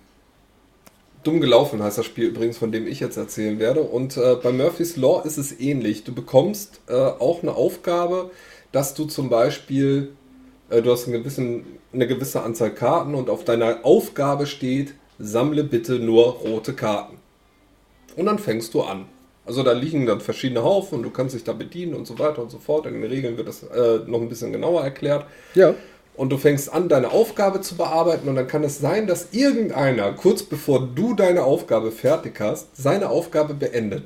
Dumm 1.24 1.42
gelaufen 1.42 1.84
heißt 1.84 1.98
das 1.98 2.06
Spiel 2.06 2.28
übrigens, 2.28 2.58
von 2.58 2.72
dem 2.72 2.88
ich 2.88 3.00
jetzt 3.00 3.18
erzählen 3.18 3.60
werde. 3.60 3.82
Und 3.82 4.16
äh, 4.16 4.36
bei 4.42 4.52
Murphy's 4.52 4.96
Law 4.96 5.22
ist 5.26 5.38
es 5.38 5.60
ähnlich. 5.60 6.04
Du 6.04 6.14
bekommst 6.14 6.80
äh, 6.88 6.94
auch 6.94 7.44
eine 7.44 7.54
Aufgabe, 7.56 8.32
dass 8.72 8.94
du 8.94 9.06
zum 9.06 9.30
Beispiel, 9.30 10.14
du 10.70 10.92
hast 10.92 11.06
einen 11.08 11.22
gewissen, 11.22 11.66
eine 11.94 12.08
gewisse 12.08 12.42
Anzahl 12.44 12.72
Karten 12.72 13.16
und 13.16 13.30
auf 13.30 13.44
deiner 13.44 13.80
Aufgabe 13.84 14.46
steht, 14.46 14.94
sammle 15.18 15.64
bitte 15.64 16.00
nur 16.00 16.26
rote 16.26 16.74
Karten. 16.74 17.18
Und 18.16 18.26
dann 18.26 18.40
fängst 18.40 18.74
du 18.74 18.82
an. 18.82 19.06
Also 19.46 19.64
da 19.64 19.72
liegen 19.72 20.06
dann 20.06 20.22
verschiedene 20.22 20.64
Haufen 20.64 21.00
und 21.00 21.04
du 21.04 21.10
kannst 21.10 21.34
dich 21.34 21.44
da 21.44 21.54
bedienen 21.54 21.96
und 21.96 22.06
so 22.06 22.20
weiter 22.20 22.42
und 22.42 22.52
so 22.52 22.60
fort. 22.60 22.86
In 22.86 22.94
den 22.94 23.04
Regeln 23.04 23.38
wird 23.38 23.48
das 23.48 23.64
äh, 23.64 24.00
noch 24.06 24.22
ein 24.22 24.30
bisschen 24.30 24.52
genauer 24.52 24.84
erklärt. 24.84 25.26
Ja 25.56 25.74
und 26.20 26.34
du 26.34 26.38
fängst 26.38 26.74
an, 26.74 26.90
deine 26.90 27.12
Aufgabe 27.12 27.62
zu 27.62 27.78
bearbeiten 27.78 28.28
und 28.28 28.36
dann 28.36 28.46
kann 28.46 28.66
es 28.66 28.78
sein, 28.78 29.08
dass 29.08 29.30
irgendeiner, 29.32 30.12
kurz 30.12 30.44
bevor 30.44 30.86
du 30.94 31.14
deine 31.14 31.46
Aufgabe 31.46 31.92
fertig 31.92 32.38
hast, 32.42 32.76
seine 32.76 33.08
Aufgabe 33.08 33.54
beendet. 33.54 34.04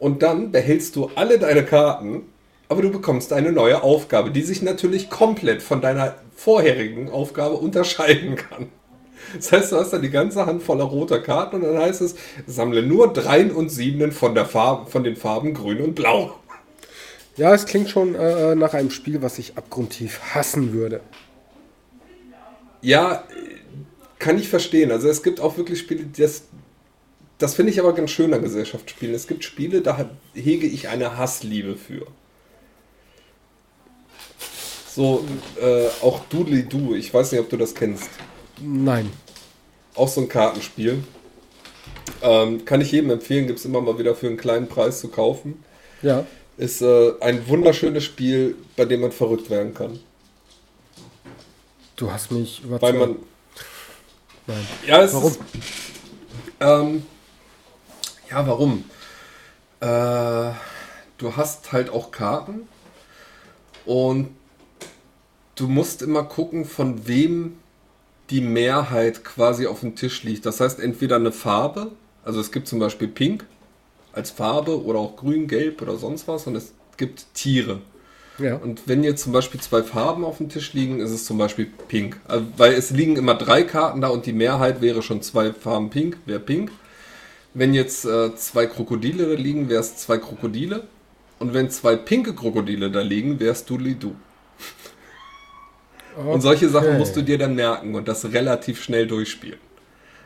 Und 0.00 0.24
dann 0.24 0.50
behältst 0.50 0.96
du 0.96 1.08
alle 1.14 1.38
deine 1.38 1.64
Karten, 1.64 2.22
aber 2.70 2.82
du 2.82 2.90
bekommst 2.90 3.32
eine 3.32 3.50
neue 3.50 3.82
Aufgabe, 3.82 4.30
die 4.30 4.42
sich 4.42 4.62
natürlich 4.62 5.10
komplett 5.10 5.60
von 5.60 5.80
deiner 5.80 6.14
vorherigen 6.36 7.10
Aufgabe 7.10 7.56
unterscheiden 7.56 8.36
kann. 8.36 8.68
Das 9.34 9.50
heißt, 9.50 9.72
du 9.72 9.76
hast 9.76 9.92
dann 9.92 10.02
die 10.02 10.10
ganze 10.10 10.46
Hand 10.46 10.62
voller 10.62 10.84
roter 10.84 11.18
Karten 11.20 11.56
und 11.56 11.62
dann 11.62 11.78
heißt 11.78 12.00
es, 12.00 12.14
sammle 12.46 12.84
nur 12.84 13.12
Dreien 13.12 13.50
und 13.50 13.70
Siebenen 13.70 14.12
von, 14.12 14.36
der 14.36 14.46
Farbe, 14.46 14.88
von 14.88 15.02
den 15.02 15.16
Farben 15.16 15.52
Grün 15.52 15.80
und 15.80 15.96
Blau. 15.96 16.36
Ja, 17.36 17.52
es 17.52 17.66
klingt 17.66 17.90
schon 17.90 18.14
äh, 18.14 18.54
nach 18.54 18.72
einem 18.72 18.92
Spiel, 18.92 19.20
was 19.20 19.40
ich 19.40 19.58
abgrundtief 19.58 20.20
hassen 20.32 20.72
würde. 20.72 21.00
Ja, 22.82 23.24
kann 24.20 24.38
ich 24.38 24.48
verstehen. 24.48 24.92
Also 24.92 25.08
es 25.08 25.24
gibt 25.24 25.40
auch 25.40 25.56
wirklich 25.56 25.80
Spiele, 25.80 26.04
das, 26.16 26.44
das 27.38 27.56
finde 27.56 27.72
ich 27.72 27.80
aber 27.80 27.94
ganz 27.94 28.12
schön 28.12 28.32
an 28.32 28.42
Gesellschaftsspielen. 28.42 29.12
Es 29.12 29.26
gibt 29.26 29.42
Spiele, 29.42 29.80
da 29.80 30.08
hege 30.34 30.68
ich 30.68 30.88
eine 30.88 31.18
Hassliebe 31.18 31.74
für. 31.74 32.06
So, 35.00 35.24
äh, 35.58 35.88
auch 36.02 36.26
Doodly 36.28 36.64
Doo, 36.64 36.94
ich 36.94 37.14
weiß 37.14 37.32
nicht, 37.32 37.40
ob 37.40 37.48
du 37.48 37.56
das 37.56 37.74
kennst. 37.74 38.10
Nein. 38.60 39.10
Auch 39.94 40.08
so 40.08 40.20
ein 40.20 40.28
Kartenspiel. 40.28 41.02
Ähm, 42.20 42.66
kann 42.66 42.82
ich 42.82 42.92
jedem 42.92 43.08
empfehlen, 43.08 43.46
gibt 43.46 43.60
es 43.60 43.64
immer 43.64 43.80
mal 43.80 43.98
wieder 43.98 44.14
für 44.14 44.26
einen 44.26 44.36
kleinen 44.36 44.68
Preis 44.68 45.00
zu 45.00 45.08
kaufen. 45.08 45.64
Ja. 46.02 46.26
Ist 46.58 46.82
äh, 46.82 47.14
ein 47.22 47.48
wunderschönes 47.48 48.04
Spiel, 48.04 48.56
bei 48.76 48.84
dem 48.84 49.00
man 49.00 49.10
verrückt 49.10 49.48
werden 49.48 49.72
kann. 49.72 50.00
Du 51.96 52.12
hast 52.12 52.30
mich 52.30 52.62
überzeugt. 52.62 52.82
Weil 52.82 53.00
man. 53.00 53.16
Nein. 54.46 54.66
Ja, 54.86 55.02
es 55.02 55.14
warum? 55.14 55.32
Ist, 55.32 55.40
ähm, 56.60 57.06
ja, 58.30 58.46
warum? 58.46 58.84
Äh, 59.80 60.52
du 61.16 61.36
hast 61.36 61.72
halt 61.72 61.88
auch 61.88 62.10
Karten 62.10 62.68
und 63.86 64.36
du 65.60 65.68
musst 65.68 66.02
immer 66.02 66.22
gucken, 66.22 66.64
von 66.64 67.06
wem 67.06 67.56
die 68.30 68.40
Mehrheit 68.40 69.24
quasi 69.24 69.66
auf 69.66 69.80
dem 69.80 69.94
Tisch 69.96 70.22
liegt. 70.22 70.46
Das 70.46 70.60
heißt, 70.60 70.80
entweder 70.80 71.16
eine 71.16 71.32
Farbe, 71.32 71.90
also 72.24 72.40
es 72.40 72.52
gibt 72.52 72.68
zum 72.68 72.78
Beispiel 72.78 73.08
Pink, 73.08 73.44
als 74.12 74.30
Farbe 74.30 74.82
oder 74.84 74.98
auch 74.98 75.16
grün, 75.16 75.46
gelb 75.46 75.82
oder 75.82 75.96
sonst 75.96 76.26
was 76.28 76.46
und 76.46 76.56
es 76.56 76.72
gibt 76.96 77.26
Tiere. 77.34 77.80
Ja. 78.38 78.56
Und 78.56 78.82
wenn 78.86 79.04
jetzt 79.04 79.22
zum 79.22 79.32
Beispiel 79.32 79.60
zwei 79.60 79.82
Farben 79.82 80.24
auf 80.24 80.38
dem 80.38 80.48
Tisch 80.48 80.72
liegen, 80.72 81.00
ist 81.00 81.10
es 81.10 81.26
zum 81.26 81.36
Beispiel 81.36 81.68
pink. 81.88 82.18
Also, 82.26 82.46
weil 82.56 82.72
es 82.72 82.90
liegen 82.90 83.16
immer 83.16 83.34
drei 83.34 83.64
Karten 83.64 84.00
da 84.00 84.08
und 84.08 84.24
die 84.24 84.32
Mehrheit 84.32 84.80
wäre 84.80 85.02
schon 85.02 85.20
zwei 85.20 85.52
Farben 85.52 85.90
pink, 85.90 86.16
wäre 86.24 86.40
pink. 86.40 86.70
Wenn 87.52 87.74
jetzt 87.74 88.06
äh, 88.06 88.34
zwei 88.36 88.66
Krokodile 88.66 89.26
da 89.28 89.34
liegen, 89.34 89.68
wäre 89.68 89.80
es 89.80 89.96
zwei 89.96 90.16
Krokodile. 90.18 90.84
Und 91.38 91.52
wenn 91.52 91.68
zwei 91.70 91.96
pinke 91.96 92.34
Krokodile 92.34 92.90
da 92.90 93.00
liegen, 93.00 93.40
wär's 93.40 93.66
Doodly-Doo. 93.66 94.14
Okay. 96.16 96.28
Und 96.28 96.40
solche 96.40 96.68
Sachen 96.68 96.98
musst 96.98 97.16
du 97.16 97.22
dir 97.22 97.38
dann 97.38 97.54
merken 97.54 97.94
und 97.94 98.08
das 98.08 98.32
relativ 98.32 98.82
schnell 98.82 99.06
durchspielen. 99.06 99.60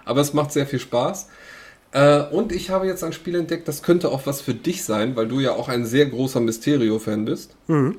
Aber 0.05 0.21
es 0.21 0.33
macht 0.33 0.53
sehr 0.53 0.67
viel 0.67 0.79
Spaß. 0.79 1.29
Äh, 1.93 2.23
und 2.23 2.53
ich 2.53 2.71
habe 2.71 2.87
jetzt 2.87 3.05
ein 3.05 3.13
Spiel 3.13 3.37
entdeckt, 3.37 3.69
das 3.69 3.83
könnte 3.83 4.11
auch 4.11 4.27
was 4.27 4.41
für 4.41 4.55
dich 4.55 4.85
sein, 4.85 5.15
weil 5.17 5.29
du 5.29 5.41
ja 5.41 5.53
auch 5.53 5.69
ein 5.69 5.87
sehr 5.87 6.07
großer 6.07 6.41
Mysterio-Fan 6.41 7.25
bist. 7.25 7.55
Mhm. 7.69 7.97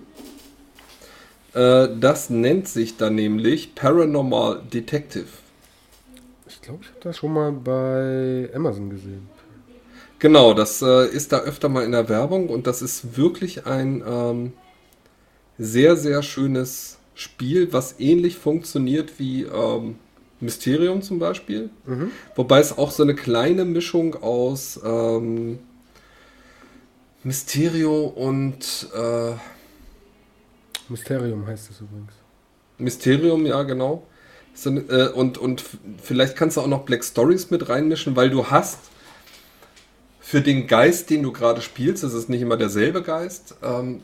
Äh, 1.53 1.87
das 1.99 2.29
nennt 2.29 2.67
sich 2.67 2.97
dann 2.97 3.15
nämlich 3.15 3.73
Paranormal 3.73 4.61
Detective. 4.73 5.27
Ich 6.47 6.61
glaube, 6.61 6.79
ich 6.83 6.89
habe 6.89 6.99
das 7.01 7.17
schon 7.17 7.33
mal 7.33 7.51
bei 7.51 8.49
Amazon 8.53 8.89
gesehen. 8.89 9.29
Genau, 10.19 10.53
das 10.53 10.81
äh, 10.81 11.07
ist 11.07 11.31
da 11.31 11.39
öfter 11.39 11.69
mal 11.69 11.83
in 11.83 11.91
der 11.91 12.09
Werbung 12.09 12.49
und 12.49 12.67
das 12.67 12.81
ist 12.81 13.17
wirklich 13.17 13.65
ein 13.65 14.03
ähm, 14.05 14.53
sehr, 15.57 15.95
sehr 15.95 16.21
schönes 16.23 16.97
Spiel, 17.15 17.73
was 17.73 17.99
ähnlich 17.99 18.37
funktioniert 18.37 19.19
wie 19.19 19.43
ähm, 19.43 19.95
Mysterium 20.39 21.01
zum 21.01 21.17
Beispiel. 21.17 21.69
Mhm. 21.85 22.11
Wobei 22.35 22.59
es 22.59 22.77
auch 22.77 22.91
so 22.91 23.03
eine 23.03 23.15
kleine 23.15 23.65
Mischung 23.65 24.21
aus 24.21 24.79
ähm, 24.83 25.59
Mysterio 27.23 28.03
und 28.05 28.89
äh, 28.93 29.33
Mysterium 30.89 31.47
heißt 31.47 31.71
es 31.71 31.81
übrigens. 31.81 32.13
Mysterium, 32.77 33.45
ja, 33.45 33.63
genau. 33.63 34.05
So, 34.53 34.69
äh, 34.69 35.09
und, 35.09 35.37
und 35.37 35.63
vielleicht 36.01 36.35
kannst 36.35 36.57
du 36.57 36.61
auch 36.61 36.67
noch 36.67 36.83
Black 36.83 37.03
Stories 37.03 37.49
mit 37.49 37.67
reinmischen, 37.67 38.15
weil 38.15 38.29
du 38.29 38.47
hast 38.47 38.79
für 40.19 40.41
den 40.41 40.67
Geist, 40.67 41.09
den 41.09 41.23
du 41.23 41.31
gerade 41.31 41.61
spielst, 41.61 42.03
das 42.03 42.13
ist 42.13 42.29
nicht 42.29 42.41
immer 42.41 42.57
derselbe 42.57 43.01
Geist, 43.01 43.55
ähm, 43.63 44.01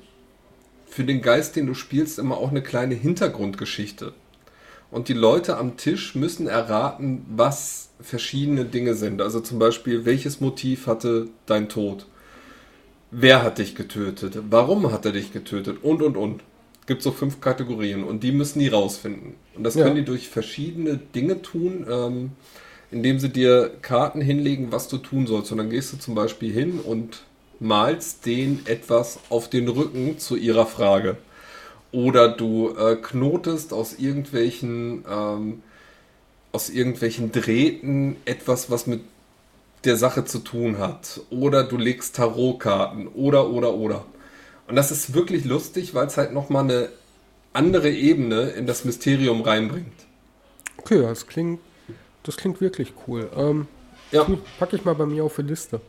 für 0.91 1.05
den 1.05 1.21
Geist, 1.21 1.55
den 1.55 1.67
du 1.67 1.73
spielst, 1.73 2.19
immer 2.19 2.37
auch 2.37 2.49
eine 2.49 2.61
kleine 2.61 2.95
Hintergrundgeschichte. 2.95 4.13
Und 4.91 5.07
die 5.07 5.13
Leute 5.13 5.57
am 5.57 5.77
Tisch 5.77 6.15
müssen 6.15 6.47
erraten, 6.47 7.25
was 7.29 7.89
verschiedene 8.01 8.65
Dinge 8.65 8.93
sind. 8.95 9.21
Also 9.21 9.39
zum 9.39 9.57
Beispiel, 9.57 10.03
welches 10.03 10.41
Motiv 10.41 10.87
hatte 10.87 11.29
dein 11.45 11.69
Tod? 11.69 12.07
Wer 13.09 13.41
hat 13.41 13.57
dich 13.57 13.75
getötet? 13.75 14.37
Warum 14.49 14.91
hat 14.91 15.05
er 15.05 15.13
dich 15.13 15.31
getötet? 15.31 15.77
Und, 15.81 16.01
und, 16.01 16.17
und. 16.17 16.43
Gibt 16.87 17.03
so 17.03 17.11
fünf 17.11 17.39
Kategorien 17.39 18.03
und 18.03 18.23
die 18.23 18.33
müssen 18.33 18.59
die 18.59 18.67
rausfinden. 18.67 19.35
Und 19.55 19.63
das 19.63 19.75
ja. 19.75 19.83
können 19.83 19.95
die 19.95 20.03
durch 20.03 20.27
verschiedene 20.27 20.97
Dinge 20.97 21.41
tun, 21.41 21.85
ähm, 21.89 22.31
indem 22.89 23.19
sie 23.19 23.29
dir 23.29 23.71
Karten 23.81 24.19
hinlegen, 24.19 24.73
was 24.73 24.89
du 24.89 24.97
tun 24.97 25.25
sollst. 25.25 25.53
Und 25.53 25.59
dann 25.59 25.69
gehst 25.69 25.93
du 25.93 25.97
zum 25.97 26.15
Beispiel 26.15 26.51
hin 26.51 26.79
und 26.79 27.21
malst 27.61 28.25
denen 28.25 28.65
etwas 28.65 29.19
auf 29.29 29.49
den 29.49 29.69
Rücken 29.69 30.17
zu 30.17 30.35
ihrer 30.35 30.65
Frage. 30.65 31.15
Oder 31.91 32.29
du 32.29 32.75
äh, 32.75 32.95
knotest 32.95 33.71
aus 33.71 33.93
irgendwelchen, 33.99 35.05
ähm, 35.09 35.61
aus 36.51 36.69
irgendwelchen 36.69 37.31
Drähten 37.31 38.15
etwas, 38.25 38.71
was 38.71 38.87
mit 38.87 39.01
der 39.83 39.95
Sache 39.95 40.25
zu 40.25 40.39
tun 40.39 40.79
hat. 40.79 41.21
Oder 41.29 41.63
du 41.63 41.77
legst 41.77 42.15
Tarotkarten. 42.15 43.07
Oder, 43.09 43.49
oder, 43.49 43.75
oder. 43.75 44.05
Und 44.67 44.75
das 44.75 44.91
ist 44.91 45.13
wirklich 45.13 45.45
lustig, 45.45 45.93
weil 45.93 46.07
es 46.07 46.17
halt 46.17 46.33
nochmal 46.33 46.63
eine 46.63 46.89
andere 47.53 47.91
Ebene 47.91 48.49
in 48.49 48.65
das 48.65 48.85
Mysterium 48.85 49.41
reinbringt. 49.41 49.93
Okay, 50.77 51.01
das 51.01 51.27
klingt, 51.27 51.59
das 52.23 52.37
klingt 52.37 52.59
wirklich 52.59 52.93
cool. 53.07 53.29
Ähm, 53.35 53.67
ja. 54.11 54.25
Packe 54.57 54.77
ich 54.77 54.85
mal 54.85 54.95
bei 54.95 55.05
mir 55.05 55.23
auf 55.23 55.35
die 55.35 55.43
Liste. 55.43 55.79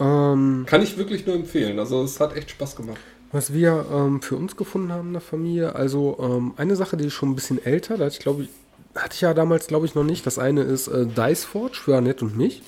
Ähm, 0.00 0.64
Kann 0.66 0.82
ich 0.82 0.96
wirklich 0.96 1.26
nur 1.26 1.34
empfehlen. 1.34 1.78
Also 1.78 2.02
es 2.02 2.20
hat 2.20 2.36
echt 2.36 2.50
Spaß 2.50 2.76
gemacht. 2.76 2.98
Was 3.32 3.52
wir 3.52 3.86
ähm, 3.92 4.22
für 4.22 4.36
uns 4.36 4.56
gefunden 4.56 4.92
haben 4.92 5.08
in 5.08 5.12
der 5.14 5.22
Familie, 5.22 5.74
also 5.74 6.16
ähm, 6.20 6.54
eine 6.56 6.76
Sache, 6.76 6.96
die 6.96 7.06
ist 7.06 7.14
schon 7.14 7.30
ein 7.30 7.34
bisschen 7.34 7.62
älter, 7.62 7.98
da 7.98 8.06
hatte 8.06 8.14
ich 8.14 8.20
glaube 8.20 8.44
ich, 8.44 8.48
hatte 8.94 9.14
ich 9.14 9.20
ja 9.20 9.34
damals 9.34 9.66
glaube 9.66 9.86
ich 9.86 9.94
noch 9.94 10.04
nicht. 10.04 10.24
Das 10.26 10.38
eine 10.38 10.62
ist 10.62 10.88
äh, 10.88 11.06
Dice 11.06 11.44
Forge 11.44 11.76
für 11.76 11.96
Annette 11.96 12.24
und 12.24 12.36
mich. 12.36 12.62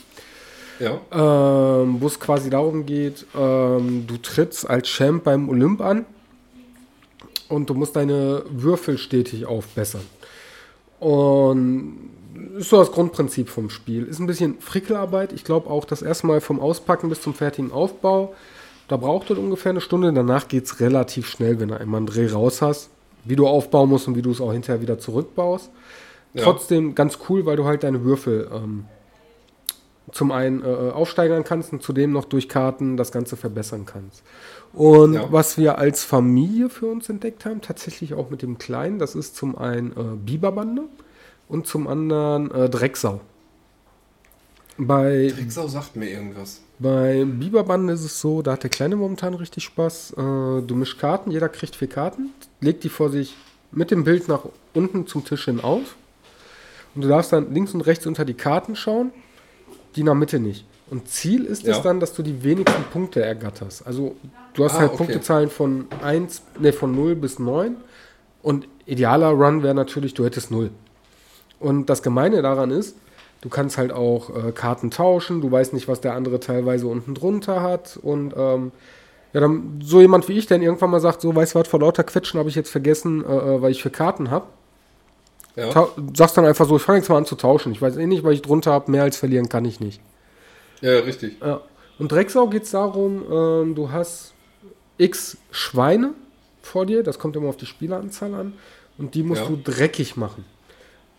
Ja. 0.78 1.00
Ähm, 1.12 2.00
wo 2.00 2.06
es 2.06 2.18
quasi 2.18 2.50
darum 2.50 2.86
geht, 2.86 3.26
ähm, 3.36 4.06
du 4.06 4.16
trittst 4.16 4.68
als 4.68 4.88
Champ 4.88 5.24
beim 5.24 5.48
Olymp 5.48 5.80
an 5.82 6.06
und 7.48 7.68
du 7.68 7.74
musst 7.74 7.96
deine 7.96 8.44
Würfel 8.50 8.96
stetig 8.96 9.44
aufbessern. 9.46 10.02
Und 10.98 12.10
ist 12.58 12.70
so 12.70 12.78
das 12.78 12.92
Grundprinzip 12.92 13.48
vom 13.48 13.70
Spiel. 13.70 14.04
Ist 14.04 14.18
ein 14.18 14.26
bisschen 14.26 14.60
Frickelarbeit. 14.60 15.32
Ich 15.32 15.44
glaube 15.44 15.70
auch 15.70 15.84
das 15.84 16.02
erste 16.02 16.26
Mal 16.26 16.40
vom 16.40 16.60
Auspacken 16.60 17.08
bis 17.08 17.22
zum 17.22 17.34
fertigen 17.34 17.72
Aufbau. 17.72 18.34
Da 18.88 18.96
braucht 18.96 19.30
es 19.30 19.38
ungefähr 19.38 19.70
eine 19.70 19.80
Stunde. 19.80 20.12
Danach 20.12 20.48
geht 20.48 20.64
es 20.64 20.80
relativ 20.80 21.28
schnell, 21.28 21.60
wenn 21.60 21.68
du 21.68 21.78
einmal 21.78 21.98
einen 21.98 22.06
Dreh 22.06 22.30
raus 22.30 22.62
hast. 22.62 22.90
Wie 23.24 23.36
du 23.36 23.46
aufbauen 23.46 23.88
musst 23.88 24.08
und 24.08 24.16
wie 24.16 24.22
du 24.22 24.30
es 24.30 24.40
auch 24.40 24.52
hinterher 24.52 24.80
wieder 24.80 24.98
zurückbaust. 24.98 25.70
Ja. 26.34 26.44
Trotzdem 26.44 26.94
ganz 26.94 27.18
cool, 27.28 27.44
weil 27.46 27.56
du 27.56 27.64
halt 27.64 27.82
deine 27.82 28.04
Würfel 28.04 28.48
ähm, 28.52 28.84
zum 30.12 30.32
einen 30.32 30.62
äh, 30.62 30.90
aufsteigern 30.90 31.44
kannst 31.44 31.72
und 31.72 31.82
zudem 31.82 32.12
noch 32.12 32.24
durch 32.24 32.48
Karten 32.48 32.96
das 32.96 33.12
Ganze 33.12 33.36
verbessern 33.36 33.84
kannst. 33.86 34.22
Und 34.72 35.14
ja. 35.14 35.26
was 35.30 35.58
wir 35.58 35.78
als 35.78 36.04
Familie 36.04 36.68
für 36.70 36.86
uns 36.86 37.08
entdeckt 37.08 37.44
haben, 37.44 37.60
tatsächlich 37.60 38.14
auch 38.14 38.30
mit 38.30 38.42
dem 38.42 38.58
Kleinen, 38.58 38.98
das 38.98 39.14
ist 39.14 39.36
zum 39.36 39.58
einen 39.58 39.92
äh, 39.92 40.16
Biberbande 40.16 40.82
und 41.50 41.66
zum 41.66 41.88
anderen 41.88 42.50
äh, 42.52 42.70
Drecksau. 42.70 43.20
Bei, 44.78 45.30
Drecksau 45.36 45.68
sagt 45.68 45.96
mir 45.96 46.08
irgendwas. 46.08 46.62
Bei 46.78 47.24
Biberbanden 47.26 47.90
ist 47.90 48.04
es 48.04 48.20
so, 48.20 48.40
da 48.40 48.52
hat 48.52 48.62
der 48.62 48.70
Kleine 48.70 48.96
momentan 48.96 49.34
richtig 49.34 49.64
Spaß. 49.64 50.12
Äh, 50.12 50.16
du 50.16 50.74
mischst 50.74 50.98
Karten, 50.98 51.30
jeder 51.30 51.50
kriegt 51.50 51.76
vier 51.76 51.88
Karten, 51.88 52.30
legt 52.60 52.84
die 52.84 52.88
vor 52.88 53.10
sich 53.10 53.36
mit 53.72 53.90
dem 53.90 54.04
Bild 54.04 54.28
nach 54.28 54.44
unten 54.72 55.06
zum 55.06 55.24
Tisch 55.24 55.44
hin 55.44 55.60
auf. 55.60 55.96
Und 56.94 57.02
du 57.02 57.08
darfst 57.08 57.32
dann 57.32 57.52
links 57.52 57.74
und 57.74 57.82
rechts 57.82 58.06
unter 58.06 58.24
die 58.24 58.34
Karten 58.34 58.74
schauen, 58.74 59.12
die 59.96 60.04
der 60.04 60.14
Mitte 60.14 60.40
nicht. 60.40 60.64
Und 60.88 61.08
Ziel 61.08 61.44
ist 61.44 61.64
ja. 61.64 61.76
es 61.76 61.82
dann, 61.82 62.00
dass 62.00 62.14
du 62.14 62.22
die 62.22 62.42
wenigsten 62.42 62.82
Punkte 62.84 63.22
ergatterst. 63.22 63.86
Also 63.86 64.16
du 64.54 64.64
hast 64.64 64.74
ah, 64.74 64.80
halt 64.80 64.90
okay. 64.90 64.98
Punktezahlen 64.98 65.50
von 65.50 65.86
1, 66.02 66.42
ne, 66.58 66.72
von 66.72 66.94
0 66.94 67.14
bis 67.16 67.38
9. 67.38 67.76
Und 68.42 68.66
idealer 68.86 69.28
Run 69.28 69.62
wäre 69.62 69.74
natürlich, 69.74 70.14
du 70.14 70.24
hättest 70.24 70.50
0. 70.50 70.70
Und 71.60 71.86
das 71.86 72.02
Gemeine 72.02 72.42
daran 72.42 72.70
ist, 72.70 72.96
du 73.42 73.48
kannst 73.48 73.78
halt 73.78 73.92
auch 73.92 74.30
äh, 74.30 74.52
Karten 74.52 74.90
tauschen, 74.90 75.40
du 75.40 75.50
weißt 75.50 75.72
nicht, 75.72 75.86
was 75.86 76.00
der 76.00 76.14
andere 76.14 76.40
teilweise 76.40 76.86
unten 76.86 77.14
drunter 77.14 77.62
hat. 77.62 77.98
Und 78.02 78.34
ähm, 78.36 78.72
ja, 79.32 79.40
dann 79.40 79.80
so 79.82 80.00
jemand 80.00 80.28
wie 80.28 80.38
ich, 80.38 80.46
der 80.46 80.60
irgendwann 80.60 80.90
mal 80.90 81.00
sagt, 81.00 81.20
so, 81.20 81.34
weißt 81.34 81.54
du 81.54 81.60
was, 81.60 81.68
vor 81.68 81.80
lauter 81.80 82.02
Quetschen 82.02 82.40
habe 82.40 82.48
ich 82.48 82.56
jetzt 82.56 82.70
vergessen, 82.70 83.24
äh, 83.24 83.28
äh 83.28 83.62
weil 83.62 83.70
ich 83.70 83.82
für 83.82 83.90
Karten 83.90 84.30
habe. 84.30 84.46
Ja. 85.56 85.88
Sagst 86.14 86.36
dann 86.36 86.46
einfach 86.46 86.66
so, 86.66 86.76
ich 86.76 86.82
fange 86.82 86.98
jetzt 86.98 87.08
mal 87.08 87.18
an 87.18 87.26
zu 87.26 87.34
tauschen. 87.34 87.72
Ich 87.72 87.82
weiß 87.82 87.96
eh 87.96 88.06
nicht, 88.06 88.24
weil 88.24 88.32
ich 88.32 88.42
drunter 88.42 88.72
habe, 88.72 88.90
mehr 88.90 89.02
als 89.02 89.16
verlieren 89.16 89.48
kann 89.48 89.64
ich 89.64 89.80
nicht. 89.80 90.00
Ja, 90.80 90.98
richtig. 91.00 91.36
Ja. 91.40 91.60
Und 91.98 92.10
Drecksau 92.10 92.46
geht 92.46 92.62
es 92.62 92.70
darum, 92.70 93.24
ähm, 93.30 93.74
du 93.74 93.90
hast 93.90 94.32
x 94.96 95.36
Schweine 95.50 96.14
vor 96.62 96.86
dir, 96.86 97.02
das 97.02 97.18
kommt 97.18 97.36
immer 97.36 97.48
auf 97.48 97.56
die 97.56 97.66
Spieleranzahl 97.66 98.34
an, 98.34 98.54
und 98.96 99.14
die 99.14 99.22
musst 99.22 99.42
ja. 99.42 99.48
du 99.48 99.56
dreckig 99.62 100.16
machen. 100.16 100.44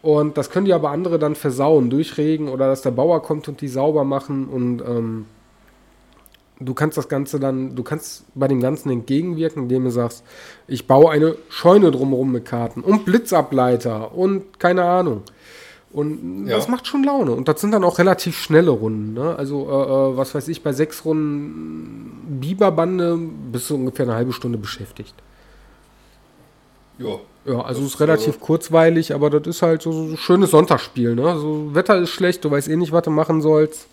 Und 0.01 0.37
das 0.37 0.49
können 0.49 0.65
die 0.65 0.73
aber 0.73 0.89
andere 0.89 1.19
dann 1.19 1.35
versauen 1.35 1.89
durch 1.89 2.17
Regen 2.17 2.49
oder 2.49 2.67
dass 2.67 2.81
der 2.81 2.91
Bauer 2.91 3.21
kommt 3.21 3.47
und 3.47 3.61
die 3.61 3.67
sauber 3.67 4.03
machen 4.03 4.47
und 4.47 4.81
ähm, 4.81 5.25
du 6.59 6.73
kannst 6.73 6.97
das 6.97 7.07
Ganze 7.07 7.39
dann, 7.39 7.75
du 7.75 7.83
kannst 7.83 8.25
bei 8.35 8.47
dem 8.47 8.61
Ganzen 8.61 8.89
entgegenwirken, 8.89 9.63
indem 9.63 9.83
du 9.83 9.91
sagst, 9.91 10.23
ich 10.67 10.87
baue 10.87 11.11
eine 11.11 11.35
Scheune 11.49 11.91
drumherum 11.91 12.31
mit 12.31 12.45
Karten 12.45 12.81
und 12.81 13.05
Blitzableiter 13.05 14.15
und 14.15 14.59
keine 14.59 14.83
Ahnung. 14.83 15.21
Und 15.93 16.47
ja. 16.47 16.55
das 16.55 16.69
macht 16.69 16.87
schon 16.87 17.03
Laune. 17.03 17.33
Und 17.33 17.49
das 17.49 17.59
sind 17.59 17.71
dann 17.71 17.83
auch 17.83 17.99
relativ 17.99 18.37
schnelle 18.37 18.71
Runden. 18.71 19.13
Ne? 19.13 19.35
Also, 19.35 19.67
äh, 19.69 20.13
äh 20.13 20.17
was 20.17 20.33
weiß 20.33 20.47
ich, 20.47 20.63
bei 20.63 20.71
sechs 20.71 21.03
Runden 21.03 22.39
Biberbande 22.39 23.19
bist 23.51 23.69
du 23.69 23.75
ungefähr 23.75 24.05
eine 24.05 24.15
halbe 24.15 24.31
Stunde 24.31 24.57
beschäftigt. 24.57 25.13
Ja. 26.97 27.19
Ja, 27.45 27.61
also 27.61 27.81
es 27.81 27.95
ist 27.95 27.99
relativ 27.99 28.35
äh, 28.35 28.39
kurzweilig, 28.39 29.13
aber 29.13 29.29
das 29.29 29.47
ist 29.47 29.61
halt 29.61 29.81
so, 29.81 29.91
so 29.91 30.03
ein 30.03 30.17
schönes 30.17 30.51
Sonntagsspiel. 30.51 31.15
Ne? 31.15 31.39
So, 31.39 31.73
Wetter 31.73 31.97
ist 31.97 32.11
schlecht, 32.11 32.43
du 32.45 32.51
weißt 32.51 32.67
eh 32.67 32.75
nicht, 32.75 32.91
was 32.91 33.03
du 33.03 33.09
machen 33.09 33.41
sollst. 33.41 33.87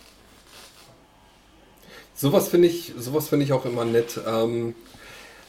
Sowas 2.15 2.49
finde 2.49 2.69
ich, 2.69 2.93
sowas 2.99 3.29
finde 3.29 3.45
ich 3.45 3.53
auch 3.53 3.65
immer 3.65 3.85
nett. 3.85 4.21
Ähm, 4.27 4.75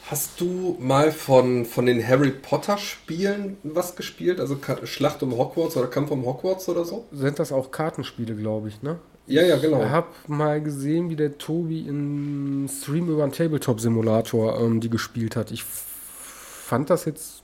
hast 0.06 0.40
du 0.40 0.76
mal 0.80 1.12
von, 1.12 1.66
von 1.66 1.84
den 1.84 2.06
Harry 2.06 2.30
Potter 2.30 2.78
Spielen 2.78 3.58
was 3.64 3.96
gespielt? 3.96 4.40
Also 4.40 4.56
Schlacht 4.84 5.22
um 5.22 5.36
Hogwarts 5.36 5.76
oder 5.76 5.88
Kampf 5.88 6.10
um 6.10 6.24
Hogwarts 6.24 6.68
oder 6.68 6.84
so? 6.84 7.04
Sind 7.12 7.38
das 7.38 7.52
auch 7.52 7.70
Kartenspiele, 7.70 8.34
glaube 8.34 8.68
ich, 8.68 8.82
ne? 8.82 8.98
Ja, 9.26 9.42
ja, 9.42 9.56
genau. 9.58 9.82
Ich 9.82 9.90
habe 9.90 10.08
mal 10.26 10.62
gesehen, 10.62 11.10
wie 11.10 11.16
der 11.16 11.38
Tobi 11.38 11.86
im 11.86 12.68
Stream 12.68 13.08
über 13.10 13.24
einen 13.24 13.32
Tabletop-Simulator 13.32 14.60
ähm, 14.60 14.80
die 14.80 14.90
gespielt 14.90 15.36
hat. 15.36 15.50
Ich 15.50 15.62
fand 15.62 16.88
das 16.88 17.04
jetzt 17.04 17.39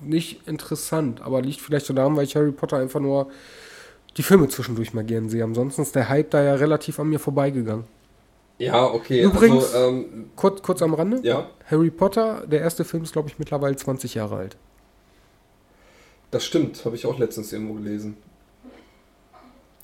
nicht 0.00 0.46
interessant, 0.46 1.20
aber 1.20 1.42
liegt 1.42 1.60
vielleicht 1.60 1.86
so 1.86 1.94
daran, 1.94 2.16
weil 2.16 2.24
ich 2.24 2.36
Harry 2.36 2.52
Potter 2.52 2.76
einfach 2.78 3.00
nur 3.00 3.28
die 4.16 4.22
Filme 4.22 4.48
zwischendurch 4.48 4.94
mal 4.94 5.04
gern 5.04 5.28
sehe. 5.28 5.44
Ansonsten 5.44 5.82
ist 5.82 5.94
der 5.94 6.08
Hype 6.08 6.30
da 6.30 6.42
ja 6.42 6.54
relativ 6.54 6.98
an 7.00 7.08
mir 7.08 7.18
vorbeigegangen. 7.18 7.84
Ja, 8.58 8.84
okay. 8.86 9.22
Übrigens, 9.22 9.72
also, 9.72 9.88
ähm, 9.88 10.30
Kurz, 10.34 10.62
kurz 10.62 10.82
am 10.82 10.94
Rande. 10.94 11.20
ja, 11.22 11.48
Harry 11.70 11.90
Potter, 11.90 12.42
der 12.46 12.60
erste 12.60 12.84
Film 12.84 13.04
ist, 13.04 13.12
glaube 13.12 13.28
ich, 13.28 13.38
mittlerweile 13.38 13.76
20 13.76 14.14
Jahre 14.14 14.36
alt. 14.36 14.56
das 16.30 16.44
stimmt. 16.44 16.84
Habe 16.84 16.96
ich 16.96 17.06
auch 17.06 17.18
letztens 17.18 17.52
irgendwo 17.52 17.74
gelesen. 17.74 18.16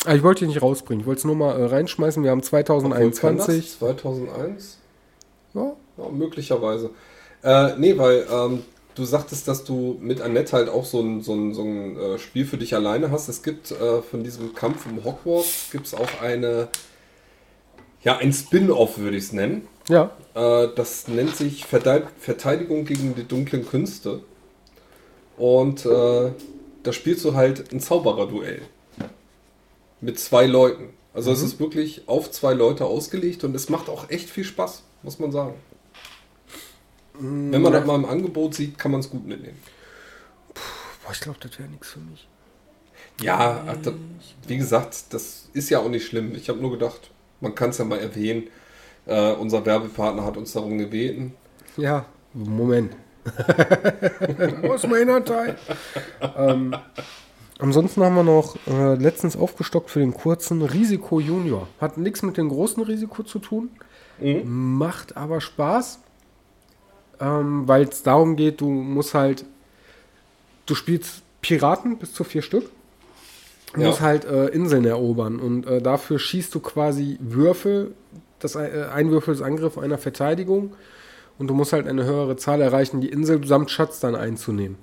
Ah, 0.05 0.14
ich 0.14 0.22
wollte 0.22 0.45
ihn 0.45 0.49
nicht 0.49 0.61
rausbringen. 0.61 1.01
Ich 1.01 1.07
wollte 1.07 1.20
es 1.20 1.24
nur 1.24 1.37
mal 1.37 1.59
äh, 1.59 1.64
reinschmeißen. 1.64 2.22
Wir 2.22 2.30
haben 2.30 2.41
Obwohl, 2.41 2.62
kann 2.62 2.80
2021. 2.80 3.70
das 3.70 3.78
2001? 3.78 4.78
Ja, 5.55 5.72
Ja, 5.97 6.09
möglicherweise. 6.11 6.91
Äh, 7.43 7.76
nee, 7.78 7.97
weil 7.97 8.26
ähm, 8.30 8.62
du 8.95 9.05
sagtest, 9.05 9.49
dass 9.49 9.64
du 9.64 9.99
mit 10.01 10.20
Annette 10.20 10.53
halt 10.53 10.68
auch 10.68 10.84
so 10.84 11.01
ein, 11.01 11.22
so 11.22 11.34
ein, 11.34 11.55
so 11.55 11.62
ein 11.62 11.97
äh, 11.97 12.18
Spiel 12.18 12.47
für 12.47 12.59
dich 12.59 12.74
alleine 12.74 13.11
hast. 13.11 13.28
Es 13.28 13.42
gibt 13.42 13.70
äh, 13.70 14.03
von 14.03 14.24
diesem 14.24 14.55
Kampf 14.55 14.86
um 14.86 15.05
Hogwarts 15.05 15.70
gibt 15.70 15.86
es 15.86 15.95
auch 15.95 16.20
eine, 16.20 16.68
ja, 18.03 18.16
ein 18.18 18.32
Spin-off 18.32 18.99
würde 18.99 19.16
ich 19.16 19.24
es 19.24 19.32
nennen. 19.32 19.66
ja. 19.88 20.11
Äh, 20.34 20.68
das 20.74 21.09
nennt 21.09 21.36
sich 21.36 21.66
Verteidigung 21.66 22.84
gegen 22.84 23.14
die 23.14 23.24
dunklen 23.24 23.66
Künste. 23.66 24.20
Und 25.36 25.84
äh, 25.84 26.30
da 26.82 26.92
spielst 26.92 27.24
du 27.24 27.34
halt 27.34 27.72
ein 27.72 27.80
Zaubererduell. 27.80 28.62
Mit 30.01 30.18
zwei 30.18 30.47
Leuten. 30.47 30.90
Also 31.12 31.32
es 31.32 31.42
ist 31.42 31.61
wirklich 31.61 32.03
auf 32.07 32.30
zwei 32.30 32.55
Leute 32.55 32.84
ausgelegt 32.84 33.45
und 33.45 33.55
es 33.55 33.68
macht 33.68 33.88
auch 33.88 34.11
echt 34.11 34.28
viel 34.28 34.45
Spaß, 34.45 34.82
muss 35.03 35.18
man 35.18 35.30
sagen. 35.32 35.55
Wenn 37.19 37.62
man 37.62 37.73
das 37.73 37.87
mal 37.87 37.95
im 37.97 38.05
Angebot 38.05 38.55
sieht, 38.55 38.77
kann 38.79 38.91
man 38.91 39.01
es 39.01 39.09
gut 39.09 39.27
mitnehmen. 39.27 39.59
Boah, 41.05 41.12
ich 41.12 41.21
glaube, 41.21 41.39
das 41.41 41.59
wäre 41.59 41.69
nichts 41.69 41.91
für 41.91 42.01
mich. 42.01 42.27
Ja, 43.21 43.65
ach, 43.69 43.77
da, 43.83 43.93
wie 44.49 44.57
gesagt, 44.57 45.12
das 45.12 45.49
ist 45.53 45.71
ja 45.71 45.79
auch 45.79 45.89
nicht 45.89 46.07
schlimm. 46.07 46.35
Ich 46.35 46.49
habe 46.49 46.61
nur 46.61 46.73
gedacht, 46.73 47.11
man 47.41 47.55
kann 47.55 47.71
es 47.71 47.79
ja 47.79 47.85
mal 47.85 47.99
erwähnen. 47.99 48.49
Äh, 49.07 49.33
unser 49.33 49.65
Werbepartner 49.65 50.25
hat 50.25 50.37
uns 50.37 50.53
darum 50.53 50.79
gebeten. 50.79 51.35
Ja, 51.77 52.07
Moment. 52.33 52.97
Wo 54.62 54.75
ist 54.75 54.89
mein 54.89 55.09
Anteil? 55.09 55.57
ähm, 56.37 56.75
ansonsten 57.59 58.03
haben 58.03 58.17
wir 58.17 58.23
noch 58.23 58.57
äh, 58.67 58.95
letztens 58.95 59.37
aufgestockt 59.37 59.91
für 59.91 60.01
den 60.01 60.15
kurzen 60.15 60.62
Risiko 60.62 61.21
Junior. 61.21 61.69
Hat 61.81 61.97
nichts 61.97 62.23
mit 62.23 62.37
dem 62.37 62.49
großen 62.49 62.83
Risiko 62.83 63.23
zu 63.23 63.39
tun, 63.39 63.71
macht 64.45 65.17
aber 65.17 65.41
Spaß, 65.41 66.01
ähm, 67.21 67.67
weil 67.69 67.85
es 67.85 68.03
darum 68.03 68.37
geht, 68.37 68.61
du 68.61 68.69
musst 68.69 69.15
halt, 69.15 69.45
du 70.67 70.75
spielst 70.75 71.23
Piraten 71.41 71.99
bis 71.99 72.12
zu 72.12 72.25
vier 72.25 72.43
Stück. 72.43 72.71
Du 73.75 73.81
Ja. 73.81 73.89
musst 73.89 74.01
halt 74.01 74.25
äh, 74.25 74.47
Inseln 74.49 74.85
erobern 74.85 75.39
und 75.41 75.67
äh, 75.67 75.83
dafür 75.83 76.19
schießt 76.19 76.55
du 76.55 76.61
quasi 76.61 77.19
Würfel. 77.21 77.93
Das 78.39 78.55
äh, 78.55 78.87
ein 78.93 79.11
Würfel 79.11 79.35
ist 79.35 79.43
Angriff, 79.43 79.79
einer 79.79 79.99
Verteidigung. 79.99 80.75
Und 81.37 81.49
du 81.49 81.55
musst 81.55 81.73
halt 81.73 81.89
eine 81.89 82.05
höhere 82.05 82.37
Zahl 82.37 82.61
erreichen, 82.61 83.01
die 83.01 83.09
Insel 83.09 83.45
samt 83.45 83.69
Schatz 83.73 83.99
dann 83.99 84.15
einzunehmen. 84.15 84.77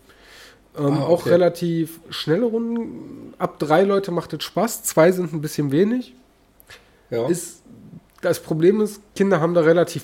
Ähm, 0.78 0.86
Ah, 0.98 1.04
Auch 1.04 1.22
okay. 1.22 1.30
relativ 1.30 2.02
schnelle 2.10 2.46
Runden. 2.46 3.34
Ab 3.38 3.58
drei 3.60 3.84
Leute 3.84 4.12
macht 4.12 4.34
es 4.34 4.44
Spaß, 4.44 4.84
zwei 4.84 5.14
sind 5.14 5.32
ein 5.34 5.40
bisschen 5.42 5.72
wenig. 5.72 6.14
Ja. 7.10 7.28
Ist, 7.30 7.62
das 8.22 8.42
Problem 8.42 8.82
ist, 8.82 9.00
Kinder 9.16 9.40
haben 9.40 9.54
da 9.54 9.62
relativ 9.62 10.04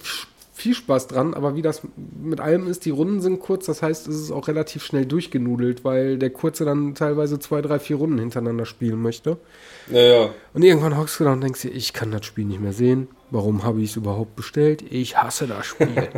viel 0.58 0.74
Spaß 0.74 1.08
dran, 1.08 1.36
aber 1.36 1.55
wie 1.55 1.62
das 1.62 1.84
mit 2.20 2.39
allem 2.39 2.68
ist, 2.68 2.84
die 2.86 2.89
Runden 2.89 3.22
sind 3.22 3.39
kurz, 3.39 3.68
das 3.68 3.84
heißt, 3.84 4.08
es 4.08 4.16
ist 4.20 4.32
auch 4.32 4.47
relativ 4.47 4.84
schnell 4.84 5.05
durchgenudelt, 5.05 5.86
weil 5.86 6.18
der 6.18 6.32
Kurze 6.32 6.66
dann 6.66 6.95
teilweise 6.95 7.38
zwei, 7.38 7.62
drei, 7.62 7.78
vier 7.78 7.97
Runden 7.97 8.18
hintereinander 8.18 8.66
spielen 8.66 8.99
möchte. 8.99 9.38
Naja, 9.86 10.32
Und 10.55 10.64
irgendwann 10.64 10.97
hockst 10.97 11.20
du 11.20 11.26
da 11.26 11.34
und 11.34 11.41
denkst 11.41 11.62
dir, 11.62 11.70
ich 11.70 11.93
kann 11.93 12.10
das 12.10 12.26
Spiel 12.26 12.45
nicht 12.45 12.60
mehr 12.60 12.74
sehen. 12.74 13.08
Warum 13.30 13.64
habe 13.64 13.82
ich 13.82 13.91
es 13.91 13.95
überhaupt 13.97 14.36
bestellt? 14.36 14.84
Ich 14.89 15.16
hasse 15.16 15.45
das 15.45 15.68
Spiel. 15.68 16.10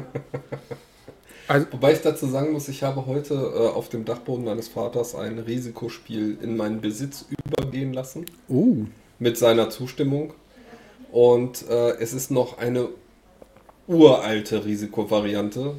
also, 1.50 1.68
Wobei 1.72 1.92
ich 1.92 2.02
dazu 2.02 2.26
sagen 2.28 2.54
muss, 2.54 2.70
ich 2.70 2.82
habe 2.82 3.06
heute 3.08 3.34
äh, 3.34 3.68
auf 3.68 3.90
dem 3.90 4.06
Dachboden 4.06 4.46
meines 4.46 4.70
Vaters 4.70 5.16
ein 5.16 5.38
Risikospiel 5.40 6.38
in 6.42 6.56
meinen 6.56 6.80
Besitz 6.80 7.26
übergehen 7.46 7.92
lassen. 7.92 8.26
oh, 8.48 8.86
Mit 9.20 9.38
seiner 9.38 9.70
Zustimmung. 9.70 10.34
Und 11.12 11.68
äh, 11.70 11.98
es 11.98 12.14
ist 12.14 12.32
noch 12.32 12.58
eine 12.58 12.88
uralte 13.90 14.64
Risikovariante, 14.66 15.74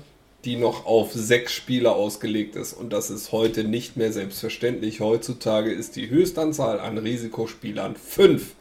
die 0.45 0.57
noch 0.57 0.85
auf 0.85 1.13
sechs 1.13 1.53
Spieler 1.55 1.93
ausgelegt 1.95 2.57
ist. 2.57 2.73
Und 2.73 2.93
das 2.93 3.09
ist 3.09 3.31
heute 3.33 3.63
nicht 3.65 3.97
mehr 3.97 4.13
selbstverständlich. 4.13 5.01
Heutzutage 5.01 5.71
ist 5.73 5.97
die 5.97 6.11
Höchstanzahl 6.11 6.81
an 6.81 6.99
Risikospielern 6.99 7.95
fünf. 7.97 8.53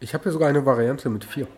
ich 0.00 0.12
habe 0.12 0.24
hier 0.24 0.32
sogar 0.32 0.48
eine 0.50 0.64
Variante 0.66 1.08
mit 1.08 1.24
vier. 1.24 1.48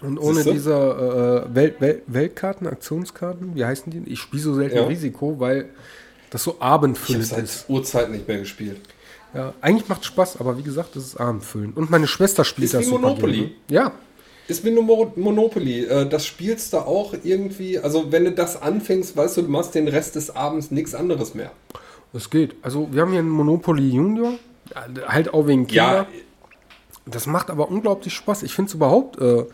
Und 0.00 0.18
ohne 0.18 0.36
Siehste? 0.36 0.52
diese 0.52 1.46
äh, 1.50 1.54
Welt, 1.54 1.80
Welt, 1.80 2.02
Weltkarten, 2.06 2.66
Aktionskarten, 2.66 3.54
wie 3.54 3.64
heißen 3.64 3.90
die? 3.92 4.10
Ich 4.12 4.20
spiele 4.20 4.42
so 4.42 4.54
selten 4.54 4.76
Ja. 4.76 4.86
Risiko, 4.86 5.38
weil 5.38 5.68
das 6.30 6.42
so 6.44 6.52
Ich 6.52 6.56
habe 6.60 6.66
abendfüllend 6.72 7.26
seit 7.26 7.44
ist. 7.44 7.64
Urzeit 7.68 8.10
nicht 8.10 8.26
mehr 8.28 8.38
gespielt. 8.38 8.80
Ja, 9.34 9.54
eigentlich 9.60 9.88
macht 9.88 10.04
Spaß, 10.04 10.38
aber 10.40 10.58
wie 10.58 10.62
gesagt, 10.62 10.94
das 10.96 11.04
ist 11.04 11.16
abendfüllend. 11.16 11.76
Und 11.76 11.88
meine 11.90 12.06
Schwester 12.06 12.44
spielt 12.44 12.66
Ist 12.66 12.74
das 12.74 12.82
wie 12.82 12.86
super 12.86 13.00
Monopoly. 13.00 13.38
gerne. 13.38 13.52
Ja, 13.68 13.92
Ist 14.52 14.64
wie 14.64 14.70
Mo- 14.70 15.12
Monopoly. 15.16 15.84
Äh, 15.86 16.06
Das 16.08 16.26
spielst 16.26 16.72
du 16.72 16.78
auch 16.78 17.14
irgendwie. 17.24 17.78
Also, 17.78 18.12
wenn 18.12 18.24
du 18.24 18.32
das 18.32 18.60
anfängst, 18.60 19.16
weißt 19.16 19.36
du, 19.38 19.42
du 19.42 19.48
machst 19.48 19.74
den 19.74 19.88
Rest 19.88 20.14
des 20.16 20.34
Abends 20.36 20.70
nichts 20.70 20.94
anderes 20.94 21.34
mehr. 21.34 21.50
es 22.12 22.28
geht. 22.28 22.54
Also 22.62 22.88
wir 22.92 23.00
haben 23.02 23.10
hier 23.12 23.20
einen 23.20 23.30
Monopoly 23.30 23.88
Junior, 23.88 24.34
ja, 24.74 25.08
halt 25.08 25.32
auch 25.32 25.46
wegen 25.46 25.66
Kinder. 25.66 26.06
Ja, 26.06 26.06
Das 27.06 27.26
macht 27.26 27.48
aber 27.50 27.68
unglaublich 27.70 28.12
Spaß. 28.14 28.42
Ich 28.42 28.52
finde 28.54 28.68
es 28.68 28.74
überhaupt 28.74 29.18
äh, 29.20 29.44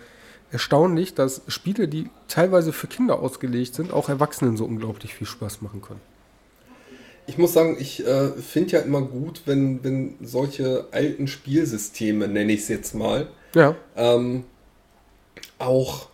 erstaunlich, 0.50 1.14
dass 1.14 1.42
Spiele, 1.46 1.86
die 1.88 2.10
teilweise 2.26 2.72
für 2.72 2.88
Kinder 2.88 3.20
ausgelegt 3.20 3.74
sind, 3.74 3.92
auch 3.92 4.08
Erwachsenen 4.08 4.56
so 4.56 4.64
unglaublich 4.64 5.14
viel 5.14 5.26
Spaß 5.26 5.62
machen 5.62 5.80
können. 5.80 6.00
ich 7.26 7.38
muss 7.38 7.52
sagen, 7.52 7.76
ich 7.78 8.04
äh, 8.06 8.28
finde 8.54 8.72
ja 8.72 8.78
immer 8.80 9.02
gut, 9.02 9.42
wenn, 9.46 9.84
wenn 9.84 10.14
solche 10.22 10.86
alten 10.90 11.26
Spielsysteme, 11.28 12.26
nenne 12.26 12.52
ich 12.52 12.60
es 12.62 12.68
jetzt 12.68 12.94
mal, 12.94 13.28
Ja, 13.54 13.74
ähm, 13.96 14.44
auch 15.58 16.08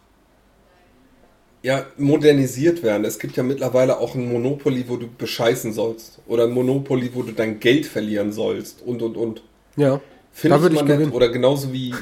ja, 1.63 1.87
modernisiert 1.97 2.83
werden. 2.83 3.07
Es 3.07 3.19
gibt 3.19 3.37
ja 3.37 3.43
mittlerweile 3.43 3.99
auch 3.99 4.15
ein 4.15 4.31
Monopoly, 4.31 4.85
wo 4.87 4.97
du 4.97 5.09
bescheißen 5.09 5.73
sollst. 5.73 6.19
Oder 6.27 6.45
ein 6.45 6.51
Monopoly, 6.51 7.11
wo 7.15 7.23
du 7.23 7.33
dein 7.33 7.59
Geld 7.59 7.87
verlieren 7.87 8.33
sollst 8.33 8.83
und 8.83 9.01
und 9.03 9.17
und. 9.17 9.43
ja. 9.77 10.01
Finde 10.35 10.59
ich 10.59 10.65
ich 10.65 10.73
nett. 10.73 10.87
gewinnen. 10.87 11.13
Oder 11.13 11.29
genauso 11.29 11.73
wie, 11.73 11.95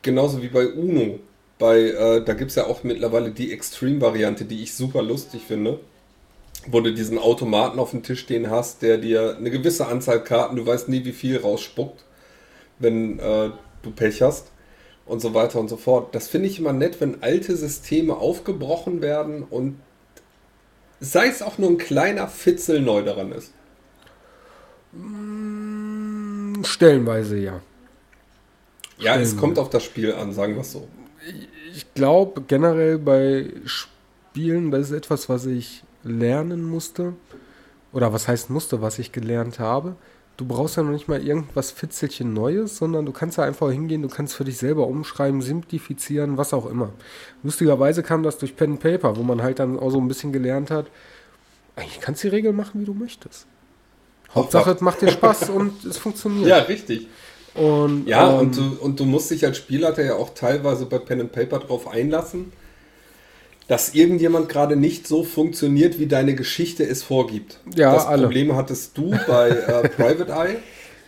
genauso 0.00 0.40
wie 0.42 0.48
bei 0.48 0.68
Uno. 0.68 1.18
Bei, 1.58 1.80
äh, 1.80 2.24
da 2.24 2.34
gibt 2.34 2.50
es 2.50 2.54
ja 2.56 2.66
auch 2.66 2.84
mittlerweile 2.84 3.32
die 3.32 3.52
Extreme-Variante, 3.52 4.44
die 4.44 4.62
ich 4.62 4.74
super 4.74 5.02
lustig 5.02 5.42
finde. 5.46 5.80
Wo 6.68 6.80
du 6.80 6.94
diesen 6.94 7.18
Automaten 7.18 7.78
auf 7.78 7.90
dem 7.90 8.02
Tisch 8.02 8.20
stehen 8.20 8.48
hast, 8.48 8.82
der 8.82 8.96
dir 8.96 9.36
eine 9.36 9.50
gewisse 9.50 9.86
Anzahl 9.86 10.22
Karten, 10.22 10.56
du 10.56 10.64
weißt 10.64 10.88
nie, 10.88 11.04
wie 11.04 11.12
viel 11.12 11.38
rausspuckt, 11.38 12.04
wenn 12.78 13.18
äh, 13.18 13.50
du 13.82 13.90
Pech 13.90 14.22
hast. 14.22 14.46
Und 15.10 15.18
so 15.18 15.34
weiter 15.34 15.58
und 15.58 15.68
so 15.68 15.76
fort. 15.76 16.14
Das 16.14 16.28
finde 16.28 16.46
ich 16.46 16.60
immer 16.60 16.72
nett, 16.72 17.00
wenn 17.00 17.20
alte 17.20 17.56
Systeme 17.56 18.14
aufgebrochen 18.14 19.02
werden 19.02 19.42
und 19.42 19.80
sei 21.00 21.26
es 21.26 21.42
auch 21.42 21.58
nur 21.58 21.68
ein 21.68 21.78
kleiner 21.78 22.28
Fitzel 22.28 22.80
neu 22.80 23.02
daran 23.02 23.32
ist. 23.32 23.52
Stellenweise 26.64 27.38
ja. 27.38 27.60
Ja, 28.98 29.16
es 29.16 29.30
Stimmt. 29.30 29.40
kommt 29.40 29.58
auf 29.58 29.68
das 29.68 29.82
Spiel 29.82 30.14
an, 30.14 30.32
sagen 30.32 30.54
wir 30.54 30.60
es 30.60 30.70
so. 30.70 30.86
Ich 31.74 31.92
glaube 31.94 32.42
generell 32.42 32.96
bei 32.98 33.50
Spielen, 33.64 34.70
das 34.70 34.90
ist 34.90 34.96
etwas, 34.96 35.28
was 35.28 35.44
ich 35.44 35.82
lernen 36.04 36.62
musste. 36.62 37.14
Oder 37.92 38.12
was 38.12 38.28
heißt 38.28 38.48
musste, 38.48 38.80
was 38.80 39.00
ich 39.00 39.10
gelernt 39.10 39.58
habe. 39.58 39.96
Du 40.40 40.46
brauchst 40.46 40.78
ja 40.78 40.82
noch 40.82 40.92
nicht 40.92 41.06
mal 41.06 41.22
irgendwas 41.22 41.70
Fitzelchen 41.70 42.32
Neues, 42.32 42.78
sondern 42.78 43.04
du 43.04 43.12
kannst 43.12 43.36
ja 43.36 43.44
einfach 43.44 43.70
hingehen, 43.70 44.00
du 44.00 44.08
kannst 44.08 44.32
für 44.32 44.44
dich 44.44 44.56
selber 44.56 44.86
umschreiben, 44.86 45.42
simplifizieren, 45.42 46.38
was 46.38 46.54
auch 46.54 46.64
immer. 46.64 46.94
Lustigerweise 47.42 48.02
kam 48.02 48.22
das 48.22 48.38
durch 48.38 48.56
Pen 48.56 48.70
and 48.70 48.80
Paper, 48.80 49.18
wo 49.18 49.22
man 49.22 49.42
halt 49.42 49.58
dann 49.58 49.78
auch 49.78 49.90
so 49.90 49.98
ein 50.00 50.08
bisschen 50.08 50.32
gelernt 50.32 50.70
hat, 50.70 50.86
eigentlich 51.76 52.00
kannst 52.00 52.24
du 52.24 52.30
die 52.30 52.36
Regeln 52.36 52.56
machen, 52.56 52.80
wie 52.80 52.86
du 52.86 52.94
möchtest. 52.94 53.44
Hauptsache, 54.34 54.70
es 54.70 54.80
macht 54.80 55.02
dir 55.02 55.10
Spaß 55.10 55.50
und 55.50 55.84
es 55.84 55.98
funktioniert. 55.98 56.48
Ja, 56.48 56.58
richtig. 56.60 57.08
Und, 57.54 58.06
Ja, 58.06 58.32
ähm, 58.32 58.38
und, 58.38 58.56
du, 58.56 58.62
und 58.80 58.98
du 58.98 59.04
musst 59.04 59.30
dich 59.30 59.44
als 59.44 59.58
Spielleiter 59.58 60.02
ja 60.02 60.14
auch 60.14 60.30
teilweise 60.32 60.86
bei 60.86 60.98
Pen 60.98 61.20
and 61.20 61.32
Paper 61.32 61.58
darauf 61.58 61.86
einlassen, 61.86 62.50
dass 63.70 63.94
irgendjemand 63.94 64.48
gerade 64.48 64.74
nicht 64.74 65.06
so 65.06 65.22
funktioniert, 65.22 66.00
wie 66.00 66.08
deine 66.08 66.34
Geschichte 66.34 66.82
es 66.84 67.04
vorgibt. 67.04 67.60
Ja, 67.76 67.94
das 67.94 68.04
alle. 68.04 68.24
Problem 68.24 68.56
hattest 68.56 68.98
du 68.98 69.12
bei 69.28 69.48
äh, 69.50 69.88
Private 69.96 70.32
Eye. 70.32 70.56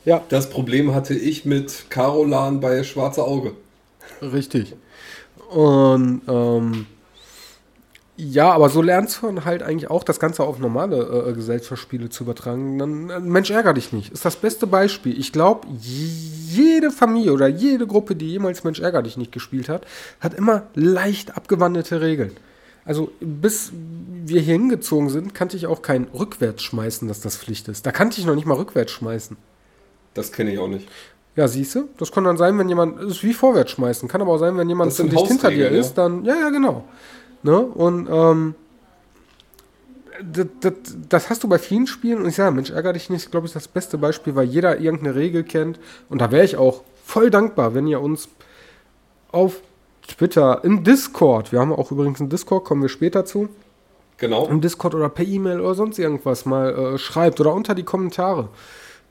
ja, 0.04 0.22
Das 0.28 0.48
Problem 0.48 0.94
hatte 0.94 1.12
ich 1.12 1.44
mit 1.44 1.86
Carolan 1.90 2.60
bei 2.60 2.84
Schwarze 2.84 3.24
Auge. 3.24 3.54
Richtig. 4.20 4.76
Und 5.50 6.22
ähm, 6.28 6.86
Ja, 8.16 8.52
aber 8.52 8.68
so 8.68 8.80
lernst 8.80 9.22
du 9.22 9.44
halt 9.44 9.64
eigentlich 9.64 9.90
auch 9.90 10.04
das 10.04 10.20
Ganze 10.20 10.44
auf 10.44 10.60
normale 10.60 11.30
äh, 11.30 11.32
Gesellschaftsspiele 11.32 12.10
zu 12.10 12.22
übertragen. 12.22 12.78
Dann, 12.78 13.10
äh, 13.10 13.18
Mensch, 13.18 13.50
ärger 13.50 13.74
dich 13.74 13.92
nicht. 13.92 14.12
Ist 14.12 14.24
das 14.24 14.36
beste 14.36 14.68
Beispiel. 14.68 15.18
Ich 15.18 15.32
glaube, 15.32 15.66
jede 15.80 16.92
Familie 16.92 17.32
oder 17.32 17.48
jede 17.48 17.88
Gruppe, 17.88 18.14
die 18.14 18.30
jemals 18.30 18.62
Mensch, 18.62 18.78
ärger 18.78 19.02
dich 19.02 19.16
nicht 19.16 19.32
gespielt 19.32 19.68
hat, 19.68 19.84
hat 20.20 20.34
immer 20.34 20.68
leicht 20.76 21.36
abgewandelte 21.36 22.00
Regeln. 22.00 22.36
Also 22.84 23.12
bis 23.20 23.72
wir 24.24 24.40
hier 24.40 24.54
hingezogen 24.54 25.08
sind, 25.08 25.34
kannte 25.34 25.56
ich 25.56 25.66
auch 25.66 25.82
kein 25.82 26.08
Rückwärts 26.14 26.62
schmeißen, 26.62 27.06
dass 27.08 27.20
das 27.20 27.36
Pflicht 27.36 27.68
ist. 27.68 27.86
Da 27.86 27.92
kannte 27.92 28.20
ich 28.20 28.26
noch 28.26 28.34
nicht 28.34 28.46
mal 28.46 28.56
rückwärts 28.56 28.92
schmeißen. 28.92 29.36
Das 30.14 30.32
kenne 30.32 30.52
ich 30.52 30.58
auch 30.58 30.68
nicht. 30.68 30.88
Ja, 31.36 31.48
siehst 31.48 31.74
du? 31.74 31.88
Das 31.96 32.12
kann 32.12 32.24
dann 32.24 32.36
sein, 32.36 32.58
wenn 32.58 32.68
jemand, 32.68 33.00
das 33.00 33.12
ist 33.12 33.24
wie 33.24 33.32
vorwärts 33.32 33.70
schmeißen. 33.70 34.08
Kann 34.08 34.20
aber 34.20 34.32
auch 34.32 34.38
sein, 34.38 34.56
wenn 34.58 34.68
jemand 34.68 34.90
dicht 34.90 35.00
hinter 35.00 35.18
dir 35.50 35.64
Hausregeln, 35.64 35.74
ist, 35.74 35.94
dann, 35.94 36.24
ja, 36.24 36.34
ja, 36.34 36.50
genau. 36.50 36.84
Ne? 37.42 37.58
Und 37.58 38.08
ähm, 38.10 38.54
das, 40.22 40.46
das, 40.60 40.72
das 41.08 41.30
hast 41.30 41.42
du 41.42 41.48
bei 41.48 41.58
vielen 41.58 41.86
Spielen 41.86 42.18
und 42.18 42.28
ich 42.28 42.34
sage, 42.34 42.54
Mensch, 42.54 42.70
ärger 42.70 42.92
dich 42.92 43.08
nicht, 43.08 43.30
glaube 43.30 43.46
ich, 43.46 43.52
das 43.52 43.66
beste 43.66 43.96
Beispiel, 43.96 44.34
weil 44.34 44.46
jeder 44.46 44.78
irgendeine 44.78 45.14
Regel 45.14 45.42
kennt. 45.42 45.78
Und 46.10 46.20
da 46.20 46.30
wäre 46.30 46.44
ich 46.44 46.56
auch 46.56 46.82
voll 47.04 47.30
dankbar, 47.30 47.74
wenn 47.74 47.86
ihr 47.86 48.00
uns 48.00 48.28
auf 49.30 49.60
Twitter, 50.06 50.62
im 50.64 50.84
Discord, 50.84 51.52
wir 51.52 51.60
haben 51.60 51.72
auch 51.72 51.90
übrigens 51.90 52.20
einen 52.20 52.30
Discord, 52.30 52.64
kommen 52.64 52.82
wir 52.82 52.88
später 52.88 53.24
zu, 53.24 53.48
Genau. 54.18 54.46
im 54.46 54.60
Discord 54.60 54.94
oder 54.94 55.08
per 55.08 55.24
E-Mail 55.24 55.60
oder 55.60 55.74
sonst 55.74 55.98
irgendwas 55.98 56.44
mal 56.44 56.94
äh, 56.94 56.98
schreibt 56.98 57.40
oder 57.40 57.54
unter 57.54 57.74
die 57.74 57.82
Kommentare. 57.82 58.48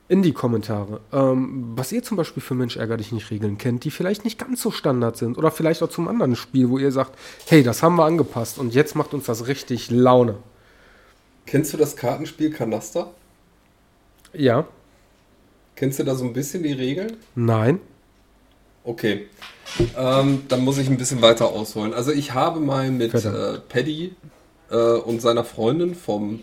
In 0.08 0.22
die 0.22 0.32
Kommentare. 0.32 1.00
Ähm, 1.12 1.72
was 1.74 1.90
ihr 1.92 2.02
zum 2.02 2.16
Beispiel 2.18 2.42
für 2.42 2.54
Mensch 2.54 2.76
ärger 2.76 2.98
dich 2.98 3.12
nicht 3.12 3.30
Regeln 3.30 3.56
kennt, 3.56 3.84
die 3.84 3.90
vielleicht 3.90 4.24
nicht 4.24 4.38
ganz 4.38 4.60
so 4.60 4.70
Standard 4.70 5.16
sind. 5.16 5.38
Oder 5.38 5.50
vielleicht 5.50 5.82
auch 5.82 5.88
zum 5.88 6.08
anderen 6.08 6.36
Spiel, 6.36 6.68
wo 6.68 6.78
ihr 6.78 6.92
sagt, 6.92 7.18
hey, 7.46 7.62
das 7.62 7.82
haben 7.82 7.96
wir 7.96 8.04
angepasst 8.04 8.58
und 8.58 8.74
jetzt 8.74 8.94
macht 8.94 9.14
uns 9.14 9.24
das 9.24 9.46
richtig 9.46 9.90
Laune. 9.90 10.36
Kennst 11.46 11.72
du 11.72 11.76
das 11.78 11.96
Kartenspiel 11.96 12.50
Kanaster? 12.50 13.10
Ja? 14.34 14.66
Kennst 15.76 15.98
du 15.98 16.04
da 16.04 16.14
so 16.14 16.24
ein 16.24 16.32
bisschen 16.32 16.62
die 16.62 16.72
Regeln? 16.72 17.16
Nein? 17.34 17.80
Okay. 18.84 19.28
Ähm, 19.96 20.42
dann 20.48 20.60
muss 20.60 20.78
ich 20.78 20.88
ein 20.88 20.96
bisschen 20.96 21.22
weiter 21.22 21.46
ausholen. 21.46 21.94
Also 21.94 22.12
ich 22.12 22.34
habe 22.34 22.60
mal 22.60 22.90
mit 22.90 23.14
äh, 23.14 23.58
Paddy 23.68 24.14
äh, 24.70 24.76
und 24.76 25.20
seiner 25.22 25.44
Freundin 25.44 25.94
vom 25.94 26.42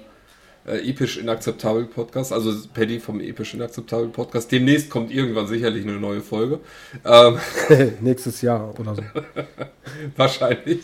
äh, 0.66 0.90
Episch 0.90 1.18
Inakzeptabel 1.18 1.86
Podcast, 1.86 2.34
also 2.34 2.54
Paddy 2.74 3.00
vom 3.00 3.20
Episch 3.22 3.54
Inakzeptabel 3.54 4.10
Podcast, 4.10 4.52
demnächst 4.52 4.90
kommt 4.90 5.12
irgendwann 5.12 5.48
sicherlich 5.48 5.84
eine 5.84 6.00
neue 6.00 6.22
Folge. 6.22 6.60
Ähm, 7.06 7.40
Nächstes 8.02 8.42
Jahr 8.42 8.78
oder 8.80 8.96
so. 8.96 9.04
wahrscheinlich. 10.16 10.82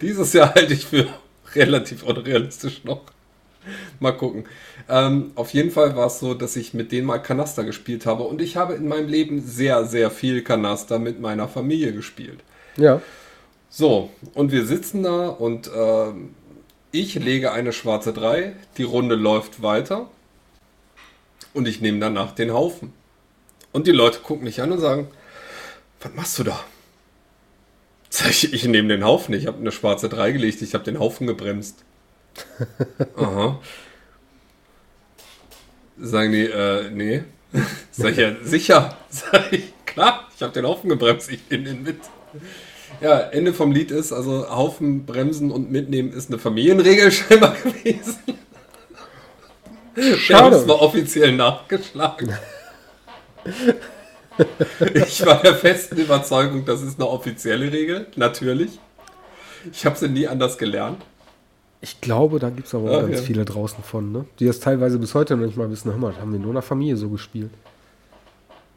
Dieses 0.00 0.32
Jahr 0.32 0.54
halte 0.54 0.74
ich 0.74 0.86
für 0.86 1.06
relativ 1.54 2.02
unrealistisch 2.02 2.84
noch. 2.84 3.02
Mal 4.00 4.12
gucken. 4.12 4.44
Ähm, 4.88 5.32
auf 5.34 5.52
jeden 5.52 5.70
Fall 5.70 5.96
war 5.96 6.06
es 6.06 6.18
so, 6.18 6.34
dass 6.34 6.56
ich 6.56 6.74
mit 6.74 6.92
denen 6.92 7.06
mal 7.06 7.18
Kanaster 7.18 7.64
gespielt 7.64 8.06
habe 8.06 8.24
und 8.24 8.40
ich 8.40 8.56
habe 8.56 8.74
in 8.74 8.88
meinem 8.88 9.08
Leben 9.08 9.40
sehr, 9.40 9.84
sehr 9.84 10.10
viel 10.10 10.42
Kanaster 10.42 10.98
mit 10.98 11.20
meiner 11.20 11.48
Familie 11.48 11.92
gespielt. 11.92 12.40
Ja. 12.76 13.00
So, 13.68 14.10
und 14.34 14.52
wir 14.52 14.66
sitzen 14.66 15.02
da 15.02 15.28
und 15.28 15.70
ähm, 15.74 16.34
ich 16.90 17.14
lege 17.14 17.52
eine 17.52 17.72
schwarze 17.72 18.12
3, 18.12 18.54
die 18.76 18.82
Runde 18.82 19.14
läuft 19.14 19.62
weiter 19.62 20.10
und 21.54 21.66
ich 21.66 21.80
nehme 21.80 21.98
danach 21.98 22.32
den 22.32 22.52
Haufen. 22.52 22.92
Und 23.72 23.86
die 23.86 23.92
Leute 23.92 24.18
gucken 24.18 24.44
mich 24.44 24.60
an 24.60 24.72
und 24.72 24.78
sagen, 24.78 25.08
was 26.00 26.12
machst 26.14 26.38
du 26.38 26.44
da? 26.44 26.60
Ich, 28.28 28.52
ich 28.52 28.64
nehme 28.66 28.88
den 28.88 29.04
Haufen, 29.04 29.34
ich 29.34 29.46
habe 29.46 29.58
eine 29.58 29.72
schwarze 29.72 30.10
3 30.10 30.32
gelegt, 30.32 30.60
ich 30.60 30.74
habe 30.74 30.84
den 30.84 30.98
Haufen 30.98 31.26
gebremst. 31.26 31.82
Aha. 33.16 33.58
Sagen 36.02 36.32
die, 36.32 36.46
äh, 36.46 36.90
nee. 36.90 37.22
Sag 37.92 38.12
ich, 38.12 38.18
ja, 38.18 38.32
sicher. 38.42 38.96
Sag 39.08 39.52
ich, 39.52 39.72
klar, 39.86 40.28
ich 40.34 40.42
habe 40.42 40.52
den 40.52 40.66
Haufen 40.66 40.90
gebremst, 40.90 41.30
ich 41.30 41.48
nehme 41.48 41.64
den 41.64 41.84
mit. 41.84 42.00
Ja, 43.00 43.20
Ende 43.20 43.54
vom 43.54 43.70
Lied 43.70 43.92
ist, 43.92 44.12
also 44.12 44.50
Haufen 44.50 45.06
bremsen 45.06 45.52
und 45.52 45.70
mitnehmen 45.70 46.12
ist 46.12 46.28
eine 46.28 46.38
Familienregel 46.38 47.12
scheinbar 47.12 47.54
gewesen. 47.54 48.18
Haben 50.32 50.52
es 50.54 50.66
mal 50.66 50.74
offiziell 50.74 51.32
nachgeschlagen. 51.36 52.34
Ich 54.94 55.24
war 55.24 55.40
der 55.42 55.54
festen 55.54 55.98
Überzeugung, 55.98 56.64
das 56.64 56.82
ist 56.82 56.98
eine 56.98 57.08
offizielle 57.08 57.70
Regel, 57.70 58.06
natürlich. 58.16 58.80
Ich 59.70 59.86
habe 59.86 59.96
sie 59.96 60.08
nie 60.08 60.26
anders 60.26 60.58
gelernt. 60.58 61.02
Ich 61.84 62.00
glaube, 62.00 62.38
da 62.38 62.48
gibt 62.48 62.68
es 62.68 62.74
aber 62.74 62.90
auch 62.90 62.98
Ah, 62.98 63.02
ganz 63.02 63.16
ja. 63.16 63.22
viele 63.22 63.44
draußen 63.44 63.82
von, 63.84 64.10
ne? 64.12 64.24
Die 64.38 64.46
das 64.46 64.60
teilweise 64.60 64.98
bis 64.98 65.14
heute 65.14 65.36
noch 65.36 65.44
nicht 65.46 65.56
mal 65.58 65.68
wissen, 65.70 65.90
hör 65.90 65.98
mal, 65.98 66.16
haben 66.16 66.32
wir 66.32 66.38
nur 66.38 66.48
in 66.50 66.54
der 66.54 66.62
Familie 66.62 66.96
so 66.96 67.08
gespielt. 67.10 67.50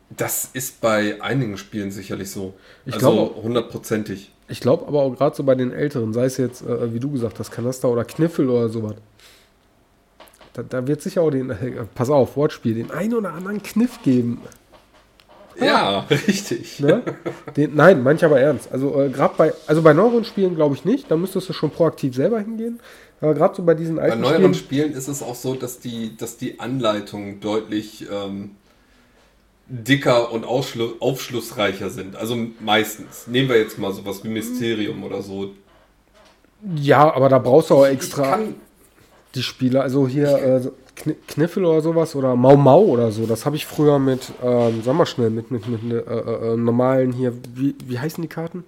Das 0.10 0.50
ist 0.54 0.82
bei 0.82 1.22
einigen 1.22 1.58
Spielen 1.58 1.92
sicherlich 1.92 2.30
so. 2.32 2.54
Ich 2.86 2.96
also 2.96 3.12
glaube- 3.12 3.42
hundertprozentig. 3.44 4.32
Ich 4.48 4.60
glaube 4.60 4.88
aber 4.88 5.02
auch 5.02 5.16
gerade 5.16 5.36
so 5.36 5.44
bei 5.44 5.56
den 5.56 5.72
Älteren, 5.72 6.14
sei 6.14 6.26
es 6.26 6.38
jetzt, 6.38 6.62
äh, 6.62 6.94
wie 6.94 7.00
du 7.00 7.12
gesagt 7.12 7.40
hast, 7.40 7.52
Kanaster 7.52 7.90
oder 7.90 8.06
Kniffel 8.06 8.50
oder 8.50 8.70
sowas. 8.70 8.96
Da, 10.54 10.64
da 10.64 10.88
wird 10.88 11.02
sicher 11.02 11.22
auch 11.22 11.32
den, 11.32 11.50
äh, 11.50 11.56
pass 11.96 12.10
auf, 12.10 12.38
Wortspiel, 12.38 12.76
den 12.76 12.92
einen 12.92 13.14
oder 13.16 13.34
anderen 13.34 13.62
Kniff 13.64 14.02
geben. 14.04 14.42
Ja, 15.60 16.00
richtig. 16.10 16.80
Ne? 16.80 17.04
Den, 17.56 17.76
nein, 17.76 18.04
manch 18.04 18.24
aber 18.24 18.40
ernst. 18.40 18.72
Also 18.72 19.02
äh, 19.02 19.10
gerade 19.10 19.34
bei, 19.38 19.54
also 19.68 19.82
bei 19.82 19.94
neueren 19.94 20.26
Spielen 20.26 20.56
glaube 20.56 20.76
ich 20.76 20.86
nicht, 20.86 21.10
da 21.10 21.16
müsstest 21.16 21.50
du 21.50 21.54
schon 21.54 21.72
proaktiv 21.72 22.16
selber 22.16 22.40
hingehen. 22.40 22.80
Aber 23.22 23.34
gerade 23.34 23.56
so 23.56 23.64
bei 23.64 23.74
diesen 23.74 23.96
Bei 23.96 24.04
alten 24.04 24.22
neueren 24.22 24.54
Spielen, 24.54 24.90
Spielen 24.90 24.94
ist 24.94 25.08
es 25.08 25.24
auch 25.24 25.36
so, 25.36 25.56
dass 25.56 25.80
die, 25.80 26.16
dass 26.18 26.38
die 26.38 26.60
Anleitungen 26.60 27.40
deutlich 27.40 28.06
ähm, 28.12 28.52
dicker 29.68 30.32
und 30.32 30.46
aufschlussreicher 30.46 31.90
sind. 31.90 32.16
Also 32.16 32.38
meistens. 32.60 33.28
Nehmen 33.28 33.50
wir 33.50 33.58
jetzt 33.58 33.80
mal 33.80 33.94
sowas 33.94 34.24
wie 34.24 34.30
Mysterium 34.30 35.04
oder 35.04 35.22
so. 35.22 35.52
ja, 36.76 37.14
aber 37.14 37.30
da 37.30 37.40
brauchst 37.40 37.70
du 37.70 37.76
auch 37.76 37.86
Ich 37.86 37.94
extra 37.94 38.32
kann, 38.32 38.56
die 39.36 39.44
Spiele. 39.44 39.82
Also 39.82 40.08
hier 40.08 40.38
äh, 40.38 40.62
Kniffel 41.28 41.66
oder 41.66 41.82
sowas 41.82 42.16
oder 42.16 42.36
Mau 42.36 42.56
Mau 42.56 42.82
oder 42.82 43.12
so. 43.12 43.26
Das 43.26 43.46
habe 43.46 43.56
ich 43.56 43.66
früher 43.66 44.00
mit, 44.00 44.32
ähm, 44.42 44.82
sag 44.84 44.96
mal 44.96 45.06
schnell, 45.06 45.30
mit, 45.30 45.52
mit, 45.52 45.68
mit 45.68 45.84
äh, 45.92 45.98
äh, 45.98 46.58
normalen 46.58 47.12
hier, 47.12 47.34
wie, 47.54 47.76
wie 47.84 48.00
heißen 48.00 48.22
die 48.22 48.28
Karten? 48.28 48.64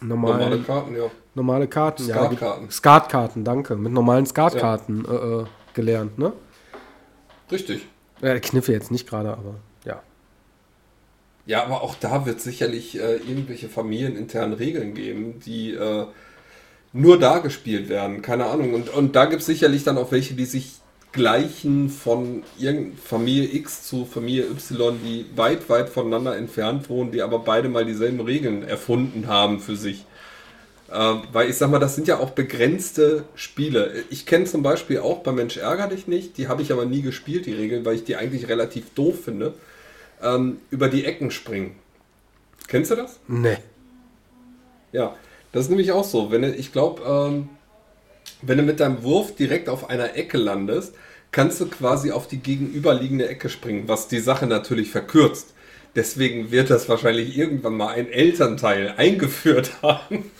Normalen, 0.00 0.38
normale 0.38 0.62
Karten, 0.62 0.96
ja. 0.96 1.10
normale 1.34 1.68
Karten, 1.68 2.06
ja. 2.06 2.14
Skatkarten. 2.14 2.70
Skatkarten, 2.70 3.44
danke. 3.44 3.76
Mit 3.76 3.92
normalen 3.92 4.26
Skatkarten 4.26 5.04
äh, 5.06 5.14
äh, 5.14 5.44
gelernt, 5.72 6.18
ne? 6.18 6.32
Richtig. 7.50 7.86
Äh, 8.20 8.38
Kniffe 8.40 8.72
jetzt 8.72 8.90
nicht 8.90 9.08
gerade, 9.08 9.30
aber 9.30 9.54
ja. 9.84 10.02
Ja, 11.46 11.64
aber 11.64 11.82
auch 11.82 11.94
da 11.94 12.26
wird 12.26 12.40
sicherlich 12.40 12.98
äh, 12.98 13.16
irgendwelche 13.16 13.68
familieninternen 13.68 14.54
Regeln 14.54 14.94
geben, 14.94 15.40
die 15.40 15.72
äh, 15.72 16.06
nur 16.94 17.18
da 17.18 17.40
gespielt 17.40 17.90
werden. 17.90 18.22
Keine 18.22 18.46
Ahnung. 18.46 18.72
Und, 18.72 18.88
und 18.88 19.14
da 19.14 19.26
gibt 19.26 19.40
es 19.40 19.46
sicherlich 19.46 19.84
dann 19.84 19.98
auch 19.98 20.12
welche, 20.12 20.34
die 20.34 20.46
sich 20.46 20.76
gleichen 21.12 21.90
von 21.90 22.42
Familie 23.04 23.52
X 23.52 23.86
zu 23.86 24.04
Familie 24.04 24.44
Y, 24.44 24.98
die 25.04 25.26
weit, 25.36 25.68
weit 25.68 25.88
voneinander 25.88 26.36
entfernt 26.36 26.88
wohnen, 26.88 27.12
die 27.12 27.22
aber 27.22 27.40
beide 27.40 27.68
mal 27.68 27.84
dieselben 27.84 28.20
Regeln 28.20 28.62
erfunden 28.62 29.26
haben 29.26 29.60
für 29.60 29.76
sich. 29.76 30.06
Äh, 30.90 31.14
weil 31.32 31.50
ich 31.50 31.56
sag 31.56 31.70
mal, 31.70 31.78
das 31.78 31.94
sind 31.96 32.08
ja 32.08 32.18
auch 32.18 32.30
begrenzte 32.30 33.24
Spiele. 33.34 34.04
Ich 34.10 34.26
kenne 34.26 34.44
zum 34.44 34.62
Beispiel 34.62 35.00
auch 35.00 35.18
bei 35.18 35.32
Mensch 35.32 35.56
ärger 35.56 35.88
dich 35.88 36.06
nicht, 36.06 36.36
die 36.36 36.48
habe 36.48 36.62
ich 36.62 36.72
aber 36.72 36.84
nie 36.84 37.02
gespielt, 37.02 37.46
die 37.46 37.54
Regeln, 37.54 37.84
weil 37.84 37.96
ich 37.96 38.04
die 38.04 38.16
eigentlich 38.16 38.48
relativ 38.48 38.90
doof 38.94 39.24
finde. 39.24 39.54
Ähm, 40.22 40.58
über 40.70 40.88
die 40.88 41.04
Ecken 41.04 41.30
springen. 41.30 41.74
Kennst 42.68 42.90
du 42.90 42.96
das? 42.96 43.18
Ne. 43.26 43.58
Ja, 44.92 45.16
das 45.54 45.62
ist 45.66 45.68
nämlich 45.70 45.92
auch 45.92 46.04
so. 46.04 46.30
Wenn 46.32 46.42
du, 46.42 46.50
ich 46.52 46.72
glaube, 46.72 47.02
ähm, 47.06 47.48
wenn 48.42 48.58
du 48.58 48.64
mit 48.64 48.80
deinem 48.80 49.04
Wurf 49.04 49.34
direkt 49.36 49.68
auf 49.68 49.88
einer 49.88 50.16
Ecke 50.16 50.36
landest, 50.36 50.94
kannst 51.30 51.60
du 51.60 51.66
quasi 51.66 52.10
auf 52.10 52.26
die 52.26 52.38
gegenüberliegende 52.38 53.28
Ecke 53.28 53.48
springen, 53.48 53.84
was 53.86 54.08
die 54.08 54.18
Sache 54.18 54.46
natürlich 54.46 54.90
verkürzt. 54.90 55.54
Deswegen 55.94 56.50
wird 56.50 56.70
das 56.70 56.88
wahrscheinlich 56.88 57.38
irgendwann 57.38 57.76
mal 57.76 57.94
ein 57.94 58.10
Elternteil 58.10 58.94
eingeführt 58.96 59.70
haben. 59.80 60.30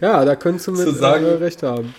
Ja, 0.00 0.24
da 0.24 0.36
könntest 0.36 0.68
du 0.68 0.72
mit 0.72 0.82
Zu 0.82 0.92
sagen- 0.92 1.24
äh, 1.24 1.30
recht 1.30 1.62
haben. 1.64 1.94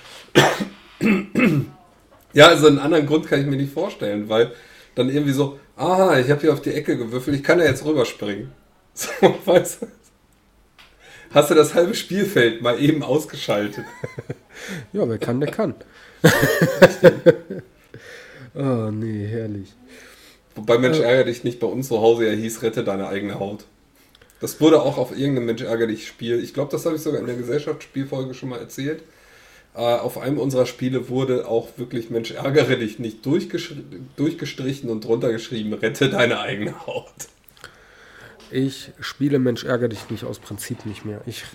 Ja, 2.34 2.47
also 2.47 2.68
einen 2.68 2.80
anderen 2.80 3.06
Grund 3.06 3.28
kann 3.28 3.41
ich 3.41 3.47
mir 3.47 3.58
nicht 3.58 3.74
vorstellen, 3.74 4.30
weil 4.30 4.54
dann 4.95 5.10
irgendwie 5.10 5.34
so, 5.34 5.60
aha, 5.76 6.20
ich 6.20 6.30
habe 6.30 6.39
hier 6.41 6.54
auf 6.54 6.62
die 6.62 6.74
Ecke 6.74 6.97
gewürfelt, 6.97 7.36
ich 7.36 7.43
kann 7.43 7.60
ja 7.60 7.66
jetzt 7.66 7.84
rüberspringen. 7.86 8.52
So, 9.22 9.36
weißt 9.45 9.82
du? 9.84 9.88
Hast 11.32 11.52
du 11.52 11.56
das 11.56 11.74
halbe 11.74 11.95
Spielfeld 11.95 12.62
mal 12.62 12.82
eben 12.82 13.04
ausgeschaltet? 13.04 13.86
Ja, 14.91 15.08
wer 15.08 15.18
kann, 15.18 15.39
der 15.39 15.52
kann. 15.52 15.74
oh, 18.54 18.60
nee, 18.91 19.26
herrlich. 19.26 19.74
Wobei 20.54 20.78
Mensch 20.78 21.00
ärgere 21.00 21.26
dich 21.26 21.45
nicht 21.45 21.62
bei 21.62 21.68
uns 21.68 21.88
zu 21.88 22.02
Hause 22.02 22.28
ja 22.28 22.34
hieß, 22.34 22.62
rette 22.62 22.84
deine 22.84 23.08
eigene 23.08 23.39
Haut. 23.39 23.64
Das 24.41 24.60
wurde 24.60 24.82
auch 24.82 24.97
auf 24.97 25.18
irgendeinem 25.18 25.45
Mensch 25.45 25.62
ärgerlich 25.62 26.06
Spiel. 26.08 26.43
Ich 26.43 26.54
glaube, 26.54 26.72
das 26.72 26.86
habe 26.86 26.97
ich 26.97 27.02
sogar 27.02 27.22
in 27.22 27.28
der 27.28 27.38
Gesellschaftsspielfolge 27.38 28.34
schon 28.34 28.50
mal 28.50 28.60
erzählt. 28.60 29.02
Äh, 29.76 29.80
auf 29.80 30.18
einem 30.18 30.39
unserer 30.39 30.66
Spiele 30.66 31.08
wurde 31.08 31.47
auch 31.47 31.70
wirklich 31.78 32.10
Mensch 32.10 32.32
ärgere 32.32 32.76
dich 32.76 33.00
nicht 33.00 33.26
durchgestrichen 33.26 34.89
und 34.89 35.06
drunter 35.06 35.32
geschrieben, 35.32 35.74
rette 35.74 36.10
deine 36.10 36.41
eigene 36.41 36.86
Haut. 36.86 37.30
Ich 38.52 38.91
spiele 39.00 39.39
Mensch 39.39 39.64
ärgere 39.64 39.89
dich 39.89 40.10
nicht 40.10 40.24
aus 40.24 40.39
Prinzip 40.39 40.86
nicht 40.86 41.06
mehr. 41.06 41.22
Ich, 41.26 41.45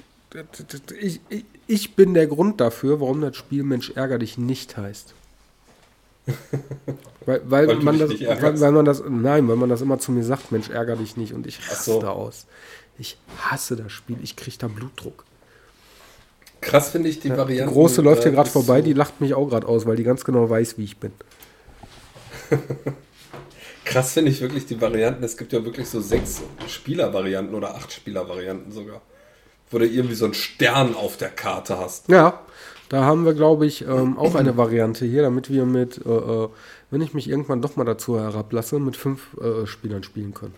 ich, 1.00 1.20
ich 1.66 1.94
bin 1.94 2.14
der 2.14 2.26
Grund 2.26 2.60
dafür, 2.60 3.00
warum 3.00 3.20
das 3.20 3.36
Spiel 3.36 3.62
Mensch 3.62 3.90
ärgere 3.90 4.18
dich 4.18 4.38
nicht 4.38 4.76
heißt. 4.76 5.14
Weil, 7.26 7.40
weil, 7.46 7.68
weil 7.68 7.76
man 7.76 7.98
das, 7.98 8.10
weil, 8.10 8.60
weil, 8.60 8.72
man 8.72 8.84
das, 8.84 9.02
nein, 9.08 9.48
weil 9.48 9.56
man 9.56 9.70
das 9.70 9.80
immer 9.80 9.98
zu 9.98 10.12
mir 10.12 10.24
sagt, 10.24 10.52
Mensch, 10.52 10.68
ärgere 10.68 10.96
dich 10.96 11.16
nicht 11.16 11.32
und 11.32 11.46
ich 11.46 11.58
raste 11.70 11.92
so. 11.92 12.00
da 12.02 12.10
aus. 12.10 12.46
Ich 12.98 13.16
hasse 13.38 13.76
das 13.76 13.92
Spiel, 13.92 14.18
ich 14.22 14.36
kriege 14.36 14.58
da 14.58 14.68
Blutdruck. 14.68 15.24
Krass 16.60 16.90
finde 16.90 17.08
ich 17.08 17.20
die 17.20 17.28
ja, 17.28 17.36
Variante. 17.38 17.70
Die 17.70 17.74
große 17.74 18.02
läuft 18.02 18.24
hier 18.24 18.32
äh, 18.32 18.34
gerade 18.34 18.50
vorbei, 18.50 18.80
so 18.80 18.84
die 18.84 18.92
lacht 18.92 19.22
mich 19.22 19.32
auch 19.32 19.48
gerade 19.48 19.66
aus, 19.66 19.86
weil 19.86 19.96
die 19.96 20.04
ganz 20.04 20.24
genau 20.24 20.50
weiß, 20.50 20.76
wie 20.76 20.84
ich 20.84 20.98
bin. 20.98 21.12
Krass 23.84 24.12
finde 24.12 24.30
ich 24.30 24.40
wirklich 24.40 24.66
die 24.66 24.80
Varianten. 24.80 25.22
Es 25.24 25.36
gibt 25.36 25.52
ja 25.52 25.64
wirklich 25.64 25.88
so 25.88 26.00
sechs 26.00 26.42
Spieler-Varianten 26.68 27.54
oder 27.54 27.74
acht 27.74 27.92
Spieler-Varianten 27.92 28.72
sogar. 28.72 29.02
Wo 29.70 29.78
du 29.78 29.86
irgendwie 29.86 30.14
so 30.14 30.24
einen 30.24 30.34
Stern 30.34 30.94
auf 30.94 31.16
der 31.16 31.30
Karte 31.30 31.78
hast. 31.78 32.08
Ja, 32.08 32.40
da 32.88 33.04
haben 33.04 33.24
wir, 33.24 33.34
glaube 33.34 33.66
ich, 33.66 33.86
ähm, 33.86 34.18
auch 34.18 34.34
eine 34.34 34.56
Variante 34.56 35.04
hier, 35.04 35.22
damit 35.22 35.50
wir 35.50 35.64
mit, 35.64 35.98
äh, 36.04 36.10
äh, 36.10 36.48
wenn 36.90 37.00
ich 37.00 37.14
mich 37.14 37.28
irgendwann 37.28 37.62
doch 37.62 37.76
mal 37.76 37.84
dazu 37.84 38.18
herablasse, 38.18 38.78
mit 38.78 38.96
fünf 38.96 39.36
äh, 39.38 39.66
Spielern 39.66 40.02
spielen 40.02 40.34
können. 40.34 40.54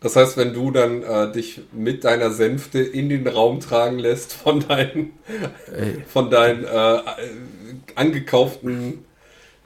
Das 0.00 0.16
heißt, 0.16 0.36
wenn 0.36 0.52
du 0.52 0.72
dann 0.72 1.02
äh, 1.04 1.30
dich 1.30 1.62
mit 1.72 2.02
deiner 2.02 2.30
Sänfte 2.30 2.80
in 2.80 3.08
den 3.08 3.26
Raum 3.26 3.60
tragen 3.60 4.00
lässt 4.00 4.32
von 4.32 4.66
deinen, 4.66 5.12
von 6.08 6.28
deinen 6.28 6.64
äh, 6.64 7.00
angekauften 7.94 9.04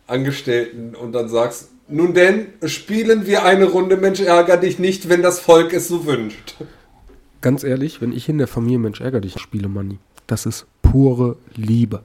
Angestellten 0.06 0.94
und 0.94 1.12
dann 1.12 1.28
sagst, 1.28 1.70
nun 1.88 2.14
denn, 2.14 2.48
spielen 2.64 3.26
wir 3.26 3.44
eine 3.44 3.66
Runde 3.66 3.96
Mensch 3.96 4.20
ärger 4.20 4.56
dich 4.56 4.78
nicht, 4.78 5.08
wenn 5.08 5.22
das 5.22 5.40
Volk 5.40 5.72
es 5.72 5.88
so 5.88 6.06
wünscht. 6.06 6.54
Ganz 7.40 7.62
ehrlich, 7.64 8.00
wenn 8.00 8.12
ich 8.12 8.28
in 8.28 8.38
der 8.38 8.48
Familie 8.48 8.78
Mensch 8.78 9.00
ärger 9.00 9.20
dich 9.20 9.38
spiele, 9.38 9.68
Manni, 9.68 9.98
das 10.26 10.46
ist 10.46 10.66
pure 10.82 11.36
Liebe. 11.54 12.02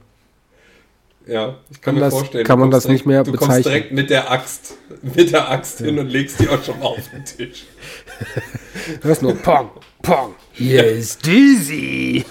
Ja, 1.26 1.56
ich 1.70 1.80
kann, 1.80 1.82
kann 1.82 1.94
mir 1.94 2.00
das, 2.00 2.14
vorstellen. 2.14 2.46
Kann 2.46 2.58
man 2.58 2.70
das 2.70 2.84
direkt, 2.84 2.98
nicht 2.98 3.06
mehr 3.06 3.22
du 3.22 3.32
bezeichnen. 3.32 3.48
Du 3.48 3.54
kommst 3.62 3.66
direkt 3.66 3.92
mit 3.92 4.10
der 4.10 4.30
Axt, 4.30 4.76
mit 5.02 5.32
der 5.32 5.50
Axt 5.50 5.80
ja. 5.80 5.86
hin 5.86 5.98
und 5.98 6.08
legst 6.08 6.40
die 6.40 6.48
auch 6.48 6.62
schon 6.62 6.78
mal 6.80 6.86
auf 6.86 7.08
den 7.10 7.24
Tisch. 7.24 7.64
Hörst 9.02 9.22
nur 9.22 9.34
Pong, 9.36 9.70
Pong, 10.02 10.34
hier 10.52 10.84
ist 10.84 11.24
Dizzy. 11.24 12.24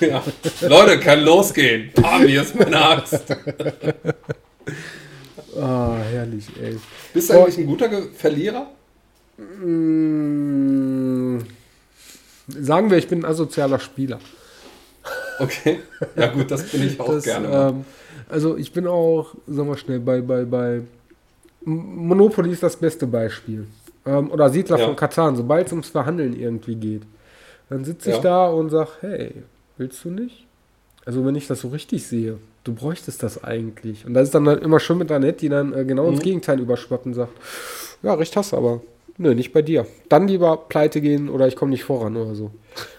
Ja. 0.00 0.22
Leute, 0.62 0.98
kann 0.98 1.20
losgehen. 1.20 1.92
Pam, 1.94 2.26
hier 2.26 2.42
ist 2.42 2.56
meine 2.56 2.84
Axt. 2.84 3.24
Ah, 5.56 5.90
oh, 5.90 5.94
herrlich, 5.96 6.46
ey. 6.60 6.76
Bist 7.12 7.30
du 7.30 7.34
eigentlich 7.34 7.58
ein 7.58 7.66
guter 7.66 7.90
Verlierer? 8.14 8.70
Mm, 9.36 11.38
sagen 12.48 12.90
wir, 12.90 12.98
ich 12.98 13.08
bin 13.08 13.20
ein 13.20 13.24
asozialer 13.24 13.78
Spieler. 13.78 14.20
Okay. 15.38 15.80
Ja, 16.16 16.28
gut, 16.28 16.50
das 16.50 16.70
bin 16.70 16.86
ich 16.86 17.00
auch 17.00 17.08
das, 17.08 17.24
gerne. 17.24 17.48
Ähm, 17.48 17.84
also, 18.28 18.56
ich 18.56 18.72
bin 18.72 18.86
auch, 18.86 19.34
sagen 19.46 19.68
wir 19.68 19.76
schnell, 19.76 20.00
bei, 20.00 20.20
bei, 20.20 20.44
bei 20.44 20.82
Monopoly 21.64 22.52
ist 22.52 22.62
das 22.62 22.76
beste 22.76 23.06
Beispiel. 23.06 23.66
Ähm, 24.06 24.30
oder 24.30 24.48
Siedler 24.50 24.78
ja. 24.78 24.86
von 24.86 24.96
Katan, 24.96 25.36
sobald 25.36 25.66
es 25.66 25.72
ums 25.72 25.88
Verhandeln 25.88 26.38
irgendwie 26.38 26.76
geht. 26.76 27.02
Dann 27.68 27.84
sitze 27.84 28.10
ich 28.10 28.16
ja. 28.16 28.22
da 28.22 28.46
und 28.46 28.70
sage, 28.70 28.90
hey, 29.00 29.42
willst 29.76 30.04
du 30.04 30.10
nicht? 30.10 30.46
Also, 31.04 31.24
wenn 31.26 31.34
ich 31.34 31.46
das 31.46 31.60
so 31.60 31.68
richtig 31.68 32.06
sehe, 32.06 32.38
du 32.64 32.74
bräuchtest 32.74 33.22
das 33.22 33.42
eigentlich. 33.42 34.06
Und 34.06 34.14
das 34.14 34.24
ist 34.24 34.34
dann 34.34 34.48
halt 34.48 34.62
immer 34.62 34.80
schön 34.80 34.98
mit 34.98 35.10
der 35.10 35.18
Net, 35.18 35.40
die 35.40 35.48
dann 35.48 35.72
äh, 35.72 35.84
genau 35.84 36.06
mhm. 36.06 36.14
ins 36.14 36.22
Gegenteil 36.22 36.60
überschwappt 36.60 37.06
und 37.06 37.14
sagt, 37.14 37.32
ja, 38.02 38.14
recht 38.14 38.36
hast 38.36 38.52
du 38.52 38.56
aber. 38.56 38.82
Nö, 39.18 39.34
nicht 39.34 39.52
bei 39.52 39.62
dir. 39.62 39.86
Dann 40.08 40.26
lieber 40.26 40.56
pleite 40.56 41.00
gehen 41.00 41.28
oder 41.28 41.46
ich 41.46 41.56
komme 41.56 41.70
nicht 41.70 41.84
voran 41.84 42.16
oder 42.16 42.34
so. 42.34 42.50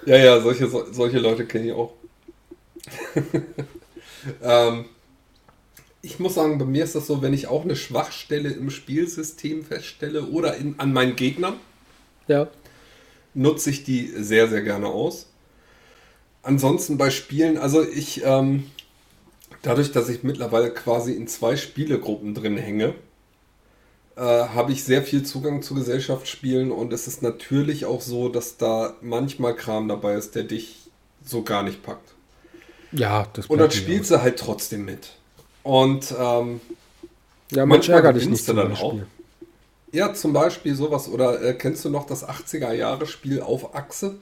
Ja, 0.06 0.18
ja, 0.18 0.40
solche, 0.40 0.68
solche 0.68 1.20
Leute 1.20 1.46
kenne 1.46 1.68
ich 1.68 1.74
auch. 1.74 1.94
ähm, 4.44 4.86
ich 6.02 6.20
muss 6.20 6.36
sagen, 6.36 6.58
bei 6.60 6.66
mir 6.66 6.84
ist 6.84 6.96
das 6.96 7.08
so, 7.08 7.22
wenn 7.22 7.34
ich 7.34 7.48
auch 7.48 7.64
eine 7.64 7.76
Schwachstelle 7.76 8.50
im 8.50 8.70
Spielsystem 8.70 9.64
feststelle 9.64 10.26
oder 10.26 10.56
in, 10.56 10.76
an 10.78 10.94
meinen 10.94 11.16
Gegnern, 11.16 11.56
ja. 12.28 12.48
nutze 13.34 13.70
ich 13.70 13.84
die 13.84 14.08
sehr, 14.08 14.48
sehr 14.50 14.62
gerne 14.62 14.88
aus. 14.88 15.28
Ansonsten 16.44 16.98
bei 16.98 17.10
Spielen, 17.10 17.58
also 17.58 17.82
ich, 17.82 18.22
ähm, 18.26 18.66
dadurch, 19.64 19.92
dass 19.92 20.10
ich 20.10 20.22
mittlerweile 20.22 20.72
quasi 20.72 21.14
in 21.14 21.28
zwei 21.28 21.56
Spielegruppen 21.56 22.36
drin 22.36 22.58
hänge, 22.58 22.94
äh, 24.16 24.22
habe 24.22 24.72
ich 24.72 24.84
sehr 24.84 25.02
viel 25.02 25.24
Zugang 25.24 25.64
zu 25.64 25.74
Gesellschaftsspielen 25.74 26.72
und 26.72 26.94
es 26.94 27.08
ist 27.08 27.24
natürlich 27.24 27.86
auch 27.86 28.02
so, 28.02 28.30
dass 28.30 28.58
da 28.58 28.94
manchmal 29.02 29.56
Kram 29.56 29.88
dabei 29.88 30.14
ist, 30.14 30.36
der 30.36 30.44
dich 30.44 30.92
so 31.26 31.42
gar 31.42 31.64
nicht 31.64 31.82
packt. 31.82 32.14
Ja, 32.92 33.26
das 33.34 33.48
Und 33.48 33.58
dann 33.58 33.72
spielst 33.72 34.12
du 34.12 34.22
halt 34.22 34.38
trotzdem 34.38 34.86
mit. 34.86 35.14
Und 35.64 36.14
ähm, 36.18 36.62
ja, 37.52 37.66
manchmal 37.66 37.98
ärgert 37.98 38.18
dich 38.18 38.30
nicht 38.30 38.48
du 38.48 38.54
dann 38.54 38.74
auch. 38.74 39.00
Ja, 39.92 40.14
zum 40.14 40.34
Beispiel 40.34 40.76
sowas. 40.76 41.08
Oder 41.08 41.42
äh, 41.42 41.54
kennst 41.54 41.86
du 41.86 41.90
noch 41.90 42.06
das 42.06 42.28
80er-Jahre-Spiel 42.28 43.42
auf 43.42 43.74
Achse? 43.76 44.16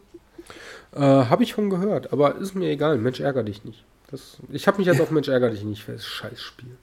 Äh, 0.94 1.00
habe 1.00 1.44
ich 1.44 1.52
schon 1.52 1.70
gehört, 1.70 2.14
aber 2.14 2.36
ist 2.36 2.56
mir 2.56 2.70
egal. 2.70 2.98
Mensch, 2.98 3.20
ärger 3.20 3.44
dich 3.44 3.64
nicht. 3.66 3.84
Das, 4.12 4.38
ich 4.52 4.68
habe 4.68 4.78
mich 4.78 4.88
jetzt 4.88 5.02
auf 5.02 5.12
Mensch, 5.12 5.28
ärger 5.28 5.50
dich 5.50 5.64
nicht 5.64 5.84
für 5.84 5.94
das 5.94 6.06
Scheißspiel. 6.06 6.78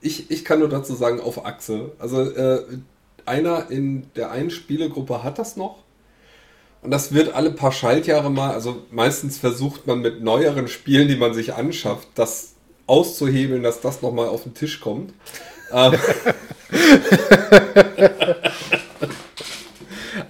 Ich, 0.00 0.30
ich 0.30 0.44
kann 0.44 0.60
nur 0.60 0.68
dazu 0.68 0.94
sagen, 0.94 1.20
auf 1.20 1.44
Achse. 1.44 1.92
Also, 1.98 2.22
äh, 2.22 2.62
einer 3.24 3.70
in 3.70 4.10
der 4.16 4.30
einen 4.30 4.50
Spielegruppe 4.50 5.22
hat 5.22 5.38
das 5.38 5.56
noch. 5.56 5.82
Und 6.80 6.90
das 6.92 7.12
wird 7.12 7.34
alle 7.34 7.50
paar 7.50 7.72
Schaltjahre 7.72 8.30
mal, 8.30 8.52
also 8.52 8.82
meistens 8.90 9.36
versucht 9.36 9.86
man 9.86 10.00
mit 10.00 10.22
neueren 10.22 10.68
Spielen, 10.68 11.08
die 11.08 11.16
man 11.16 11.34
sich 11.34 11.54
anschafft, 11.54 12.06
das 12.14 12.54
auszuhebeln, 12.86 13.64
dass 13.64 13.80
das 13.80 14.00
nochmal 14.00 14.28
auf 14.28 14.44
den 14.44 14.54
Tisch 14.54 14.78
kommt. 14.80 15.12
Ähm, 15.72 15.94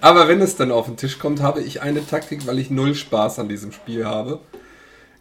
Aber 0.01 0.27
wenn 0.27 0.41
es 0.41 0.55
dann 0.55 0.71
auf 0.71 0.85
den 0.85 0.97
Tisch 0.97 1.19
kommt, 1.19 1.41
habe 1.41 1.61
ich 1.61 1.81
eine 1.81 2.05
Taktik, 2.05 2.47
weil 2.47 2.57
ich 2.59 2.69
null 2.69 2.95
Spaß 2.95 3.39
an 3.39 3.49
diesem 3.49 3.71
Spiel 3.71 4.05
habe. 4.05 4.39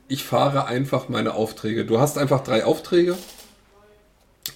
Ich 0.09 0.25
fahre 0.25 0.67
einfach 0.67 1.09
meine 1.09 1.35
Aufträge. 1.35 1.85
Du 1.85 2.01
hast 2.01 2.17
einfach 2.17 2.43
drei 2.43 2.65
Aufträge 2.65 3.17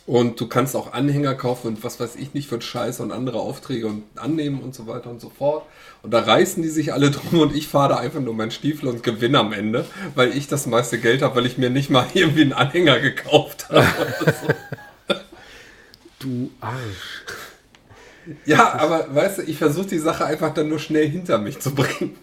und 0.06 0.40
du 0.40 0.48
kannst 0.48 0.74
auch 0.74 0.92
Anhänger 0.94 1.34
kaufen 1.34 1.68
und 1.68 1.84
was 1.84 2.00
weiß 2.00 2.16
ich 2.16 2.34
nicht 2.34 2.48
für 2.48 2.60
Scheiße 2.60 3.02
und 3.02 3.12
andere 3.12 3.38
Aufträge 3.38 3.86
und 3.86 4.02
annehmen 4.16 4.60
und 4.60 4.74
so 4.74 4.86
weiter 4.86 5.10
und 5.10 5.20
so 5.20 5.30
fort. 5.30 5.66
Und 6.02 6.12
da 6.12 6.20
reißen 6.20 6.62
die 6.62 6.70
sich 6.70 6.92
alle 6.92 7.10
drum 7.12 7.40
und 7.40 7.54
ich 7.54 7.68
fahre 7.68 7.90
da 7.90 7.96
einfach 7.96 8.20
nur 8.20 8.34
meinen 8.34 8.50
Stiefel 8.50 8.88
und 8.88 9.02
gewinne 9.02 9.38
am 9.38 9.52
Ende, 9.52 9.84
weil 10.14 10.36
ich 10.36 10.48
das 10.48 10.66
meiste 10.66 10.98
Geld 10.98 11.22
habe, 11.22 11.36
weil 11.36 11.46
ich 11.46 11.58
mir 11.58 11.70
nicht 11.70 11.90
mal 11.90 12.06
irgendwie 12.14 12.42
einen 12.42 12.52
Anhänger 12.52 13.00
gekauft 13.00 13.68
habe. 13.70 13.86
So. 14.26 15.14
Du 16.18 16.52
Arsch. 16.60 17.24
Ja, 18.46 18.74
aber 18.74 19.12
weißt 19.12 19.38
du, 19.38 19.42
ich 19.42 19.58
versuche 19.58 19.88
die 19.88 19.98
Sache 19.98 20.24
einfach 20.24 20.54
dann 20.54 20.68
nur 20.68 20.78
schnell 20.78 21.08
hinter 21.08 21.38
mich 21.38 21.58
zu 21.58 21.74
bringen. 21.74 22.16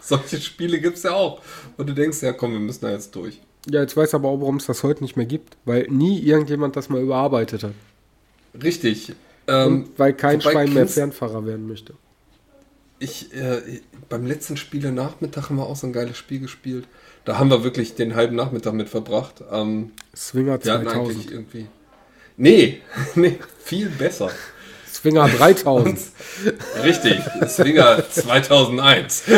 Solche 0.00 0.40
Spiele 0.40 0.80
gibt 0.80 0.96
es 0.96 1.02
ja 1.02 1.12
auch. 1.14 1.42
Und 1.76 1.88
du 1.88 1.94
denkst, 1.94 2.22
ja 2.22 2.32
komm, 2.32 2.52
wir 2.52 2.60
müssen 2.60 2.82
da 2.82 2.90
jetzt 2.90 3.14
durch. 3.14 3.40
Ja, 3.70 3.80
jetzt 3.80 3.96
weiß 3.96 4.14
aber 4.14 4.28
auch, 4.28 4.40
warum 4.40 4.56
es 4.56 4.66
das 4.66 4.82
heute 4.82 5.02
nicht 5.02 5.16
mehr 5.16 5.26
gibt, 5.26 5.56
weil 5.64 5.86
nie 5.90 6.20
irgendjemand 6.20 6.76
das 6.76 6.88
mal 6.88 7.02
überarbeitet 7.02 7.64
hat. 7.64 7.74
Richtig. 8.62 9.12
Ähm, 9.46 9.90
weil 9.96 10.12
kein 10.14 10.40
Schwein 10.40 10.72
mehr 10.72 10.86
Fernfahrer 10.86 11.46
werden 11.46 11.66
möchte. 11.66 11.94
Ich, 12.98 13.32
äh, 13.34 13.80
beim 14.08 14.26
letzten 14.26 14.56
Spiele 14.56 14.90
Nachmittag 14.92 15.48
haben 15.48 15.56
wir 15.56 15.66
auch 15.66 15.76
so 15.76 15.86
ein 15.86 15.92
geiles 15.92 16.16
Spiel 16.16 16.40
gespielt. 16.40 16.86
Da 17.24 17.38
haben 17.38 17.50
wir 17.50 17.62
wirklich 17.62 17.94
den 17.94 18.14
halben 18.14 18.36
Nachmittag 18.36 18.74
mit 18.74 18.88
verbracht. 18.88 19.42
Ähm, 19.50 19.92
Swinger 20.16 20.60
2000. 20.60 21.30
irgendwie. 21.30 21.66
Nee, 22.36 22.80
nee, 23.14 23.38
viel 23.58 23.90
besser. 23.90 24.30
Swinger 25.00 25.28
3000. 25.28 25.98
Richtig, 26.82 27.20
Swinger 27.46 28.02
2001. 28.10 29.24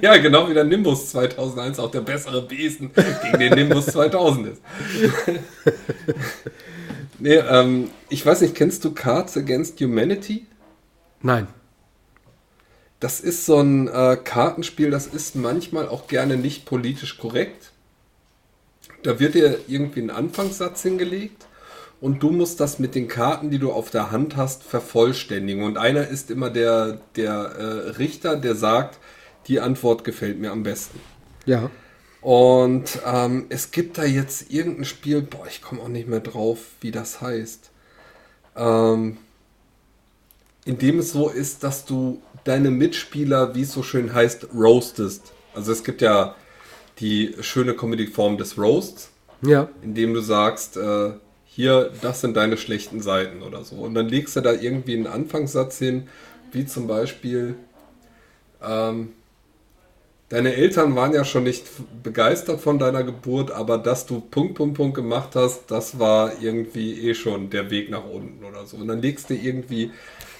Ja, 0.00 0.16
genau 0.16 0.48
wie 0.48 0.54
der 0.54 0.64
Nimbus 0.64 1.10
2001 1.10 1.78
auch 1.78 1.92
der 1.92 2.00
bessere 2.00 2.42
Besen 2.42 2.90
gegen 3.22 3.38
den 3.38 3.54
Nimbus 3.54 3.86
2000 3.86 4.48
ist. 4.48 4.62
nee, 7.20 7.36
ähm, 7.36 7.90
ich 8.08 8.26
weiß 8.26 8.40
nicht, 8.40 8.56
kennst 8.56 8.84
du 8.84 8.92
Cards 8.92 9.36
Against 9.36 9.80
Humanity? 9.80 10.46
Nein. 11.22 11.46
Das 12.98 13.20
ist 13.20 13.46
so 13.46 13.60
ein 13.60 13.86
äh, 13.86 14.16
Kartenspiel, 14.16 14.90
das 14.90 15.06
ist 15.06 15.36
manchmal 15.36 15.88
auch 15.88 16.08
gerne 16.08 16.36
nicht 16.36 16.64
politisch 16.64 17.18
korrekt. 17.18 17.67
Da 19.02 19.20
wird 19.20 19.34
dir 19.34 19.60
irgendwie 19.68 20.00
ein 20.00 20.10
Anfangssatz 20.10 20.82
hingelegt 20.82 21.46
und 22.00 22.22
du 22.22 22.30
musst 22.30 22.60
das 22.60 22.78
mit 22.78 22.94
den 22.94 23.08
Karten, 23.08 23.50
die 23.50 23.58
du 23.58 23.72
auf 23.72 23.90
der 23.90 24.10
Hand 24.10 24.36
hast, 24.36 24.62
vervollständigen. 24.62 25.64
Und 25.64 25.78
einer 25.78 26.06
ist 26.06 26.30
immer 26.30 26.50
der, 26.50 27.00
der 27.16 27.32
äh, 27.32 27.88
Richter, 27.90 28.36
der 28.36 28.54
sagt, 28.54 28.98
die 29.46 29.60
Antwort 29.60 30.04
gefällt 30.04 30.38
mir 30.38 30.52
am 30.52 30.62
besten. 30.62 31.00
Ja. 31.46 31.70
Und 32.20 33.00
ähm, 33.06 33.46
es 33.48 33.70
gibt 33.70 33.98
da 33.98 34.04
jetzt 34.04 34.50
irgendein 34.50 34.84
Spiel, 34.84 35.22
boah, 35.22 35.46
ich 35.48 35.62
komme 35.62 35.82
auch 35.82 35.88
nicht 35.88 36.08
mehr 36.08 36.20
drauf, 36.20 36.58
wie 36.80 36.90
das 36.90 37.20
heißt. 37.20 37.70
Ähm, 38.56 39.18
in 40.64 40.78
dem 40.78 40.98
es 40.98 41.12
so 41.12 41.28
ist, 41.30 41.64
dass 41.64 41.84
du 41.84 42.20
deine 42.44 42.70
Mitspieler, 42.70 43.54
wie 43.54 43.62
es 43.62 43.72
so 43.72 43.82
schön 43.82 44.12
heißt, 44.12 44.48
roastest. 44.54 45.32
Also 45.54 45.72
es 45.72 45.82
gibt 45.82 46.02
ja 46.02 46.34
die 47.00 47.34
schöne 47.40 47.74
Comedy-Form 47.74 48.38
des 48.38 48.58
Roasts, 48.58 49.10
Ja. 49.42 49.68
indem 49.82 50.14
du 50.14 50.20
sagst, 50.20 50.76
äh, 50.76 51.10
hier, 51.46 51.90
das 52.02 52.20
sind 52.20 52.36
deine 52.36 52.56
schlechten 52.56 53.00
Seiten 53.00 53.42
oder 53.42 53.64
so. 53.64 53.76
Und 53.76 53.94
dann 53.94 54.08
legst 54.08 54.36
du 54.36 54.40
da 54.40 54.52
irgendwie 54.52 54.94
einen 54.94 55.06
Anfangssatz 55.06 55.78
hin, 55.78 56.08
wie 56.52 56.66
zum 56.66 56.86
Beispiel, 56.86 57.56
ähm, 58.62 59.10
deine 60.28 60.54
Eltern 60.54 60.94
waren 60.94 61.12
ja 61.14 61.24
schon 61.24 61.44
nicht 61.44 61.64
begeistert 62.02 62.60
von 62.60 62.78
deiner 62.78 63.02
Geburt, 63.02 63.50
aber 63.50 63.78
dass 63.78 64.06
du 64.06 64.20
Punkt, 64.20 64.54
Punkt, 64.54 64.76
Punkt 64.76 64.94
gemacht 64.94 65.30
hast, 65.34 65.70
das 65.70 65.98
war 65.98 66.32
irgendwie 66.42 67.08
eh 67.08 67.14
schon 67.14 67.50
der 67.50 67.70
Weg 67.70 67.90
nach 67.90 68.04
unten 68.04 68.44
oder 68.44 68.66
so. 68.66 68.76
Und 68.76 68.88
dann 68.88 69.00
legst 69.00 69.30
du 69.30 69.34
irgendwie 69.34 69.90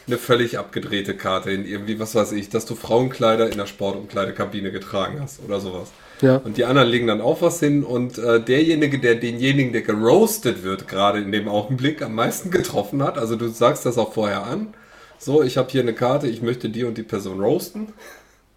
eine 0.07 0.19
völlig 0.19 0.59
abgedrehte 0.59 1.15
Karte 1.17 1.51
hin, 1.51 1.67
irgendwie, 1.67 1.99
was 1.99 2.15
weiß 2.15 2.33
ich, 2.33 2.49
dass 2.49 2.65
du 2.65 2.75
Frauenkleider 2.75 3.51
in 3.51 3.59
der 3.59 3.67
Sportumkleidekabine 3.67 4.73
getragen 4.73 5.21
hast 5.21 5.41
oder 5.45 5.61
sowas. 5.61 5.91
Ja. 6.21 6.37
Und 6.37 6.57
die 6.57 6.65
anderen 6.65 6.89
legen 6.89 7.07
dann 7.07 7.21
auch 7.21 7.43
was 7.43 7.61
hin 7.61 7.85
und 7.85 8.19
äh, 8.19 8.41
derjenige, 8.41 8.99
der 8.99 9.15
denjenigen, 9.15 9.73
der 9.73 9.83
geroastet 9.83 10.63
wird, 10.65 10.89
gerade 10.89 11.21
in 11.21 11.31
dem 11.33 11.49
Augenblick 11.49 12.03
am 12.03 12.15
meisten 12.15 12.51
getroffen 12.51 13.03
hat, 13.03 13.19
also 13.19 13.37
du 13.37 13.49
sagst 13.49 13.87
das 13.87 13.99
auch 13.99 14.13
vorher 14.13 14.45
an, 14.45 14.75
so, 15.19 15.43
ich 15.43 15.57
habe 15.57 15.71
hier 15.71 15.83
eine 15.83 15.95
Karte, 15.95 16.29
ich 16.29 16.43
möchte 16.43 16.69
die 16.71 16.85
und 16.85 16.97
die 16.99 17.03
Person 17.03 17.41
roasten 17.41 17.93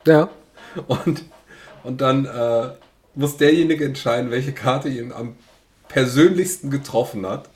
Ja. 0.06 0.30
und, 0.88 1.24
und 1.84 2.02
dann 2.02 2.26
äh, 2.26 2.70
muss 3.16 3.38
derjenige 3.38 3.86
entscheiden, 3.86 4.32
welche 4.32 4.54
Karte 4.54 4.90
ihn 4.90 5.12
am 5.12 5.36
persönlichsten 5.88 6.70
getroffen 6.72 7.26
hat. 7.28 7.50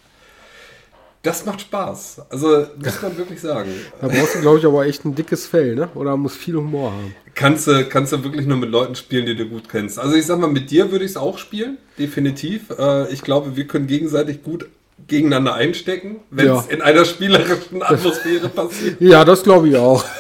Das 1.25 1.45
macht 1.45 1.61
Spaß. 1.61 2.21
Also, 2.29 2.67
muss 2.77 3.01
man 3.01 3.17
wirklich 3.17 3.41
sagen. 3.41 3.69
Da 3.99 4.07
brauchst 4.07 4.35
du, 4.35 4.41
glaube 4.41 4.59
ich, 4.59 4.65
aber 4.65 4.85
echt 4.85 5.03
ein 5.05 5.15
dickes 5.15 5.47
Fell, 5.47 5.73
ne? 5.75 5.89
Oder 5.95 6.15
muss 6.15 6.35
viel 6.35 6.55
Humor 6.55 6.91
haben. 6.91 7.15
Kannst 7.33 7.65
du, 7.67 7.83
kannst 7.85 8.13
du 8.13 8.23
wirklich 8.23 8.45
nur 8.45 8.57
mit 8.57 8.69
Leuten 8.69 8.93
spielen, 8.95 9.25
die 9.25 9.35
du 9.35 9.45
gut 9.47 9.67
kennst. 9.67 9.97
Also 9.99 10.15
ich 10.15 10.25
sag 10.25 10.39
mal, 10.39 10.47
mit 10.51 10.69
dir 10.71 10.91
würde 10.91 11.03
ich 11.03 11.11
es 11.11 11.17
auch 11.17 11.37
spielen, 11.39 11.77
definitiv. 11.99 12.69
Äh, 12.77 13.11
ich 13.11 13.21
glaube, 13.23 13.55
wir 13.57 13.65
können 13.67 13.87
gegenseitig 13.87 14.43
gut 14.43 14.69
gegeneinander 15.07 15.55
einstecken, 15.55 16.17
wenn 16.29 16.45
Ja. 16.47 16.59
es 16.59 16.67
in 16.67 16.81
einer 16.81 17.03
spielerischen 17.05 17.81
Atmosphäre 17.83 18.47
passiert. 18.49 19.01
Ja, 19.01 19.25
das 19.25 19.43
glaube 19.43 19.67
ich 19.69 19.75
auch. 19.75 20.05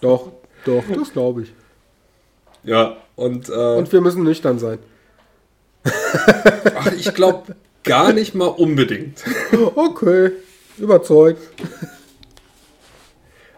doch, 0.00 0.32
doch, 0.64 0.82
das 0.96 1.12
glaube 1.12 1.42
ich. 1.42 1.52
Ja, 2.64 2.96
und, 3.16 3.48
äh, 3.48 3.52
Und 3.76 3.92
wir 3.92 4.00
müssen 4.00 4.22
nüchtern 4.24 4.58
sein. 4.58 4.78
Ach, 5.84 6.92
ich 6.92 7.14
glaube 7.14 7.56
gar 7.82 8.12
nicht 8.12 8.34
mal 8.34 8.46
unbedingt. 8.46 9.24
Okay, 9.74 10.32
überzeugt. 10.78 11.40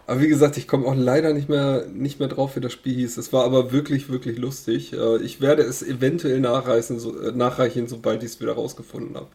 Aber 0.07 0.21
wie 0.21 0.27
gesagt, 0.27 0.57
ich 0.57 0.67
komme 0.67 0.85
auch 0.85 0.95
leider 0.95 1.33
nicht 1.33 1.49
mehr, 1.49 1.87
nicht 1.91 2.19
mehr 2.19 2.27
drauf, 2.29 2.55
wie 2.55 2.59
das 2.59 2.73
Spiel 2.73 2.93
hieß. 2.95 3.17
Es 3.17 3.33
war 3.33 3.43
aber 3.43 3.71
wirklich, 3.71 4.09
wirklich 4.09 4.37
lustig. 4.37 4.93
Äh, 4.93 5.17
Ich 5.23 5.41
werde 5.41 5.63
es 5.63 5.81
eventuell 5.81 6.39
nachreichen, 6.39 6.99
so, 6.99 7.19
äh, 7.19 7.31
nachreichen 7.31 7.87
sobald 7.87 8.21
ich 8.23 8.31
es 8.31 8.41
wieder 8.41 8.53
rausgefunden 8.53 9.15
habe. 9.15 9.27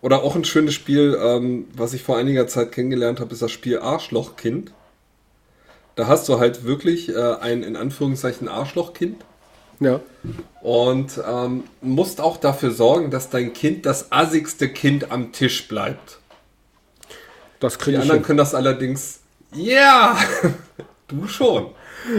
Oder 0.00 0.22
auch 0.22 0.34
ein 0.34 0.44
schönes 0.44 0.72
Spiel, 0.74 1.18
ähm, 1.22 1.66
was 1.74 1.92
ich 1.92 2.02
vor 2.02 2.16
einiger 2.16 2.46
Zeit 2.46 2.72
kennengelernt 2.72 3.20
habe, 3.20 3.34
ist 3.34 3.42
das 3.42 3.50
Spiel 3.50 3.78
Arschlochkind. 3.78 4.72
Da 5.94 6.06
hast 6.06 6.26
du 6.30 6.38
halt 6.38 6.64
wirklich 6.64 7.10
äh, 7.10 7.34
ein 7.40 7.62
in 7.62 7.76
Anführungszeichen 7.76 8.48
Arschlochkind 8.48 9.24
Ja. 9.80 10.00
und 10.62 11.18
ähm, 11.26 11.64
musst 11.80 12.20
auch 12.20 12.36
dafür 12.36 12.70
sorgen, 12.70 13.10
dass 13.10 13.30
dein 13.30 13.54
Kind 13.54 13.86
das 13.86 14.12
assigste 14.12 14.68
Kind 14.68 15.10
am 15.10 15.32
Tisch 15.32 15.66
bleibt. 15.68 16.18
Das 17.60 17.78
Die 17.78 17.84
kriege 17.84 17.96
ich 17.96 18.02
anderen 18.02 18.18
hin. 18.20 18.26
können 18.26 18.38
das 18.38 18.54
allerdings. 18.54 19.20
Ja! 19.54 20.16
Du 21.08 21.26
schon. 21.26 21.72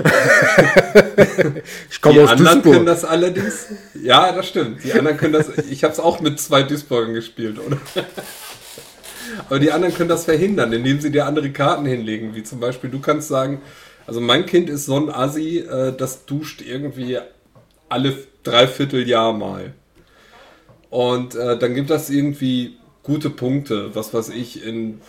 Ich 1.89 1.97
Die 1.97 2.01
komme 2.01 2.23
aus 2.23 2.29
anderen 2.31 2.61
können 2.61 2.85
Duisburg. 2.85 2.85
das 2.87 3.05
allerdings. 3.05 3.65
Ja, 4.01 4.31
das 4.33 4.47
stimmt. 4.49 4.83
Die 4.83 4.93
anderen 4.93 5.15
können 5.17 5.33
das. 5.33 5.47
Ich 5.69 5.83
habe 5.85 5.93
es 5.93 5.99
auch 5.99 6.19
mit 6.19 6.39
zwei 6.39 6.63
Duisburgern 6.63 7.13
gespielt, 7.13 7.57
oder? 7.65 7.77
Aber 9.47 9.59
die 9.59 9.71
anderen 9.71 9.93
können 9.95 10.09
das 10.09 10.25
verhindern, 10.25 10.73
indem 10.73 10.99
sie 10.99 11.11
dir 11.11 11.25
andere 11.25 11.51
Karten 11.51 11.85
hinlegen. 11.85 12.35
Wie 12.35 12.43
zum 12.43 12.59
Beispiel, 12.59 12.89
du 12.89 12.99
kannst 12.99 13.29
sagen, 13.29 13.61
also 14.07 14.19
mein 14.19 14.45
Kind 14.45 14.69
ist 14.69 14.85
so 14.85 14.97
ein 14.97 15.09
Assi, 15.09 15.59
äh, 15.59 15.93
das 15.95 16.25
duscht 16.25 16.61
irgendwie 16.61 17.17
alle 17.91 18.15
Dreivierteljahr 18.43 19.33
mal. 19.33 19.73
Und 20.89 21.35
äh, 21.35 21.57
dann 21.57 21.73
gibt 21.75 21.89
das 21.89 22.09
irgendwie 22.09 22.77
gute 23.03 23.29
Punkte, 23.29 23.95
was 23.95 24.13
weiß 24.13 24.29
ich, 24.29 24.65
in 24.65 25.01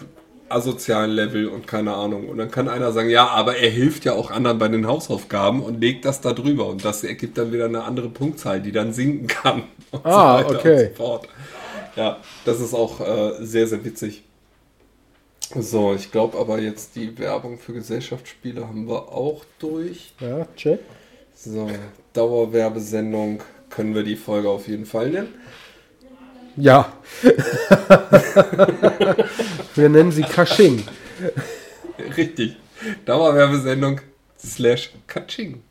asozialen 0.49 1.11
Level 1.11 1.49
und 1.49 1.66
keine 1.66 1.95
Ahnung. 1.95 2.28
Und 2.28 2.39
dann 2.39 2.51
kann 2.51 2.68
einer 2.68 2.93
sagen, 2.93 3.09
ja, 3.09 3.26
aber 3.26 3.57
er 3.57 3.70
hilft 3.70 4.05
ja 4.05 4.12
auch 4.12 4.30
anderen 4.30 4.59
bei 4.59 4.68
den 4.68 4.87
Hausaufgaben 4.87 5.62
und 5.62 5.80
legt 5.80 6.05
das 6.05 6.20
da 6.20 6.33
drüber. 6.33 6.66
Und 6.66 6.85
das 6.85 7.05
ergibt 7.05 7.39
dann 7.39 7.53
wieder 7.53 7.64
eine 7.64 7.85
andere 7.85 8.09
Punktzahl, 8.11 8.61
die 8.61 8.72
dann 8.72 8.93
sinken 8.93 9.26
kann. 9.26 9.64
Und 9.91 10.07
Ah, 10.07 10.41
okay. 10.41 10.87
Und 10.87 10.97
so 10.97 11.05
fort. 11.05 11.28
Ja, 11.97 12.18
das 12.47 12.61
ist 12.61 12.72
auch 12.72 13.01
äh, 13.01 13.45
sehr, 13.45 13.66
sehr 13.66 13.85
witzig. 13.85 14.22
So, 15.55 15.93
ich 15.95 16.11
glaube 16.11 16.39
aber 16.39 16.59
jetzt 16.61 16.97
die 16.97 17.18
Werbung 17.18 17.59
für 17.59 17.74
Gesellschaftsspiele 17.74 18.66
haben 18.66 18.89
wir 18.89 19.09
auch 19.09 19.45
durch. 19.59 20.14
Ja, 20.18 20.47
check. 20.57 20.80
So, 21.35 21.68
Dauerwerbesendung 22.13 23.43
können 23.71 23.95
wir 23.95 24.03
die 24.03 24.17
Folge 24.17 24.49
auf 24.49 24.69
jeden 24.69 24.87
Fall 24.87 25.11
nennen. 25.11 25.35
Ja. 26.57 26.93
wir 29.75 29.89
nennen 29.89 30.13
sie 30.13 30.23
Kasching. 30.23 30.85
Richtig. 32.17 32.57
Dauerwerbesendung 33.07 34.01
slash 34.39 34.91
Katsching. 35.07 35.63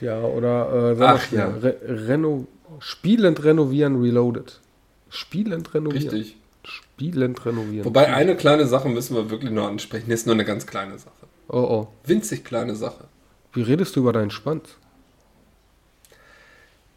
Ja, 0.00 0.20
oder 0.20 0.96
äh, 0.98 1.02
Ach, 1.02 1.32
ja. 1.32 1.48
Re 1.48 1.76
Reno 1.82 2.46
Spielend 2.78 3.42
renovieren 3.44 4.00
reloaded. 4.00 4.60
Spielend 5.08 5.74
renovieren. 5.74 6.08
Richtig. 6.08 6.36
Spielend 6.62 7.44
renovieren. 7.44 7.84
Wobei 7.84 8.12
eine 8.12 8.36
kleine 8.36 8.66
Sache 8.66 8.88
müssen 8.88 9.16
wir 9.16 9.30
wirklich 9.30 9.50
nur 9.50 9.66
ansprechen. 9.66 10.08
Das 10.08 10.20
ist 10.20 10.26
nur 10.26 10.34
eine 10.34 10.44
ganz 10.44 10.66
kleine 10.66 10.98
Sache. 10.98 11.12
Oh 11.48 11.58
oh. 11.58 11.88
Winzig 12.04 12.44
kleine 12.44 12.76
Sache. 12.76 13.04
Wie 13.52 13.62
redest 13.62 13.96
du 13.96 14.00
über 14.00 14.12
deinen 14.12 14.30
Schwanz? 14.30 14.68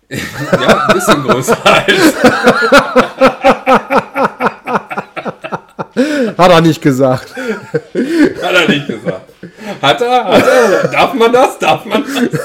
Ja, 0.10 0.88
ein 0.88 0.94
bisschen 0.94 1.24
größer 1.24 1.58
als. 1.66 2.14
Hat 6.38 6.52
er 6.52 6.62
nicht 6.62 6.82
gesagt. 6.82 7.36
Hat 7.36 8.54
er 8.54 8.68
nicht 8.68 8.88
gesagt. 8.88 9.32
Hat 9.82 10.02
er? 10.02 10.26
Hat 10.26 10.48
er? 10.48 10.88
Darf 10.90 11.14
man 11.14 11.32
das? 11.32 11.58
Darf 11.60 11.86
man 11.86 12.04
das? 12.04 12.40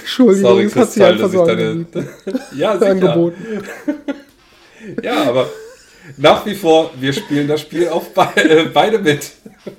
Entschuldigung, 0.00 0.50
Sorry, 0.50 0.64
das 0.64 0.76
hat 0.76 0.90
sie 0.92 1.00
Kristall, 1.00 1.12
einfach 1.12 1.30
so 1.30 1.42
angeboten. 1.42 2.08
Ja, 2.54 2.78
sicher. 2.78 2.90
angeboten. 2.90 3.62
Ja, 5.02 5.24
aber 5.24 5.46
nach 6.16 6.46
wie 6.46 6.54
vor, 6.54 6.90
wir 6.98 7.12
spielen 7.12 7.48
das 7.48 7.60
Spiel 7.60 7.88
auf 7.88 8.14
be 8.14 8.28
äh, 8.36 8.64
beide 8.72 8.98
mit. 8.98 9.32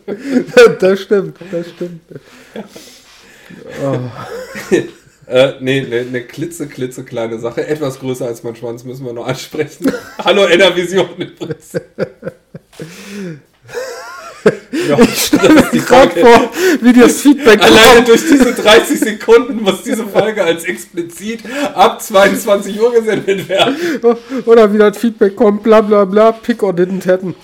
Das 0.79 1.01
stimmt, 1.01 1.37
das 1.51 1.69
stimmt. 1.69 2.01
Äh, 5.29 5.53
nee, 5.59 5.79
eine 5.85 6.05
ne 6.05 6.21
klitze, 6.21 6.67
klitze 6.67 7.03
kleine 7.03 7.39
Sache. 7.39 7.65
Etwas 7.67 7.99
größer 7.99 8.25
als 8.25 8.43
mein 8.43 8.55
Schwanz 8.55 8.83
müssen 8.83 9.05
wir 9.05 9.13
noch 9.13 9.27
ansprechen. 9.27 9.91
Hallo 10.17 10.47
Enervision 10.47 11.07
übrigens. 11.17 11.73
Ja, 14.87 14.95
das 14.95 15.07
ist 15.09 15.33
die 15.73 15.79
Gerade 15.79 16.19
vor, 16.19 16.49
wie 16.81 16.93
das 16.93 17.21
Feedback 17.21 17.61
Alleine 17.61 17.95
kommt. 17.95 18.07
durch 18.09 18.21
diese 18.21 18.53
30 18.53 18.99
Sekunden 18.99 19.61
muss 19.61 19.83
diese 19.83 20.05
Folge 20.05 20.43
als 20.43 20.63
explizit 20.65 21.41
ab 21.73 22.01
22 22.01 22.79
Uhr 22.79 22.93
gesendet 22.93 23.49
werden. 23.49 23.75
Oder 24.45 24.73
wie 24.73 24.77
das 24.77 24.97
Feedback 24.97 25.35
kommt, 25.35 25.63
bla 25.63 25.81
bla 25.81 26.05
bla, 26.05 26.31
pick 26.31 26.63
or 26.63 26.73
didn't 26.73 27.07
happen. 27.07 27.35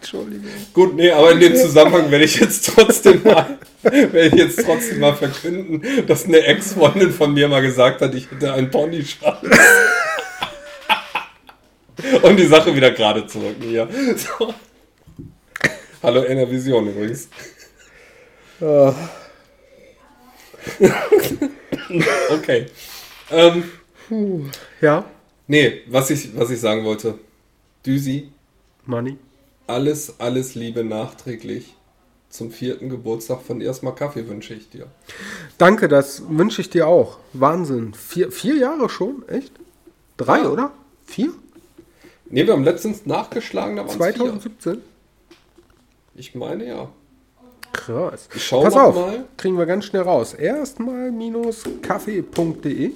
Entschuldigung. 0.00 0.50
Gut, 0.72 0.94
nee, 0.94 1.10
aber 1.10 1.32
in 1.32 1.40
dem 1.40 1.56
Zusammenhang 1.56 2.10
werde 2.10 2.24
ich 2.24 2.38
jetzt 2.38 2.70
trotzdem 2.74 3.22
mal, 3.24 3.58
werde 3.82 4.28
ich 4.28 4.34
jetzt 4.34 4.64
trotzdem 4.64 5.00
mal 5.00 5.14
verkünden, 5.14 5.82
dass 6.06 6.26
eine 6.26 6.38
Ex-Freundin 6.38 7.10
von 7.12 7.32
mir 7.34 7.48
mal 7.48 7.62
gesagt 7.62 8.00
hat, 8.02 8.14
ich 8.14 8.30
hätte 8.30 8.52
einen 8.52 8.70
Ponyschwanz. 8.70 9.38
Und 12.22 12.36
die 12.36 12.46
Sache 12.46 12.74
wieder 12.74 12.90
gerade 12.90 13.26
zu 13.26 13.38
rücken 13.40 13.62
hier. 13.62 13.88
So. 14.16 14.54
Hallo 16.02 16.24
Enervision 16.24 16.88
übrigens. 16.88 17.28
Ah. 18.60 18.94
okay. 22.30 22.66
Ähm, 23.30 23.64
Ja, 24.80 25.04
nee, 25.46 25.82
was 25.88 26.10
ich, 26.10 26.36
was 26.36 26.50
ich 26.50 26.60
sagen 26.60 26.84
wollte. 26.84 27.18
Düsi, 27.84 28.30
Money. 28.84 29.16
alles, 29.66 30.14
alles 30.20 30.54
Liebe 30.54 30.84
nachträglich. 30.84 31.74
Zum 32.28 32.50
vierten 32.50 32.90
Geburtstag 32.90 33.42
von 33.42 33.60
erstmal 33.60 33.94
Kaffee 33.94 34.28
wünsche 34.28 34.52
ich 34.54 34.68
dir. 34.68 34.88
Danke, 35.58 35.88
das 35.88 36.22
wünsche 36.28 36.60
ich 36.60 36.68
dir 36.68 36.86
auch. 36.86 37.18
Wahnsinn. 37.32 37.94
Vier, 37.94 38.30
vier 38.32 38.56
Jahre 38.56 38.88
schon? 38.88 39.26
Echt? 39.28 39.52
Drei, 40.16 40.40
Ja. 40.40 40.48
oder? 40.50 40.72
Vier? 41.06 41.32
Ne, 42.30 42.46
wir 42.46 42.52
haben 42.52 42.64
letztens 42.64 43.06
nachgeschlagen, 43.06 43.76
da 43.76 43.82
waren 43.82 43.88
es 43.88 43.94
vier. 43.94 44.14
2017? 44.14 44.82
Ich 46.14 46.34
meine 46.34 46.66
ja. 46.66 46.88
Krass. 47.72 48.28
Ich 48.34 48.44
schau 48.44 48.62
Pass 48.62 48.74
noch 48.74 48.82
auf, 48.82 48.94
mal. 48.96 49.24
kriegen 49.36 49.58
wir 49.58 49.66
ganz 49.66 49.84
schnell 49.84 50.02
raus. 50.02 50.34
Erstmal 50.34 51.10
minus 51.10 51.62
kaffee.de. 51.82 52.86
Und 52.88 52.94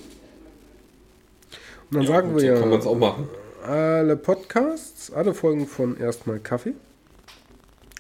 dann 1.91 2.07
sagen 2.07 2.33
gut, 2.33 2.43
wir 2.43 2.55
so 2.57 2.61
kann 2.63 2.71
man 2.71 2.79
es 2.79 2.85
ja 2.85 2.91
auch 2.91 2.97
machen. 2.99 3.29
alle 3.63 4.17
Podcasts, 4.17 5.13
alle 5.13 5.35
Folgen 5.35 5.67
von 5.67 5.97
Erstmal 5.99 6.39
Kaffee. 6.39 6.75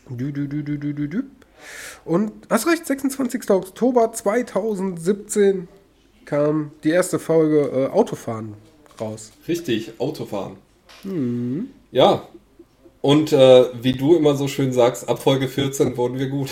Dü, 0.08 0.32
dü, 0.32 0.48
dü, 0.48 0.62
dü, 0.64 0.78
dü, 0.78 0.94
dü, 0.94 1.08
dü. 1.08 1.24
Und 2.04 2.32
hast 2.48 2.66
recht, 2.66 2.86
26. 2.86 3.50
Oktober 3.50 4.12
2017 4.12 5.68
kam 6.24 6.70
die 6.82 6.90
erste 6.90 7.18
Folge 7.18 7.60
äh, 7.70 7.86
Autofahren 7.88 8.54
raus. 9.00 9.32
Richtig, 9.46 9.92
Autofahren. 9.98 10.56
Ja. 11.92 12.22
Und 13.02 13.32
äh, 13.32 13.64
wie 13.80 13.92
du 13.92 14.16
immer 14.16 14.34
so 14.34 14.46
schön 14.48 14.72
sagst, 14.72 15.08
ab 15.08 15.22
Folge 15.22 15.48
14 15.48 15.96
wurden 15.96 16.18
wir 16.18 16.28
gut. 16.28 16.50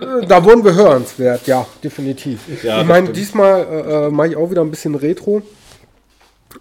Äh, 0.00 0.26
Da 0.26 0.44
wurden 0.44 0.64
wir 0.64 0.74
hörenswert, 0.74 1.46
ja, 1.46 1.66
definitiv. 1.84 2.40
Ja, 2.62 2.80
ich 2.80 2.86
meine, 2.86 3.10
diesmal 3.10 3.60
äh, 3.62 4.06
äh, 4.06 4.10
mache 4.10 4.28
ich 4.28 4.36
auch 4.36 4.50
wieder 4.50 4.62
ein 4.62 4.70
bisschen 4.70 4.94
Retro. 4.94 5.42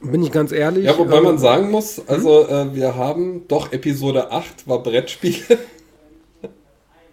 Bin 0.02 0.22
ich 0.24 0.32
ganz 0.32 0.52
ehrlich. 0.52 0.86
Ja, 0.86 0.98
wobei 0.98 1.18
äh, 1.18 1.22
man 1.22 1.38
sagen 1.38 1.72
muss, 1.72 2.02
also 2.08 2.48
äh, 2.48 2.76
wir 2.76 2.96
haben 2.96 3.48
doch 3.48 3.72
Episode 3.72 4.32
8 4.32 4.68
war 4.68 4.84
Brettspiel. 4.84 5.36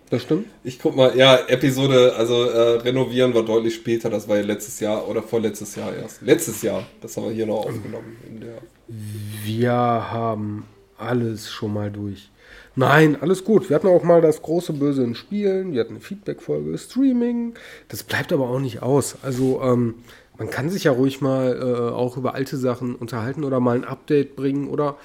Das 0.08 0.22
stimmt. 0.22 0.46
Ich 0.62 0.78
guck 0.78 0.94
mal, 0.94 1.16
ja, 1.18 1.36
Episode, 1.48 2.14
also 2.16 2.44
äh, 2.44 2.78
renovieren 2.78 3.34
war 3.34 3.42
deutlich 3.42 3.74
später, 3.74 4.08
das 4.08 4.28
war 4.28 4.36
ja 4.36 4.44
letztes 4.44 4.78
Jahr 4.78 5.08
oder 5.08 5.20
vorletztes 5.20 5.74
Jahr 5.74 5.92
erst. 5.96 6.22
Letztes 6.22 6.62
Jahr, 6.62 6.86
das 7.00 7.16
haben 7.16 7.24
wir 7.24 7.32
hier 7.32 7.46
noch 7.46 7.66
aufgenommen. 7.66 8.16
In 8.28 8.38
der 8.38 8.58
Wir 8.88 9.72
haben 9.72 10.64
alles 10.98 11.50
schon 11.50 11.72
mal 11.72 11.90
durch. 11.90 12.30
Nein, 12.74 13.16
alles 13.20 13.42
gut. 13.42 13.68
Wir 13.68 13.76
hatten 13.76 13.88
auch 13.88 14.02
mal 14.02 14.20
das 14.20 14.42
große 14.42 14.74
Böse 14.74 15.02
in 15.02 15.14
Spielen. 15.14 15.72
Wir 15.72 15.80
hatten 15.80 15.94
eine 15.94 16.00
Feedback-Folge, 16.00 16.76
Streaming. 16.76 17.54
Das 17.88 18.02
bleibt 18.02 18.32
aber 18.32 18.48
auch 18.48 18.60
nicht 18.60 18.82
aus. 18.82 19.16
Also, 19.22 19.62
ähm, 19.62 19.94
man 20.38 20.50
kann 20.50 20.68
sich 20.68 20.84
ja 20.84 20.92
ruhig 20.92 21.22
mal 21.22 21.56
äh, 21.56 21.92
auch 21.94 22.16
über 22.16 22.34
alte 22.34 22.58
Sachen 22.58 22.94
unterhalten 22.94 23.44
oder 23.44 23.60
mal 23.60 23.76
ein 23.76 23.84
Update 23.84 24.36
bringen 24.36 24.68
oder. 24.68 24.96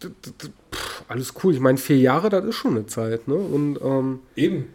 Pff, 0.00 1.04
alles 1.08 1.34
cool. 1.42 1.52
Ich 1.52 1.60
meine, 1.60 1.78
vier 1.78 1.98
Jahre, 1.98 2.30
das 2.30 2.44
ist 2.44 2.54
schon 2.54 2.76
eine 2.76 2.86
Zeit, 2.86 3.26
ne? 3.26 3.34
Und 3.34 3.80
ähm, 3.82 4.20
Eben. 4.36 4.68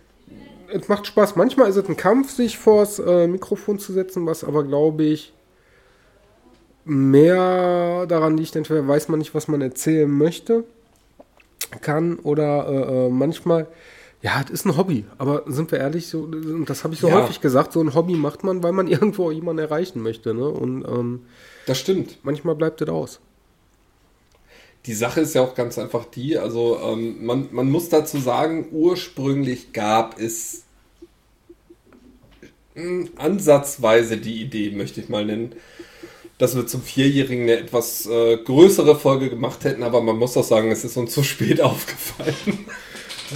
es 0.71 0.89
macht 0.89 1.07
Spaß. 1.07 1.37
Manchmal 1.37 1.69
ist 1.69 1.77
es 1.77 1.87
ein 1.87 1.97
Kampf, 1.97 2.31
sich 2.31 2.57
vors 2.57 2.99
äh, 2.99 3.27
Mikrofon 3.27 3.79
zu 3.79 3.93
setzen, 3.93 4.25
was 4.25 4.43
aber, 4.43 4.65
glaube 4.65 5.03
ich, 5.05 5.33
mehr 6.85 8.05
daran 8.07 8.37
liegt, 8.37 8.55
entweder 8.55 8.87
weiß 8.87 9.09
man 9.09 9.19
nicht, 9.19 9.35
was 9.35 9.47
man 9.47 9.61
erzählen 9.61 10.09
möchte, 10.09 10.65
kann, 11.81 12.17
oder 12.19 12.67
äh, 12.67 13.05
äh, 13.07 13.09
manchmal, 13.09 13.67
ja, 14.21 14.41
es 14.43 14.49
ist 14.51 14.65
ein 14.65 14.77
Hobby. 14.77 15.05
Aber 15.17 15.43
sind 15.47 15.71
wir 15.71 15.79
ehrlich, 15.79 16.07
so, 16.07 16.27
das 16.65 16.83
habe 16.83 16.93
ich 16.93 16.99
so 16.99 17.07
Ja. 17.07 17.13
häufig 17.13 17.41
gesagt, 17.41 17.73
so 17.73 17.81
ein 17.81 17.93
Hobby 17.93 18.15
macht 18.15 18.43
man, 18.43 18.63
weil 18.63 18.71
man 18.71 18.87
irgendwo 18.89 19.31
jemanden 19.31 19.63
erreichen 19.63 20.01
möchte. 20.01 20.33
Ne? 20.33 20.47
Und 20.47 20.83
ähm, 20.87 21.21
Das 21.65 21.77
stimmt. 21.79 22.17
manchmal 22.23 22.55
bleibt 22.55 22.81
es 22.81 22.89
aus. 22.89 23.21
Die 24.85 24.93
Sache 24.93 25.21
ist 25.21 25.33
ja 25.33 25.41
auch 25.41 25.55
ganz 25.55 25.77
einfach 25.79 26.05
die, 26.05 26.37
also 26.37 26.79
ähm, 26.81 27.25
man, 27.25 27.49
man 27.51 27.69
muss 27.71 27.89
dazu 27.89 28.19
sagen, 28.19 28.67
ursprünglich 28.71 29.73
gab 29.73 30.19
es 30.19 30.65
mh, 32.75 33.09
ansatzweise 33.17 34.17
die 34.17 34.41
Idee, 34.41 34.71
möchte 34.71 35.01
ich 35.01 35.09
mal 35.09 35.25
nennen, 35.25 35.55
dass 36.37 36.55
wir 36.55 36.67
zum 36.67 36.81
Vierjährigen 36.81 37.43
eine 37.43 37.57
etwas 37.59 38.05
äh, 38.07 38.37
größere 38.37 38.95
Folge 38.97 39.29
gemacht 39.29 39.63
hätten, 39.63 39.83
aber 39.83 40.01
man 40.01 40.17
muss 40.17 40.35
auch 40.37 40.43
sagen, 40.43 40.71
es 40.71 40.83
ist 40.83 40.97
uns 40.97 41.13
zu 41.13 41.23
spät 41.23 41.61
aufgefallen. 41.61 42.65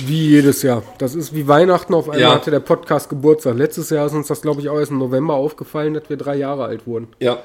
Wie 0.06 0.30
jedes 0.30 0.62
Jahr. 0.62 0.84
Das 1.00 1.16
ist 1.16 1.34
wie 1.34 1.47
Weihnachten. 1.47 1.93
Auf 1.95 2.06
einmal 2.10 2.22
Ja. 2.22 2.34
hatte 2.36 2.52
der 2.52 2.60
Podcast 2.60 3.10
Geburtstag. 3.10 3.58
Letztes 3.58 3.89
Jahr 3.89 4.06
ist 4.06 4.14
uns 4.14 4.28
das, 4.28 4.41
glaube 4.41 4.62
ich, 4.62 4.70
auch 4.70 4.78
erst 4.78 4.91
im 4.91 5.00
November 5.00 5.34
aufgefallen, 5.34 5.95
dass 5.95 6.10
wir 6.10 6.18
drei 6.18 6.36
Jahre 6.36 6.66
alt 6.66 6.86
wurden. 6.86 7.08
Ja, 7.20 7.41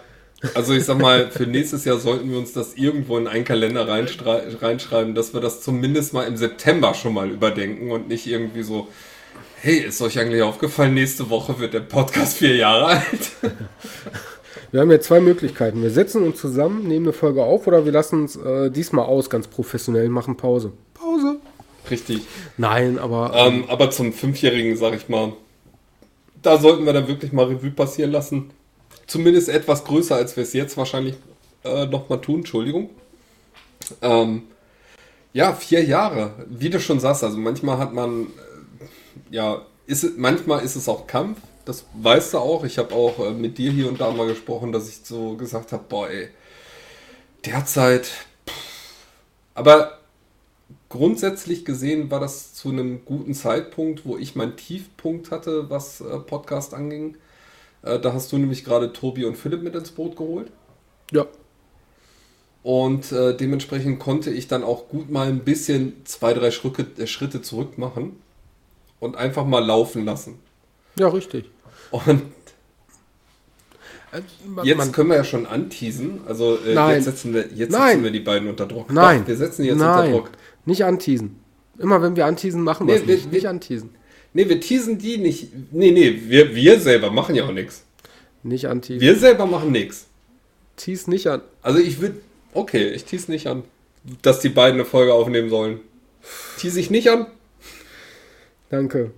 also 0.52 0.74
ich 0.74 0.84
sag 0.84 0.98
mal, 0.98 1.30
für 1.30 1.44
nächstes 1.46 1.86
Jahr 1.86 1.96
sollten 1.98 2.30
wir 2.30 2.36
uns 2.36 2.52
das 2.52 2.74
irgendwo 2.74 3.16
in 3.16 3.28
einen 3.28 3.44
Kalender 3.44 3.88
reinschrei- 3.88 4.60
reinschreiben, 4.60 5.14
dass 5.14 5.32
wir 5.32 5.40
das 5.40 5.62
zumindest 5.62 6.12
mal 6.12 6.24
im 6.26 6.36
September 6.36 6.92
schon 6.92 7.14
mal 7.14 7.30
überdenken 7.30 7.90
und 7.90 8.08
nicht 8.08 8.26
irgendwie 8.26 8.62
so, 8.62 8.88
hey, 9.62 9.78
ist 9.78 10.02
euch 10.02 10.18
eigentlich 10.18 10.42
aufgefallen, 10.42 10.92
nächste 10.92 11.30
Woche 11.30 11.58
wird 11.60 11.72
der 11.72 11.80
Podcast 11.80 12.36
vier 12.36 12.56
Jahre 12.56 12.86
alt? 12.86 13.30
Wir 14.72 14.80
haben 14.80 14.90
ja 14.90 15.00
zwei 15.00 15.20
Möglichkeiten. 15.20 15.82
Wir 15.82 15.90
setzen 15.90 16.22
uns 16.22 16.38
zusammen, 16.40 16.86
nehmen 16.86 17.06
eine 17.06 17.12
Folge 17.12 17.42
auf 17.42 17.66
oder 17.66 17.84
wir 17.84 17.92
lassen 17.92 18.22
uns 18.22 18.36
äh, 18.36 18.70
diesmal 18.70 19.04
aus, 19.06 19.30
ganz 19.30 19.46
professionell, 19.48 20.08
machen 20.08 20.36
Pause. 20.36 20.72
Pause? 20.94 21.36
Richtig. 21.90 22.22
Nein, 22.56 22.98
aber 22.98 23.32
Ähm, 23.34 23.64
aber 23.68 23.90
zum 23.90 24.12
Fünfjährigen, 24.12 24.76
sag 24.76 24.94
ich 24.94 25.08
mal, 25.08 25.32
da 26.42 26.58
sollten 26.58 26.84
wir 26.86 26.92
dann 26.92 27.08
wirklich 27.08 27.32
mal 27.32 27.46
Revue 27.46 27.70
passieren 27.70 28.10
lassen. 28.12 28.50
Zumindest 29.06 29.48
etwas 29.48 29.84
größer, 29.84 30.16
als 30.16 30.36
wir 30.36 30.42
es 30.44 30.52
jetzt 30.54 30.76
wahrscheinlich 30.76 31.14
äh, 31.64 31.86
nochmal 31.86 32.20
tun, 32.20 32.36
Entschuldigung. 32.36 32.90
Ähm, 34.00 34.42
ja, 35.32 35.52
vier 35.52 35.84
Jahre, 35.84 36.32
wie 36.48 36.70
du 36.70 36.80
schon 36.80 37.00
sagst, 37.00 37.24
also 37.24 37.36
manchmal 37.38 37.78
hat 37.78 37.92
man, 37.92 38.22
äh, 38.22 39.34
ja, 39.34 39.62
ist, 39.86 40.04
es- 40.04 40.12
manchmal 40.16 40.64
ist 40.64 40.76
es 40.76 40.88
auch 40.88 41.06
Kampf, 41.06 41.38
das 41.64 41.86
weißt 41.94 42.34
du 42.34 42.38
auch. 42.38 42.64
Ich 42.64 42.78
habe 42.78 42.94
auch 42.94 43.18
äh, 43.18 43.32
mit 43.32 43.58
dir 43.58 43.70
hier 43.72 43.88
und 43.88 44.00
da 44.00 44.10
mal 44.10 44.26
gesprochen, 44.26 44.72
dass 44.72 44.88
ich 44.88 45.00
so 45.04 45.36
gesagt 45.36 45.72
habe, 45.72 45.84
boah, 45.88 46.08
ey, 46.08 46.28
derzeit, 47.44 48.06
pff. 48.46 48.54
aber 49.54 49.98
grundsätzlich 50.88 51.64
gesehen 51.64 52.10
war 52.10 52.20
das 52.20 52.54
zu 52.54 52.70
einem 52.70 53.04
guten 53.04 53.34
Zeitpunkt, 53.34 54.06
wo 54.06 54.16
ich 54.16 54.36
meinen 54.36 54.56
Tiefpunkt 54.56 55.30
hatte, 55.30 55.68
was 55.70 56.00
äh, 56.00 56.18
Podcast 56.20 56.74
anging. 56.74 57.16
Äh, 57.82 57.98
da 58.00 58.12
hast 58.12 58.32
du 58.32 58.38
nämlich 58.38 58.64
gerade 58.64 58.92
Tobi 58.92 59.24
und 59.24 59.36
Philipp 59.36 59.62
mit 59.62 59.74
ins 59.74 59.90
Boot 59.90 60.16
geholt. 60.16 60.50
ja. 61.12 61.26
Und 62.62 63.12
äh, 63.12 63.36
dementsprechend 63.36 63.98
konnte 63.98 64.30
ich 64.30 64.48
dann 64.48 64.64
auch 64.64 64.88
gut 64.88 65.10
mal 65.10 65.28
ein 65.28 65.40
bisschen 65.40 65.96
zwei, 66.06 66.32
drei 66.32 66.50
Schritte, 66.50 66.86
äh, 66.96 67.06
Schritte 67.06 67.42
zurück 67.42 67.76
machen 67.76 68.16
und 69.00 69.16
einfach 69.16 69.44
mal 69.44 69.62
laufen 69.62 70.06
lassen. 70.06 70.38
Ja, 70.98 71.08
richtig. 71.08 71.50
Und 71.94 72.22
man- 74.46 74.64
jetzt 74.66 74.92
können 74.92 75.10
wir 75.10 75.16
ja 75.16 75.24
schon 75.24 75.46
anteasen. 75.46 76.20
Also 76.26 76.58
äh, 76.64 76.74
Nein. 76.74 76.96
jetzt, 76.96 77.04
setzen 77.04 77.34
wir, 77.34 77.48
jetzt 77.54 77.70
Nein. 77.72 77.88
setzen 77.90 78.04
wir 78.04 78.10
die 78.10 78.20
beiden 78.20 78.48
unter 78.48 78.66
Druck. 78.66 78.92
Nein. 78.92 79.20
Doch, 79.20 79.28
wir 79.28 79.36
setzen 79.36 79.62
die 79.62 79.68
jetzt 79.68 79.78
Nein. 79.78 79.98
unter 80.06 80.10
Druck. 80.12 80.30
Nicht 80.66 80.84
anteasen. 80.84 81.40
Immer 81.78 82.00
wenn 82.02 82.14
wir 82.16 82.26
anteasen, 82.26 82.62
machen 82.62 82.86
wir 82.86 82.94
Nee, 82.94 83.00
es 83.00 83.06
wir- 83.06 83.14
nicht. 83.16 83.26
wir- 83.26 83.32
Nicht 83.32 83.48
anteasen. 83.48 83.90
Nee, 84.32 84.48
wir 84.48 84.60
teasen 84.60 84.98
die 84.98 85.18
nicht. 85.18 85.48
Nee, 85.72 85.90
nee, 85.92 86.20
wir, 86.26 86.54
wir 86.54 86.80
selber 86.80 87.10
machen 87.10 87.34
ja 87.36 87.44
auch 87.44 87.52
nichts. 87.52 87.84
Nicht 88.42 88.66
anteasen. 88.66 89.00
Wir 89.00 89.16
selber 89.16 89.46
machen 89.46 89.70
nichts. 89.72 90.06
Tease 90.76 91.08
nicht 91.10 91.26
an. 91.28 91.40
Also 91.62 91.78
ich 91.78 92.00
würde. 92.00 92.20
Okay, 92.52 92.88
ich 92.90 93.04
tease 93.04 93.30
nicht 93.30 93.46
an, 93.46 93.62
dass 94.22 94.40
die 94.40 94.48
beiden 94.48 94.74
eine 94.80 94.84
Folge 94.84 95.14
aufnehmen 95.14 95.48
sollen. 95.50 95.80
Tease 96.58 96.80
ich 96.80 96.90
nicht 96.90 97.08
an, 97.10 97.26
Danke. 98.70 99.10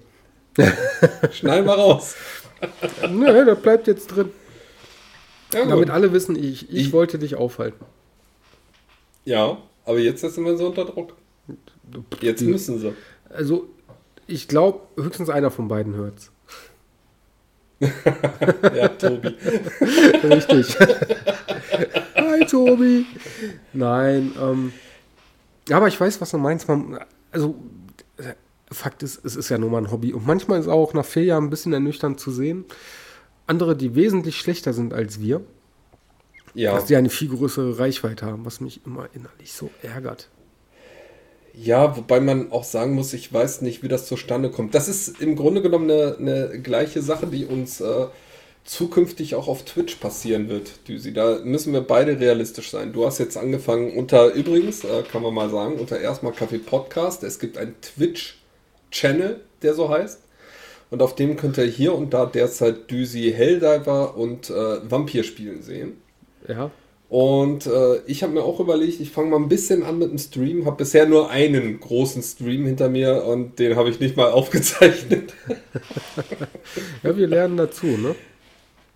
schneiden 1.33 1.67
wir 1.67 1.75
raus. 1.75 2.15
Nö, 3.11 3.45
das 3.45 3.61
bleibt 3.61 3.87
jetzt 3.87 4.09
drin. 4.09 4.31
Ja. 5.53 5.65
Damit 5.65 5.91
alle 5.91 6.13
wissen, 6.13 6.37
ich, 6.37 6.69
ich 6.71 6.87
Ich- 6.89 6.93
wollte 6.93 7.19
dich 7.19 7.35
aufhalten. 7.37 7.85
ja, 9.25 9.59
aber 9.85 9.99
jetzt 9.99 10.21
setzen 10.21 10.45
wir 10.45 10.57
sie 10.57 10.65
unter 10.65 10.85
Druck. 10.85 11.15
Jetzt 12.21 12.43
müssen 12.43 12.81
sie. 12.81 12.93
Also, 13.31 13.69
ich 14.27 14.49
glaube, 14.49 14.81
höchstens 14.97 15.31
einer 15.31 15.51
von 15.53 15.69
beiden 15.69 15.95
hört's. 15.95 16.33
Ja, 18.75 18.89
Tobi. 18.89 19.29
Richtig. 20.25 20.77
Hi, 22.17 22.45
Tobi. 22.47 23.05
Nein, 23.75 24.33
ähm, 24.41 24.73
aber 25.71 25.87
ich 25.89 26.01
weiß, 26.01 26.21
was 26.21 26.31
du 26.31 26.39
meinst. 26.39 26.67
Man, 26.69 26.99
also, 27.31 27.55
Fakt 28.71 29.03
ist, 29.03 29.25
es 29.25 29.37
ist 29.37 29.49
ja 29.49 29.59
nur 29.59 29.71
mal 29.71 29.79
ein 29.79 29.91
Hobby. 29.93 30.13
Und 30.13 30.27
manchmal 30.27 30.59
ist 30.61 30.69
auch 30.69 30.93
nach 30.93 31.05
vier 31.05 31.25
Jahren 31.25 31.45
ein 31.45 31.51
bisschen 31.51 31.73
ernüchternd 31.73 32.19
zu 32.19 32.31
sehen, 32.31 32.65
andere, 33.47 33.77
die 33.77 33.95
wesentlich 33.95 34.37
schlechter 34.37 34.73
sind 34.73 34.93
als 34.93 35.21
wir, 35.21 35.41
Ja. 36.55 36.73
dass 36.75 36.87
die 36.87 36.97
eine 36.97 37.11
viel 37.11 37.29
größere 37.29 37.79
Reichweite 37.79 38.27
haben, 38.27 38.45
was 38.45 38.61
mich 38.61 38.81
immer 38.85 39.09
innerlich 39.15 39.53
so 39.53 39.71
ärgert. 39.83 40.29
Ja, 41.55 41.97
wobei 41.97 42.21
man 42.21 42.53
auch 42.53 42.65
sagen 42.65 42.95
muss, 42.95 43.13
ich 43.15 43.33
weiß 43.33 43.63
nicht, 43.63 43.83
wie 43.83 43.89
das 43.89 44.07
zustande 44.07 44.51
kommt. 44.51 44.75
Das 44.75 44.89
ist 44.89 45.21
im 45.23 45.37
Grunde 45.37 45.63
genommen 45.63 45.91
eine, 45.91 46.17
eine 46.19 46.61
gleiche 46.61 47.01
Sache, 47.01 47.29
die 47.29 47.47
uns 47.47 47.81
äh, 47.81 48.07
zukünftig 48.65 49.37
auch 49.37 49.49
auf 49.49 49.65
Twitch 49.65 49.95
passieren 49.97 50.49
wird, 50.49 50.87
Düsi. 50.89 51.15
Da 51.15 51.39
müssen 51.45 51.73
wir 51.73 51.81
beide 51.81 52.21
realistisch 52.21 52.71
sein. 52.71 52.93
Du 52.93 53.07
hast 53.07 53.19
jetzt 53.19 53.39
angefangen 53.39 53.97
unter, 53.97 54.35
übrigens, 54.35 54.85
äh, 54.85 55.03
kann 55.11 55.23
man 55.23 55.33
mal 55.33 55.49
sagen, 55.49 55.77
unter 55.79 55.99
erstmal 55.99 56.33
Kaffee 56.33 56.59
Podcast. 56.59 57.23
Es 57.23 57.39
gibt 57.39 57.57
einen 57.57 57.75
Twitch-Channel, 58.91 59.41
der 59.63 59.75
so 59.75 59.89
heißt. 59.89 60.23
Und 60.91 61.03
auf 61.03 61.15
dem 61.17 61.37
könnt 61.37 61.59
ihr 61.59 61.65
hier 61.65 61.95
und 61.95 62.15
da 62.15 62.27
derzeit 62.27 62.91
Düsi 62.91 63.33
Helldiver 63.33 64.17
und 64.17 64.51
äh, 64.51 64.91
Vampir 64.91 65.25
spielen 65.25 65.63
sehen. 65.63 66.01
Ja. 66.47 66.71
Und 67.09 67.67
äh, 67.67 67.99
ich 68.07 68.23
habe 68.23 68.33
mir 68.33 68.43
auch 68.43 68.61
überlegt, 68.61 69.01
ich 69.01 69.11
fange 69.11 69.31
mal 69.31 69.37
ein 69.37 69.49
bisschen 69.49 69.83
an 69.83 69.99
mit 69.99 70.11
dem 70.11 70.19
Stream. 70.19 70.65
Habe 70.65 70.77
bisher 70.77 71.07
nur 71.07 71.31
einen 71.31 71.81
großen 71.81 72.23
Stream 72.23 72.67
hinter 72.67 72.89
mir 72.89 73.25
und 73.25 73.59
den 73.59 73.77
habe 73.77 73.91
ich 73.91 74.01
nicht 74.01 74.17
mal 74.17 74.31
aufgezeichnet. 74.33 75.35
ja, 77.03 77.17
wir 77.17 77.27
lernen 77.27 77.57
dazu, 77.57 77.87
ne? 77.87 78.15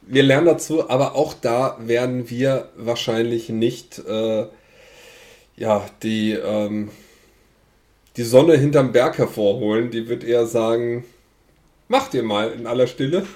Wir 0.02 0.22
lernen 0.24 0.46
dazu, 0.46 0.88
aber 0.88 1.14
auch 1.14 1.34
da 1.34 1.76
werden 1.80 2.30
wir 2.30 2.68
wahrscheinlich 2.76 3.48
nicht 3.48 4.00
äh, 4.08 4.46
ja, 5.56 5.84
die, 6.02 6.32
ähm, 6.32 6.90
die 8.16 8.22
Sonne 8.22 8.56
hinterm 8.56 8.92
Berg 8.92 9.18
hervorholen. 9.18 9.90
Die 9.90 10.08
wird 10.08 10.24
eher 10.24 10.46
sagen, 10.46 11.04
macht 11.88 12.14
ihr 12.14 12.22
mal 12.22 12.50
in 12.52 12.66
aller 12.66 12.86
Stille. 12.86 13.26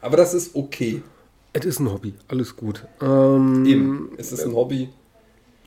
Aber 0.00 0.16
das 0.16 0.34
ist 0.34 0.54
okay. 0.54 1.02
Es 1.52 1.64
ist 1.64 1.80
ein 1.80 1.90
Hobby, 1.90 2.14
alles 2.28 2.56
gut. 2.56 2.84
Ähm, 3.00 3.64
Eben, 3.66 4.12
es 4.16 4.32
ist 4.32 4.44
ein 4.44 4.54
Hobby. 4.54 4.90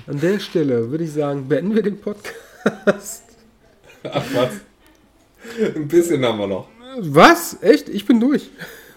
an 0.06 0.20
der 0.20 0.40
Stelle 0.40 0.92
würde 0.92 1.04
ich 1.06 1.12
sagen, 1.12 1.48
beenden 1.48 1.74
wir 1.74 1.82
den 1.82 2.00
Podcast. 2.00 3.24
Ach 4.04 4.24
was. 4.34 4.52
Ein 5.76 5.88
bisschen 5.88 6.24
haben 6.24 6.38
wir 6.40 6.48
noch. 6.48 6.68
Was? 7.00 7.58
Echt? 7.62 7.90
Ich 7.90 8.06
bin 8.06 8.20
durch. 8.20 8.50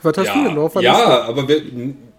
Was 0.03 0.17
hast 0.19 0.27
ja, 0.27 0.35
du 0.35 0.45
denn 0.45 0.55
noch? 0.55 0.75
Was 0.75 0.83
ja, 0.83 1.23
aber 1.23 1.49
wir, 1.49 1.63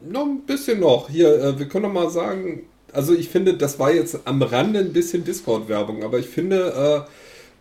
noch 0.02 0.26
ein 0.26 0.42
bisschen 0.42 0.80
noch. 0.80 1.10
Hier, 1.10 1.34
äh, 1.42 1.60
wir 1.60 1.68
können 1.68 1.84
noch 1.84 1.94
mal 1.94 2.10
sagen, 2.10 2.64
also 2.92 3.14
ich 3.14 3.30
finde, 3.30 3.54
das 3.54 3.78
war 3.78 3.94
jetzt 3.94 4.20
am 4.26 4.42
Rande 4.42 4.80
ein 4.80 4.94
bisschen 4.94 5.24
Discord-Werbung, 5.24 6.04
aber 6.04 6.18
ich 6.18 6.28
finde, 6.28 7.06
äh, 7.06 7.10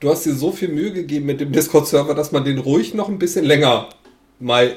du 0.01 0.11
hast 0.11 0.25
dir 0.25 0.35
so 0.35 0.53
viel 0.53 0.69
Mühe 0.69 0.93
gegeben 0.93 1.27
mit 1.27 1.41
dem 1.41 1.53
Discord-Server, 1.53 2.15
dass 2.15 2.33
man 2.33 2.45
den 2.45 2.59
ruhig 2.59 2.95
noch 2.95 3.09
ein 3.09 3.19
bisschen 3.19 3.45
länger 3.45 3.91
mal 4.41 4.75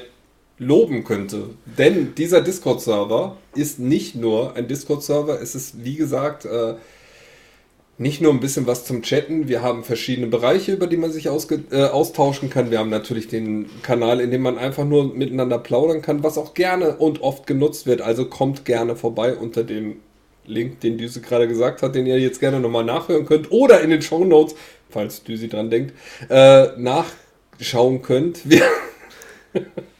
loben 0.62 1.04
könnte. 1.04 1.50
Denn 1.78 2.14
dieser 2.14 2.40
Discord-Server 2.40 3.36
ist 3.54 3.78
nicht 3.78 4.14
nur 4.14 4.56
ein 4.56 4.68
Discord-Server, 4.68 5.40
es 5.40 5.54
ist, 5.54 5.84
wie 5.84 5.96
gesagt, 5.96 6.44
äh, 6.44 6.74
nicht 7.98 8.20
nur 8.20 8.32
ein 8.32 8.40
bisschen 8.40 8.66
was 8.66 8.84
zum 8.84 9.02
Chatten, 9.02 9.48
wir 9.48 9.62
haben 9.62 9.84
verschiedene 9.84 10.26
Bereiche, 10.26 10.72
über 10.72 10.86
die 10.86 10.96
man 10.96 11.12
sich 11.12 11.26
äh, 11.26 11.84
austauschen 11.84 12.50
kann. 12.50 12.70
Wir 12.70 12.78
haben 12.78 12.90
natürlich 12.90 13.28
den 13.28 13.66
Kanal, 13.82 14.20
in 14.20 14.30
dem 14.30 14.42
man 14.42 14.58
einfach 14.58 14.84
nur 14.84 15.14
miteinander 15.14 15.58
plaudern 15.58 16.02
kann, 16.02 16.22
was 16.22 16.38
auch 16.38 16.54
gerne 16.54 16.96
und 16.96 17.22
oft 17.22 17.46
genutzt 17.46 17.86
wird. 17.86 18.00
Also 18.00 18.26
kommt 18.26 18.64
gerne 18.64 18.96
vorbei 18.96 19.36
unter 19.36 19.62
dem 19.62 19.96
Link, 20.46 20.80
den 20.80 20.98
Düse 20.98 21.20
gerade 21.20 21.46
gesagt 21.46 21.82
hat, 21.82 21.94
den 21.94 22.06
ihr 22.06 22.18
jetzt 22.18 22.40
gerne 22.40 22.58
nochmal 22.58 22.84
nachhören 22.84 23.26
könnt 23.26 23.52
oder 23.52 23.80
in 23.82 23.90
den 23.90 24.02
Show 24.02 24.24
Notes, 24.24 24.56
falls 24.90 25.22
Düse 25.22 25.48
dran 25.48 25.70
denkt, 25.70 25.94
äh, 26.28 26.68
nachschauen 26.78 28.02
könnt. 28.02 28.48
Wir 28.48 28.62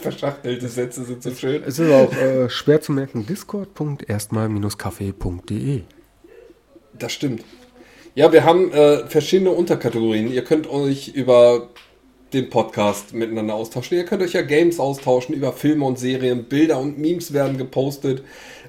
Verschachtelte 0.00 0.68
Sätze 0.68 1.04
sind 1.04 1.22
so 1.22 1.30
schön. 1.32 1.62
Es 1.64 1.78
ist 1.78 1.92
auch 1.92 2.12
äh, 2.12 2.50
schwer 2.50 2.80
zu 2.80 2.90
merken. 2.92 3.26
Discord.erstmal-kaffee.de 3.26 5.82
das 6.98 7.12
stimmt. 7.12 7.44
Ja, 8.14 8.32
wir 8.32 8.44
haben 8.44 8.72
äh, 8.72 9.06
verschiedene 9.06 9.50
Unterkategorien. 9.50 10.32
Ihr 10.32 10.44
könnt 10.44 10.70
euch 10.70 11.08
über 11.08 11.68
den 12.32 12.50
Podcast 12.50 13.12
miteinander 13.12 13.54
austauschen. 13.54 13.98
Ihr 13.98 14.04
könnt 14.04 14.22
euch 14.22 14.32
ja 14.32 14.42
Games 14.42 14.80
austauschen, 14.80 15.34
über 15.34 15.52
Filme 15.52 15.84
und 15.84 15.98
Serien, 15.98 16.44
Bilder 16.44 16.78
und 16.78 16.98
Memes 16.98 17.32
werden 17.32 17.58
gepostet. 17.58 18.24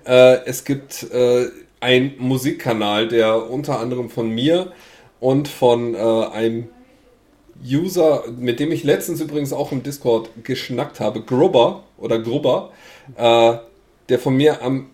Äh, 0.05 0.45
es 0.45 0.63
gibt 0.63 1.11
äh, 1.11 1.47
einen 1.79 2.15
Musikkanal, 2.17 3.07
der 3.07 3.49
unter 3.49 3.79
anderem 3.79 4.09
von 4.09 4.29
mir 4.29 4.73
und 5.19 5.47
von 5.47 5.95
äh, 5.95 5.97
einem 5.97 6.67
User, 7.65 8.23
mit 8.37 8.59
dem 8.59 8.71
ich 8.71 8.83
letztens 8.83 9.21
übrigens 9.21 9.53
auch 9.53 9.71
im 9.71 9.83
Discord 9.83 10.29
geschnackt 10.43 10.99
habe, 10.99 11.21
Grubber 11.21 11.83
oder 11.97 12.19
Grubber, 12.19 12.71
äh, 13.15 13.57
der 14.09 14.19
von 14.19 14.35
mir 14.35 14.61
am 14.61 14.89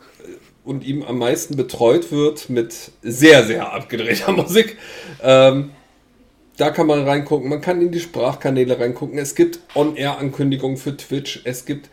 und 0.64 0.86
ihm 0.86 1.04
am 1.04 1.18
meisten 1.18 1.58
betreut 1.58 2.12
wird 2.12 2.50
mit 2.50 2.92
sehr, 3.02 3.44
sehr 3.44 3.74
abgedrehter 3.74 4.32
Musik. 4.36 4.78
Ähm, 5.22 5.72
da 6.58 6.70
kann 6.70 6.88
man 6.88 7.04
reingucken, 7.04 7.50
man 7.50 7.62
kann 7.62 7.82
in 7.82 7.92
die 7.92 8.00
Sprachkanäle 8.00 8.80
reingucken. 8.80 9.18
Es 9.18 9.36
gibt 9.36 9.60
On-Air-Ankündigungen 9.76 10.78
für 10.78 10.96
Twitch, 10.96 11.42
es 11.46 11.66
gibt, 11.66 11.90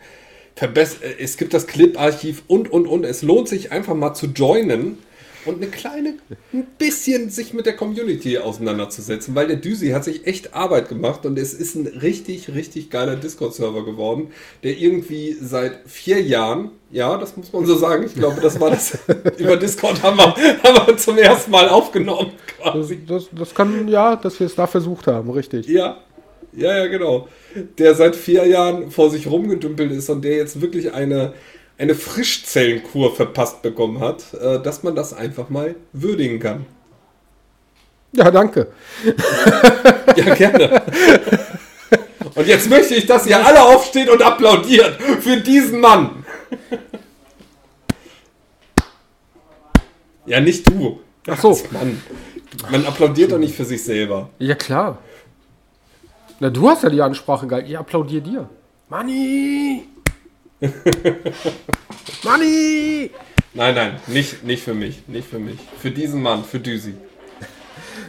Verbess 0.55 1.01
äh, 1.01 1.15
es 1.19 1.37
gibt 1.37 1.53
das 1.53 1.67
Clip-Archiv 1.67 2.43
und, 2.47 2.71
und, 2.71 2.87
und. 2.87 3.05
Es 3.05 3.23
lohnt 3.23 3.49
sich 3.49 3.71
einfach 3.71 3.95
mal 3.95 4.13
zu 4.13 4.27
joinen 4.27 4.99
und 5.45 5.57
eine 5.57 5.67
kleine, 5.67 6.15
ein 6.53 6.67
bisschen 6.77 7.29
sich 7.29 7.53
mit 7.53 7.65
der 7.65 7.75
Community 7.75 8.37
auseinanderzusetzen, 8.37 9.35
weil 9.35 9.47
der 9.47 9.57
Düsi 9.57 9.89
hat 9.89 10.03
sich 10.03 10.27
echt 10.27 10.53
Arbeit 10.53 10.89
gemacht 10.89 11.25
und 11.25 11.37
es 11.37 11.53
ist 11.53 11.75
ein 11.75 11.87
richtig, 11.87 12.53
richtig 12.53 12.89
geiler 12.89 13.15
Discord-Server 13.15 13.85
geworden, 13.85 14.31
der 14.63 14.77
irgendwie 14.77 15.35
seit 15.39 15.79
vier 15.85 16.21
Jahren, 16.21 16.71
ja, 16.91 17.17
das 17.17 17.37
muss 17.37 17.51
man 17.53 17.65
so 17.65 17.75
sagen, 17.75 18.03
ich 18.05 18.13
glaube, 18.13 18.41
das 18.41 18.59
war 18.59 18.69
das, 18.69 18.97
über 19.37 19.57
Discord 19.57 20.01
haben 20.03 20.17
wir, 20.17 20.35
haben 20.63 20.87
wir 20.87 20.97
zum 20.97 21.17
ersten 21.17 21.51
Mal 21.51 21.69
aufgenommen 21.69 22.31
quasi. 22.57 22.99
Das, 23.07 23.25
das, 23.25 23.39
das 23.39 23.55
kann, 23.55 23.87
ja, 23.87 24.15
dass 24.15 24.39
wir 24.39 24.47
es 24.47 24.55
da 24.55 24.67
versucht 24.67 25.07
haben, 25.07 25.29
richtig. 25.31 25.67
Ja, 25.67 25.97
ja, 26.53 26.77
ja, 26.77 26.87
genau. 26.87 27.27
Der 27.77 27.95
seit 27.95 28.15
vier 28.15 28.45
Jahren 28.45 28.91
vor 28.91 29.09
sich 29.09 29.27
rumgedümpelt 29.27 29.91
ist 29.91 30.09
und 30.09 30.23
der 30.23 30.35
jetzt 30.35 30.61
wirklich 30.61 30.93
eine 30.93 31.33
eine 31.81 31.95
Frischzellenkur 31.95 33.15
verpasst 33.15 33.63
bekommen 33.63 33.99
hat, 33.99 34.33
äh, 34.35 34.61
dass 34.61 34.83
man 34.83 34.95
das 34.95 35.13
einfach 35.13 35.49
mal 35.49 35.75
würdigen 35.93 36.39
kann. 36.39 36.67
Ja, 38.13 38.29
danke. 38.29 38.67
ja, 40.15 40.35
gerne. 40.35 40.81
Und 42.35 42.47
jetzt 42.47 42.69
möchte 42.69 42.93
ich, 42.93 43.07
dass 43.07 43.25
ihr 43.25 43.43
alle 43.43 43.63
aufsteht 43.63 44.09
und 44.09 44.21
applaudiert 44.21 45.01
für 45.21 45.37
diesen 45.37 45.79
Mann. 45.79 46.23
Ja, 50.25 50.39
nicht 50.39 50.69
du. 50.69 50.99
Ach 51.27 51.41
so. 51.41 51.59
Mann. 51.71 52.01
Man 52.69 52.85
applaudiert 52.85 53.31
doch 53.31 53.39
nicht 53.39 53.55
für 53.55 53.65
sich 53.65 53.83
selber. 53.83 54.29
Ja, 54.37 54.55
klar. 54.55 54.99
Na, 56.39 56.49
du 56.49 56.69
hast 56.69 56.83
ja 56.83 56.89
die 56.89 57.01
Ansprache 57.01 57.47
geil. 57.47 57.65
Ich 57.67 57.77
applaudiere 57.77 58.21
dir. 58.21 58.49
Money! 58.89 59.87
Money! 62.23 63.11
Nein, 63.53 63.75
nein, 63.75 63.99
nicht, 64.07 64.43
nicht 64.43 64.63
für 64.63 64.73
mich. 64.73 65.07
Nicht 65.07 65.27
für 65.27 65.39
mich. 65.39 65.57
Für 65.79 65.91
diesen 65.91 66.21
Mann, 66.21 66.43
für 66.43 66.59
Düsi. 66.59 66.93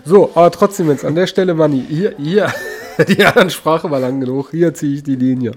So, 0.05 0.31
aber 0.35 0.51
trotzdem 0.51 0.91
jetzt 0.91 1.05
an 1.05 1.15
der 1.15 1.27
Stelle, 1.27 1.55
Manni, 1.55 1.85
hier, 1.89 2.15
hier, 2.19 2.53
die 3.09 3.25
Ansprache 3.25 3.91
war 3.91 4.01
lang 4.01 4.21
genug, 4.21 4.51
hier 4.51 4.75
ziehe 4.75 4.97
ich 4.97 5.03
die 5.03 5.17
Linie. 5.17 5.53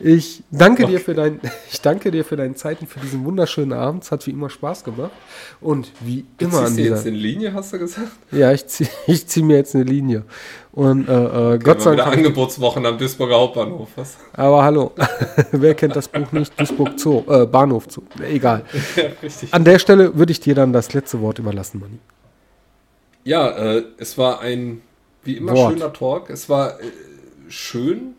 Ich 0.00 0.42
danke 0.50 0.84
okay. 0.84 0.92
dir 0.92 1.00
für 1.00 1.14
dein, 1.14 1.40
ich 1.70 1.80
danke 1.80 2.10
dir 2.10 2.24
für 2.24 2.36
deine 2.36 2.54
Zeiten, 2.54 2.86
für 2.86 3.00
diesen 3.00 3.24
wunderschönen 3.24 3.72
Abend. 3.72 4.04
Es 4.04 4.10
hat 4.10 4.26
wie 4.26 4.30
immer 4.30 4.50
Spaß 4.50 4.84
gemacht. 4.84 5.12
Und 5.60 5.92
wie 6.00 6.24
du 6.38 6.46
immer 6.46 6.66
an 6.66 6.76
dieser... 6.76 6.96
jetzt 6.96 7.06
eine 7.06 7.16
Linie, 7.16 7.54
hast 7.54 7.72
du 7.72 7.78
gesagt? 7.78 8.10
Ja, 8.32 8.52
ich 8.52 8.66
ziehe 8.66 8.88
ich 9.06 9.26
zieh 9.26 9.42
mir 9.42 9.56
jetzt 9.56 9.74
eine 9.74 9.84
Linie. 9.84 10.24
Und 10.72 11.08
äh, 11.08 11.12
äh 11.12 11.54
okay, 11.54 11.58
Gott 11.64 11.82
sei 11.82 11.96
Dank. 11.96 12.16
Angebotswochen 12.16 12.84
am 12.84 12.98
Duisburger 12.98 13.36
Hauptbahnhof, 13.36 13.88
was? 13.96 14.16
Aber 14.34 14.62
hallo, 14.62 14.92
wer 15.52 15.74
kennt 15.74 15.96
das 15.96 16.08
Buch 16.08 16.30
nicht? 16.32 16.58
Duisburg 16.60 16.98
Zoo, 16.98 17.22
äh, 17.28 17.46
Bahnhof 17.46 17.86
Zoo, 17.88 18.02
egal. 18.22 18.64
Ja. 18.94 19.04
An 19.52 19.64
der 19.64 19.78
Stelle 19.78 20.16
würde 20.16 20.32
ich 20.32 20.40
dir 20.40 20.54
dann 20.54 20.72
das 20.72 20.92
letzte 20.92 21.20
Wort 21.20 21.38
überlassen, 21.38 21.80
Manni. 21.80 21.98
Ja, 23.26 23.48
äh, 23.48 23.82
es 23.98 24.16
war 24.18 24.40
ein, 24.40 24.82
wie 25.26 25.36
immer, 25.36 25.52
Wort. 25.54 25.72
schöner 25.72 25.92
Talk. 25.92 26.30
Es 26.30 26.48
war 26.48 26.80
äh, 26.80 26.84
schön, 27.48 28.14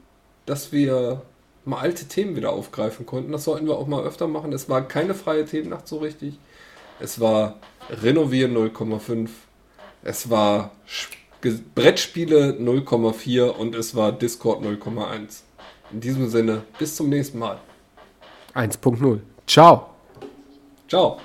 dass 0.46 0.72
wir 0.72 1.22
mal 1.66 1.80
alte 1.80 2.08
Themen 2.08 2.36
wieder 2.36 2.52
aufgreifen 2.52 3.06
konnten. 3.06 3.32
Das 3.32 3.44
sollten 3.44 3.68
wir 3.68 3.78
auch 3.78 3.88
mal 3.88 4.04
öfter 4.04 4.28
machen. 4.28 4.54
Es 4.54 4.70
war 4.70 4.88
keine 4.88 5.14
freie 5.14 5.46
Themennacht 5.46 5.88
so 5.88 5.98
richtig. 5.98 6.40
Es 7.00 7.20
war 7.20 7.60
Renovieren 7.90 8.56
0,5. 8.56 9.30
Es 10.04 10.30
war 10.30 10.72
Brettspiele 11.76 12.58
0,4 12.60 13.50
und 13.50 13.76
es 13.76 13.96
war 13.96 14.12
Discord 14.12 14.64
0,1. 14.64 15.42
In 15.92 16.02
diesem 16.02 16.30
Sinne, 16.30 16.64
bis 16.80 16.96
zum 16.96 17.10
nächsten 17.10 17.40
Mal. 17.40 17.60
1.0. 18.56 19.20
Ciao. 19.46 19.90
Ciao. 20.88 21.20